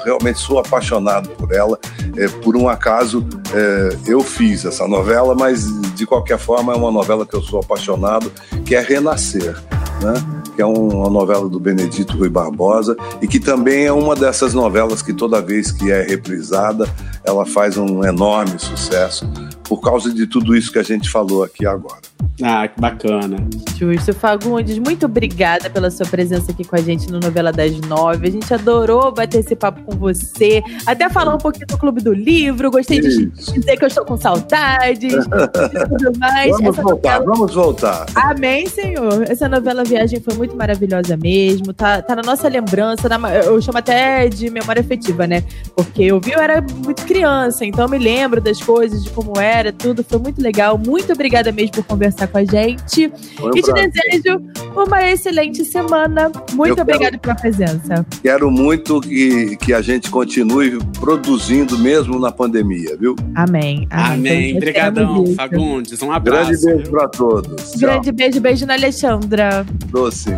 realmente 0.04 0.38
sou 0.38 0.58
apaixonado 0.58 1.30
por 1.30 1.52
ela. 1.52 1.78
É, 2.16 2.28
por 2.28 2.56
um 2.56 2.68
acaso, 2.68 3.26
é, 3.52 3.96
eu 4.06 4.22
fiz 4.22 4.64
essa 4.64 4.86
novela, 4.86 5.34
mas 5.34 5.66
de 5.94 6.06
qualquer 6.06 6.38
forma 6.38 6.72
é 6.72 6.76
uma 6.76 6.92
novela 6.92 7.26
que 7.26 7.34
eu 7.34 7.42
sou 7.42 7.60
apaixonado, 7.60 8.30
que 8.64 8.74
é 8.74 8.80
Renascer. 8.80 9.56
Né? 10.02 10.36
que 10.56 10.62
é 10.62 10.66
um, 10.66 10.88
uma 10.88 11.10
novela 11.10 11.48
do 11.48 11.60
Benedito 11.60 12.16
Rui 12.16 12.30
Barbosa 12.30 12.96
e 13.20 13.28
que 13.28 13.38
também 13.38 13.84
é 13.84 13.92
uma 13.92 14.16
dessas 14.16 14.54
novelas 14.54 15.02
que 15.02 15.12
toda 15.12 15.40
vez 15.42 15.70
que 15.70 15.92
é 15.92 16.02
reprisada 16.02 16.88
ela 17.22 17.44
faz 17.44 17.76
um 17.76 18.02
enorme 18.02 18.58
sucesso 18.58 19.30
por 19.68 19.80
causa 19.80 20.12
de 20.12 20.26
tudo 20.26 20.56
isso 20.56 20.72
que 20.72 20.78
a 20.78 20.82
gente 20.82 21.10
falou 21.10 21.42
aqui 21.42 21.66
agora. 21.66 22.00
Ah, 22.42 22.68
que 22.68 22.80
bacana. 22.80 23.36
Justo. 23.76 24.12
Fagundes, 24.12 24.78
muito 24.78 25.06
obrigada 25.06 25.70
pela 25.70 25.90
sua 25.90 26.06
presença 26.06 26.52
aqui 26.52 26.64
com 26.64 26.76
a 26.76 26.80
gente 26.80 27.10
no 27.10 27.18
Novela 27.18 27.50
das 27.50 27.78
Nove. 27.80 28.28
A 28.28 28.30
gente 28.30 28.52
adorou 28.52 29.12
bater 29.12 29.40
esse 29.40 29.56
papo 29.56 29.82
com 29.82 29.96
você. 29.96 30.62
Até 30.86 31.08
falar 31.08 31.34
um 31.34 31.38
pouquinho 31.38 31.66
do 31.66 31.78
Clube 31.78 32.02
do 32.02 32.12
Livro. 32.12 32.70
Gostei 32.70 33.00
de 33.00 33.26
dizer 33.26 33.76
que 33.76 33.84
eu 33.84 33.88
estou 33.88 34.04
com 34.04 34.16
saudades. 34.16 35.14
e 35.14 35.88
tudo 35.88 36.18
mais. 36.18 36.50
Vamos 36.52 36.68
Essa 36.68 36.82
voltar, 36.82 37.20
novela... 37.20 37.34
vamos 37.34 37.54
voltar. 37.54 38.06
Amém, 38.14 38.66
Senhor. 38.66 39.24
Essa 39.28 39.48
novela 39.48 39.82
Viagem 39.84 40.20
foi 40.20 40.34
muito 40.34 40.54
maravilhosa 40.56 41.16
mesmo. 41.16 41.72
Tá, 41.72 42.02
tá 42.02 42.16
na 42.16 42.22
nossa 42.22 42.48
lembrança. 42.48 43.08
Na... 43.08 43.34
eu 43.34 43.60
chamo 43.62 43.78
até 43.78 44.28
de 44.28 44.50
memória 44.50 44.80
afetiva, 44.80 45.26
né? 45.26 45.42
Porque 45.74 46.04
eu 46.04 46.20
vi, 46.20 46.32
eu 46.32 46.40
era 46.40 46.60
muito 46.60 47.04
criança, 47.04 47.64
então 47.64 47.84
eu 47.84 47.90
me 47.90 47.98
lembro 47.98 48.40
das 48.40 48.60
coisas, 48.60 49.04
de 49.04 49.10
como 49.10 49.38
era 49.38 49.55
galera, 49.56 49.72
tudo. 49.72 50.04
Foi 50.04 50.18
muito 50.18 50.40
legal. 50.40 50.78
Muito 50.78 51.12
obrigada 51.12 51.50
mesmo 51.50 51.72
por 51.72 51.84
conversar 51.84 52.26
com 52.26 52.38
a 52.38 52.44
gente. 52.44 53.10
Foi 53.36 53.50
um 53.50 53.56
e 53.56 53.62
te 53.62 53.72
prazer. 53.72 53.90
desejo 53.90 54.42
uma 54.74 55.08
excelente 55.08 55.64
semana. 55.64 56.30
Muito 56.52 56.80
obrigada 56.80 57.18
pela 57.18 57.34
presença. 57.34 58.06
Quero 58.22 58.50
muito 58.50 59.00
que, 59.00 59.56
que 59.56 59.72
a 59.72 59.80
gente 59.80 60.10
continue 60.10 60.78
produzindo 61.00 61.78
mesmo 61.78 62.18
na 62.18 62.30
pandemia, 62.30 62.96
viu? 62.98 63.16
Amém. 63.34 63.86
Amém. 63.90 64.50
Então, 64.50 64.56
Obrigadão. 64.58 65.26
Fagundes. 65.34 66.02
Um 66.02 66.12
abraço. 66.12 66.50
Grande 66.50 66.64
beijo 66.64 66.90
pra 66.90 67.08
todos. 67.08 67.70
Tchau. 67.70 67.80
Grande 67.80 68.12
beijo, 68.12 68.40
beijo 68.40 68.66
na 68.66 68.74
Alexandra. 68.74 69.66
Doce. 69.90 70.30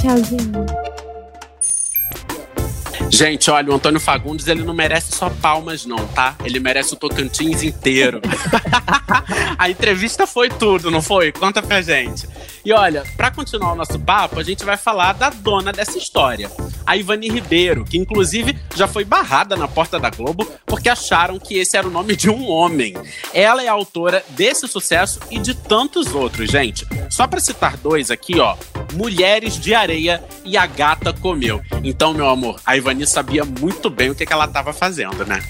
Tchauzinho. 0.00 0.93
Gente, 3.14 3.48
olha, 3.48 3.70
o 3.70 3.76
Antônio 3.76 4.00
Fagundes, 4.00 4.48
ele 4.48 4.64
não 4.64 4.74
merece 4.74 5.12
só 5.12 5.30
palmas, 5.30 5.86
não, 5.86 6.04
tá? 6.08 6.34
Ele 6.44 6.58
merece 6.58 6.94
o 6.94 6.96
Tocantins 6.96 7.62
inteiro. 7.62 8.20
a 9.56 9.70
entrevista 9.70 10.26
foi 10.26 10.48
tudo, 10.48 10.90
não 10.90 11.00
foi? 11.00 11.30
Conta 11.30 11.62
pra 11.62 11.80
gente. 11.80 12.26
E 12.64 12.72
olha, 12.72 13.04
pra 13.16 13.30
continuar 13.30 13.72
o 13.72 13.76
nosso 13.76 14.00
papo, 14.00 14.40
a 14.40 14.42
gente 14.42 14.64
vai 14.64 14.76
falar 14.76 15.12
da 15.12 15.30
dona 15.30 15.70
dessa 15.70 15.96
história, 15.96 16.50
a 16.84 16.96
Ivani 16.96 17.28
Ribeiro, 17.28 17.84
que 17.84 17.96
inclusive 17.96 18.58
já 18.74 18.88
foi 18.88 19.04
barrada 19.04 19.54
na 19.54 19.68
porta 19.68 20.00
da 20.00 20.10
Globo 20.10 20.50
porque 20.66 20.88
acharam 20.88 21.38
que 21.38 21.56
esse 21.56 21.76
era 21.76 21.86
o 21.86 21.90
nome 21.90 22.16
de 22.16 22.28
um 22.28 22.48
homem. 22.50 22.94
Ela 23.32 23.62
é 23.62 23.68
autora 23.68 24.24
desse 24.30 24.66
sucesso 24.66 25.20
e 25.30 25.38
de 25.38 25.54
tantos 25.54 26.14
outros, 26.14 26.50
gente. 26.50 26.84
Só 27.10 27.28
pra 27.28 27.38
citar 27.38 27.76
dois 27.76 28.10
aqui, 28.10 28.40
ó. 28.40 28.56
Mulheres 28.94 29.58
de 29.60 29.74
Areia 29.74 30.22
e 30.44 30.56
A 30.56 30.66
Gata 30.66 31.12
Comeu. 31.12 31.60
Então, 31.82 32.12
meu 32.12 32.28
amor, 32.28 32.60
a 32.64 32.76
Ivani 32.76 33.03
sabia 33.06 33.44
muito 33.44 33.90
bem 33.90 34.10
o 34.10 34.14
que, 34.14 34.26
que 34.26 34.32
ela 34.32 34.46
estava 34.46 34.72
fazendo, 34.72 35.24
né? 35.24 35.42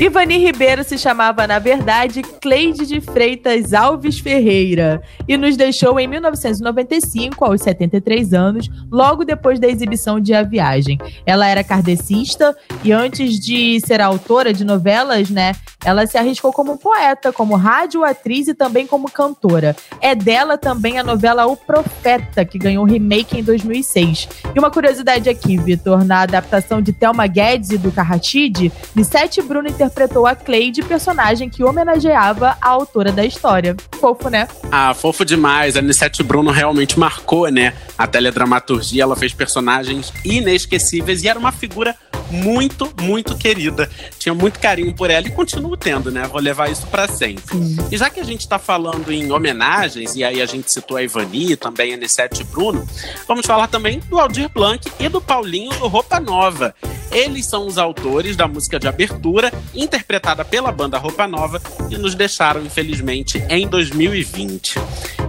Ivani 0.00 0.38
Ribeiro 0.38 0.82
se 0.82 0.98
chamava, 0.98 1.46
na 1.46 1.60
verdade, 1.60 2.20
Cleide 2.20 2.84
de 2.84 3.00
Freitas 3.00 3.72
Alves 3.72 4.18
Ferreira 4.18 5.00
e 5.28 5.36
nos 5.36 5.56
deixou 5.56 6.00
em 6.00 6.08
1995, 6.08 7.44
aos 7.44 7.62
73 7.62 8.34
anos, 8.34 8.68
logo 8.90 9.24
depois 9.24 9.60
da 9.60 9.68
exibição 9.68 10.18
de 10.18 10.34
A 10.34 10.42
Viagem. 10.42 10.98
Ela 11.24 11.46
era 11.46 11.62
kardecista 11.62 12.56
e 12.82 12.90
antes 12.90 13.38
de 13.38 13.80
ser 13.86 14.00
autora 14.00 14.52
de 14.52 14.64
novelas, 14.64 15.30
né, 15.30 15.52
ela 15.84 16.06
se 16.06 16.16
arriscou 16.16 16.52
como 16.52 16.78
poeta, 16.78 17.32
como 17.32 17.54
rádio, 17.56 18.04
atriz 18.04 18.48
e 18.48 18.54
também 18.54 18.86
como 18.86 19.10
cantora. 19.10 19.76
É 20.00 20.14
dela 20.14 20.56
também 20.56 20.98
a 20.98 21.04
novela 21.04 21.46
O 21.46 21.56
Profeta, 21.56 22.44
que 22.44 22.58
ganhou 22.58 22.84
remake 22.84 23.38
em 23.38 23.42
2006. 23.42 24.28
E 24.54 24.58
uma 24.58 24.70
curiosidade 24.70 25.28
aqui, 25.28 25.56
Vitor, 25.56 26.04
na 26.04 26.22
adaptação 26.22 26.80
de 26.80 26.92
Thelma 26.92 27.26
Guedes 27.26 27.70
e 27.70 27.78
do 27.78 27.92
Carratide, 27.92 28.72
Lissete 28.96 29.42
Bruno 29.42 29.68
interpretou 29.68 30.26
a 30.26 30.34
Cleide, 30.34 30.82
personagem 30.82 31.48
que 31.50 31.62
homenageava 31.62 32.56
a 32.60 32.68
autora 32.68 33.12
da 33.12 33.24
história. 33.24 33.76
Fofo, 34.00 34.28
né? 34.28 34.48
Ah, 34.70 34.94
fofo 34.94 35.24
demais. 35.24 35.76
A 35.76 35.80
Anissete 35.80 36.22
Bruno 36.22 36.50
realmente 36.50 36.98
marcou, 36.98 37.48
né? 37.48 37.74
A 37.96 38.06
teledramaturgia, 38.06 39.02
ela 39.02 39.16
fez 39.16 39.32
personagens 39.34 40.12
inesquecíveis 40.24 41.22
e 41.22 41.28
era 41.28 41.38
uma 41.38 41.52
figura 41.52 41.94
muito, 42.30 42.92
muito 43.00 43.36
querida. 43.36 43.90
Tinha 44.18 44.34
muito 44.34 44.58
carinho 44.58 44.94
por 44.94 45.10
ela 45.10 45.26
e 45.26 45.30
continuo 45.30 45.76
tendo, 45.76 46.10
né? 46.10 46.26
Vou 46.26 46.40
levar 46.40 46.70
isso 46.70 46.86
pra 46.86 47.08
sempre. 47.08 47.56
E 47.90 47.96
já 47.96 48.10
que 48.10 48.20
a 48.20 48.24
gente 48.24 48.48
tá 48.48 48.58
falando 48.58 49.12
em 49.12 49.30
homenagens, 49.30 50.16
e 50.16 50.24
aí 50.24 50.40
a 50.40 50.46
gente 50.46 50.70
citou 50.70 50.96
a 50.96 51.02
Ivani, 51.02 51.56
também 51.56 51.92
a 51.92 51.96
Anissete 51.96 52.44
Bruno, 52.44 52.86
vamos 53.26 53.46
falar 53.46 53.68
também 53.68 54.00
do 54.00 54.18
Aldir 54.18 54.48
Blanc 54.48 54.90
e 54.98 55.08
do 55.08 55.20
Paulinho 55.20 55.72
do 55.78 55.88
Roupa 55.88 56.20
Nova. 56.20 56.74
Eles 57.10 57.46
são 57.46 57.66
os 57.66 57.78
autores 57.78 58.34
da 58.34 58.48
música 58.48 58.78
de 58.78 58.88
abertura, 58.88 59.52
interpretada 59.72 60.44
pela 60.44 60.72
banda 60.72 60.98
Roupa 60.98 61.28
Nova, 61.28 61.62
e 61.88 61.96
nos 61.96 62.14
deixaram, 62.14 62.62
infelizmente, 62.62 63.38
em 63.48 63.68
2020. 63.68 64.74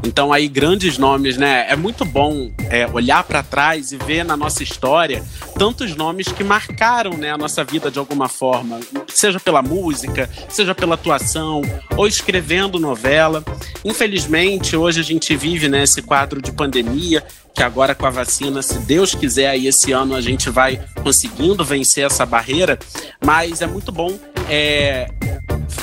Então 0.04 0.32
aí 0.34 0.48
grandes 0.48 0.98
nomes, 0.98 1.38
né? 1.38 1.66
É 1.70 1.76
muito 1.76 2.06
bom 2.06 2.52
é, 2.70 2.88
olhar 2.88 3.24
para 3.24 3.42
trás 3.42 3.92
e 3.92 3.98
ver 3.98 4.24
na 4.24 4.38
nossa 4.38 4.64
história 4.64 5.24
tantos 5.58 5.96
nomes 5.96 6.28
que 6.28 6.44
marcaram 6.44 6.85
né, 7.18 7.32
a 7.32 7.38
nossa 7.38 7.64
vida 7.64 7.90
de 7.90 7.98
alguma 7.98 8.30
forma, 8.30 8.80
seja 9.08 9.40
pela 9.40 9.62
música, 9.62 10.30
seja 10.48 10.76
pela 10.76 10.94
atuação 10.94 11.62
ou 11.98 12.08
escrevendo 12.08 12.80
novela. 12.80 13.44
Infelizmente 13.84 14.76
hoje 14.78 15.00
a 15.00 15.04
gente 15.04 15.36
vive 15.36 15.68
né, 15.68 15.84
esse 15.84 16.02
quadro 16.02 16.42
de 16.42 16.52
pandemia 16.52 17.24
que 17.56 17.64
agora 17.64 17.96
com 17.96 18.06
a 18.06 18.10
vacina, 18.10 18.62
se 18.62 18.78
Deus 18.80 19.16
quiser, 19.16 19.48
aí 19.48 19.66
esse 19.66 19.94
ano 19.94 20.14
a 20.14 20.22
gente 20.22 20.50
vai 20.50 20.80
conseguindo 21.02 21.64
vencer 21.64 22.06
essa 22.06 22.26
barreira, 22.26 22.78
mas 23.26 23.62
é 23.62 23.66
muito 23.68 23.92
bom 23.94 24.20
é, 24.50 25.10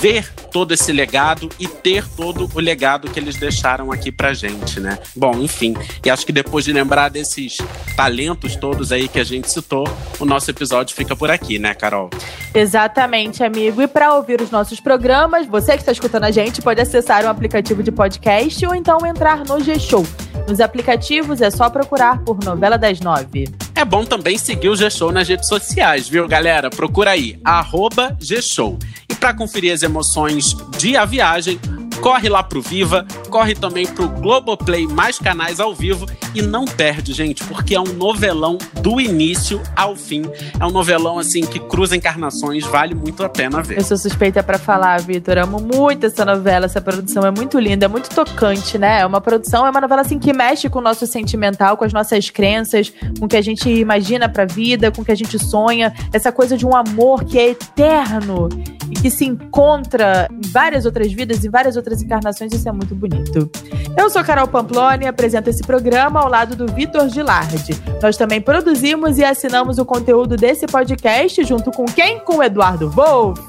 ver 0.01 0.33
todo 0.53 0.73
esse 0.73 0.93
legado 0.93 1.49
e 1.59 1.67
ter 1.67 2.07
todo 2.09 2.51
o 2.55 2.61
legado 2.61 3.11
que 3.11 3.19
eles 3.19 3.37
deixaram 3.37 3.91
aqui 3.91 4.13
pra 4.13 4.35
gente, 4.35 4.81
né? 4.81 4.99
Bom, 5.17 5.39
enfim, 5.39 5.75
e 6.05 6.11
acho 6.11 6.27
que 6.27 6.33
depois 6.33 6.65
de 6.65 6.73
lembrar 6.73 7.09
desses 7.09 7.59
talentos 7.97 8.57
todos 8.57 8.93
aí 8.93 9.09
que 9.09 9.19
a 9.19 9.25
gente 9.25 9.51
citou, 9.51 9.87
o 10.19 10.25
nosso 10.25 10.51
episódio 10.51 10.95
fica 10.95 11.17
por 11.17 11.31
aqui, 11.31 11.59
né, 11.59 11.75
Carol? 11.75 12.11
Exatamente, 12.55 13.43
amigo. 13.43 13.81
E 13.81 13.87
para 13.87 14.15
ouvir 14.15 14.41
os 14.41 14.51
nossos 14.51 14.81
programas, 14.81 15.47
você 15.47 15.73
que 15.73 15.79
está 15.79 15.93
escutando 15.93 16.25
a 16.25 16.31
gente 16.31 16.61
pode 16.61 16.81
acessar 16.81 17.25
o 17.25 17.29
aplicativo 17.29 17.83
de 17.83 17.91
podcast 17.91 18.65
ou 18.67 18.75
então 18.75 18.99
entrar 19.07 19.45
no 19.45 19.61
G-Show. 19.61 20.07
Nos 20.49 20.61
aplicativos 20.61 21.41
é 21.41 21.51
só 21.51 21.71
procurar 21.71 22.19
por 22.25 22.43
Novela 22.45 22.77
das 22.77 23.01
Nove. 23.01 23.49
É 23.75 23.85
bom 23.85 24.05
também 24.05 24.37
seguir 24.37 24.69
o 24.69 24.77
G-Show 24.77 25.11
nas 25.13 25.29
redes 25.29 25.49
sociais, 25.49 26.09
viu, 26.09 26.29
galera? 26.29 26.69
Procura 26.69 27.13
aí, 27.13 27.39
arroba 27.45 28.17
G-Show. 28.21 28.79
Para 29.23 29.33
conferir 29.33 29.73
as 29.73 29.85
emoções 29.85 30.57
de 30.77 30.97
A 30.97 31.05
Viagem, 31.05 31.57
corre 32.03 32.29
lá 32.29 32.43
pro 32.43 32.61
Viva, 32.61 33.07
corre 33.31 33.55
também 33.55 33.87
pro 33.87 34.09
Globoplay 34.09 34.89
mais 34.89 35.21
canais 35.21 35.61
ao 35.61 35.73
vivo 35.73 36.05
e 36.35 36.43
não 36.43 36.65
perde, 36.65 37.13
gente, 37.13 37.45
porque 37.45 37.75
é 37.75 37.81
um 37.81 37.93
novelão 37.93 38.59
do 38.81 39.01
início 39.01 39.63
ao 39.77 39.95
fim. 39.95 40.23
É 40.59 40.67
um 40.67 40.71
novelão, 40.71 41.19
assim, 41.19 41.43
que 41.43 41.61
cruza 41.61 41.97
encarnações, 41.97 42.65
vale 42.65 42.95
muito 42.95 43.23
a 43.23 43.29
pena 43.29 43.63
ver. 43.63 43.79
Eu 43.79 43.85
sou 43.85 43.97
suspeita 43.97 44.43
pra 44.43 44.59
falar, 44.59 45.01
Vitor. 45.01 45.39
Amo 45.39 45.61
muito 45.61 46.07
essa 46.07 46.25
novela, 46.25 46.67
essa 46.67 46.81
produção 46.81 47.25
é 47.25 47.31
muito 47.31 47.59
linda, 47.59 47.85
é 47.85 47.89
muito 47.89 48.09
tocante, 48.11 48.79
né? 48.79 49.01
É 49.01 49.07
uma 49.07 49.21
produção, 49.21 49.65
é 49.65 49.71
uma 49.71 49.81
novela 49.81 50.03
assim 50.03 50.19
que 50.19 50.33
mexe 50.33 50.69
com 50.69 50.81
o 50.81 50.83
nosso 50.83 51.07
sentimental, 51.07 51.77
com 51.77 51.85
as 51.85 51.93
nossas 51.93 52.31
crenças, 52.31 52.93
com 53.19 53.27
o 53.27 53.29
que 53.29 53.37
a 53.37 53.43
gente 53.43 53.69
imagina 53.71 54.29
pra 54.29 54.45
vida, 54.45 54.91
com 54.91 55.03
o 55.03 55.05
que 55.05 55.13
a 55.13 55.17
gente 55.17 55.39
sonha. 55.39 55.95
Essa 56.13 56.33
coisa 56.33 56.57
de 56.57 56.67
um 56.67 56.75
amor 56.75 57.25
que 57.25 57.39
é 57.39 57.51
eterno 57.51 58.49
e 58.91 58.95
que 58.95 59.11
se 59.11 59.25
encontra 59.25 60.29
em 60.31 60.49
várias 60.51 60.85
outras 60.85 61.13
vidas, 61.13 61.45
em 61.45 61.51
várias 61.51 61.77
outras 61.77 61.92
encarnações. 62.01 62.53
Isso 62.53 62.69
é 62.69 62.73
muito 62.73 62.95
bonito. 62.95 63.51
Eu 63.97 64.09
sou 64.09 64.25
Carol 64.25 64.49
Pamploni 64.49 65.05
e 65.05 65.09
apresento 65.09 65.51
esse 65.51 65.63
programa 65.63 66.21
ao 66.21 66.29
lado 66.29 66.57
do 66.57 66.73
Vitor 66.73 67.09
Gilardi. 67.09 67.75
Nós 68.01 68.17
também 68.17 68.41
produzimos 68.41 69.19
e 69.19 69.25
assinamos 69.25 69.79
o 69.79 69.85
conteúdo 69.85 70.37
desse 70.37 70.67
podcast 70.67 71.45
junto 71.45 71.71
com 71.71 71.85
quem? 71.85 72.21
Com 72.21 72.37
o 72.37 72.43
Eduardo 72.43 72.89
Wolff. 72.91 73.43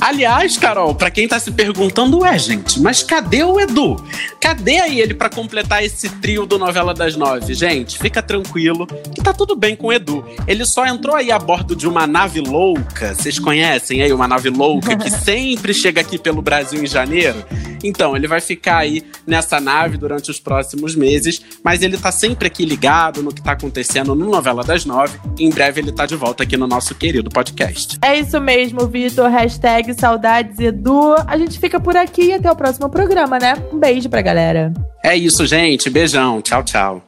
Aliás, 0.00 0.56
Carol, 0.56 0.94
pra 0.94 1.10
quem 1.10 1.28
tá 1.28 1.38
se 1.38 1.50
perguntando, 1.50 2.20
ué, 2.20 2.38
gente, 2.38 2.80
mas 2.80 3.02
cadê 3.02 3.44
o 3.44 3.60
Edu? 3.60 4.02
Cadê 4.40 4.78
aí 4.78 5.00
ele 5.00 5.12
pra 5.12 5.28
completar 5.28 5.84
esse 5.84 6.08
trio 6.08 6.46
do 6.46 6.58
Novela 6.58 6.94
das 6.94 7.16
Nove? 7.16 7.52
Gente, 7.52 7.98
fica 7.98 8.22
tranquilo 8.22 8.86
que 8.86 9.22
tá 9.22 9.34
tudo 9.34 9.54
bem 9.54 9.76
com 9.76 9.88
o 9.88 9.92
Edu. 9.92 10.24
Ele 10.46 10.64
só 10.64 10.86
entrou 10.86 11.14
aí 11.14 11.30
a 11.30 11.38
bordo 11.38 11.76
de 11.76 11.86
uma 11.86 12.06
nave 12.06 12.40
louca. 12.40 13.14
Vocês 13.14 13.38
conhecem 13.38 14.02
aí 14.02 14.12
uma 14.12 14.26
nave 14.26 14.48
louca 14.48 14.96
que 14.96 15.10
sempre 15.12 15.74
chega 15.74 16.00
aqui 16.00 16.18
pelo 16.18 16.40
Brasil 16.40 16.82
em 16.82 16.86
janeiro? 16.86 17.44
Então, 17.82 18.16
ele 18.16 18.26
vai 18.26 18.40
ficar 18.40 18.78
aí 18.78 19.02
nessa 19.26 19.60
nave 19.60 19.96
durante 19.96 20.30
os 20.30 20.38
próximos 20.38 20.94
meses, 20.94 21.40
mas 21.62 21.82
ele 21.82 21.96
tá 21.96 22.12
sempre 22.12 22.46
aqui 22.46 22.64
ligado 22.64 23.22
no 23.22 23.32
que 23.32 23.42
tá 23.42 23.52
acontecendo 23.52 24.14
no 24.14 24.28
Novela 24.30 24.62
das 24.62 24.84
Nove. 24.84 25.18
Em 25.38 25.50
breve 25.50 25.80
ele 25.80 25.92
tá 25.92 26.06
de 26.06 26.14
volta 26.14 26.42
aqui 26.42 26.56
no 26.56 26.66
nosso 26.66 26.94
querido 26.94 27.30
podcast. 27.30 27.98
É 28.02 28.18
isso 28.18 28.40
mesmo, 28.40 28.86
Vitor. 28.86 29.30
Hashtag 29.30 29.89
saudades 29.94 30.58
Edu. 30.58 31.14
A 31.26 31.36
gente 31.36 31.58
fica 31.58 31.80
por 31.80 31.96
aqui 31.96 32.26
e 32.26 32.32
até 32.34 32.50
o 32.50 32.56
próximo 32.56 32.88
programa, 32.88 33.38
né? 33.38 33.54
Um 33.72 33.78
beijo 33.78 34.08
pra 34.08 34.22
galera. 34.22 34.72
É 35.04 35.16
isso, 35.16 35.46
gente. 35.46 35.88
Beijão. 35.90 36.40
Tchau, 36.42 36.62
tchau. 36.62 37.02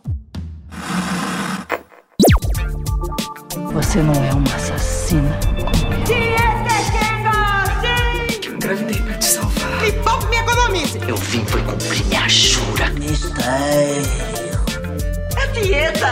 Você 3.72 4.02
não 4.02 4.14
é 4.14 4.32
uma 4.32 4.54
assassina. 4.54 5.38
Eu 8.44 8.54
engravidei 8.54 9.00
pra 9.02 9.14
te 9.14 9.24
salvar. 9.24 9.82
Me 9.82 9.92
poupe 9.92 10.26
me 10.26 10.36
economize. 10.36 10.98
Eu 11.08 11.16
vim 11.16 11.44
foi 11.46 11.62
cumprir 11.62 12.04
minha 12.06 12.28
jura. 12.28 12.86
É 15.36 15.46
dieta. 15.52 16.08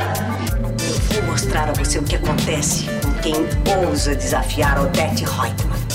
Eu 0.62 1.22
vou 1.22 1.32
mostrar 1.32 1.68
a 1.68 1.72
você 1.72 1.98
o 1.98 2.02
que 2.02 2.16
acontece 2.16 2.86
com 3.02 3.12
quem 3.20 3.34
ousa 3.86 4.14
desafiar 4.14 4.80
Odette 4.80 5.24
Reutemann. 5.24 5.89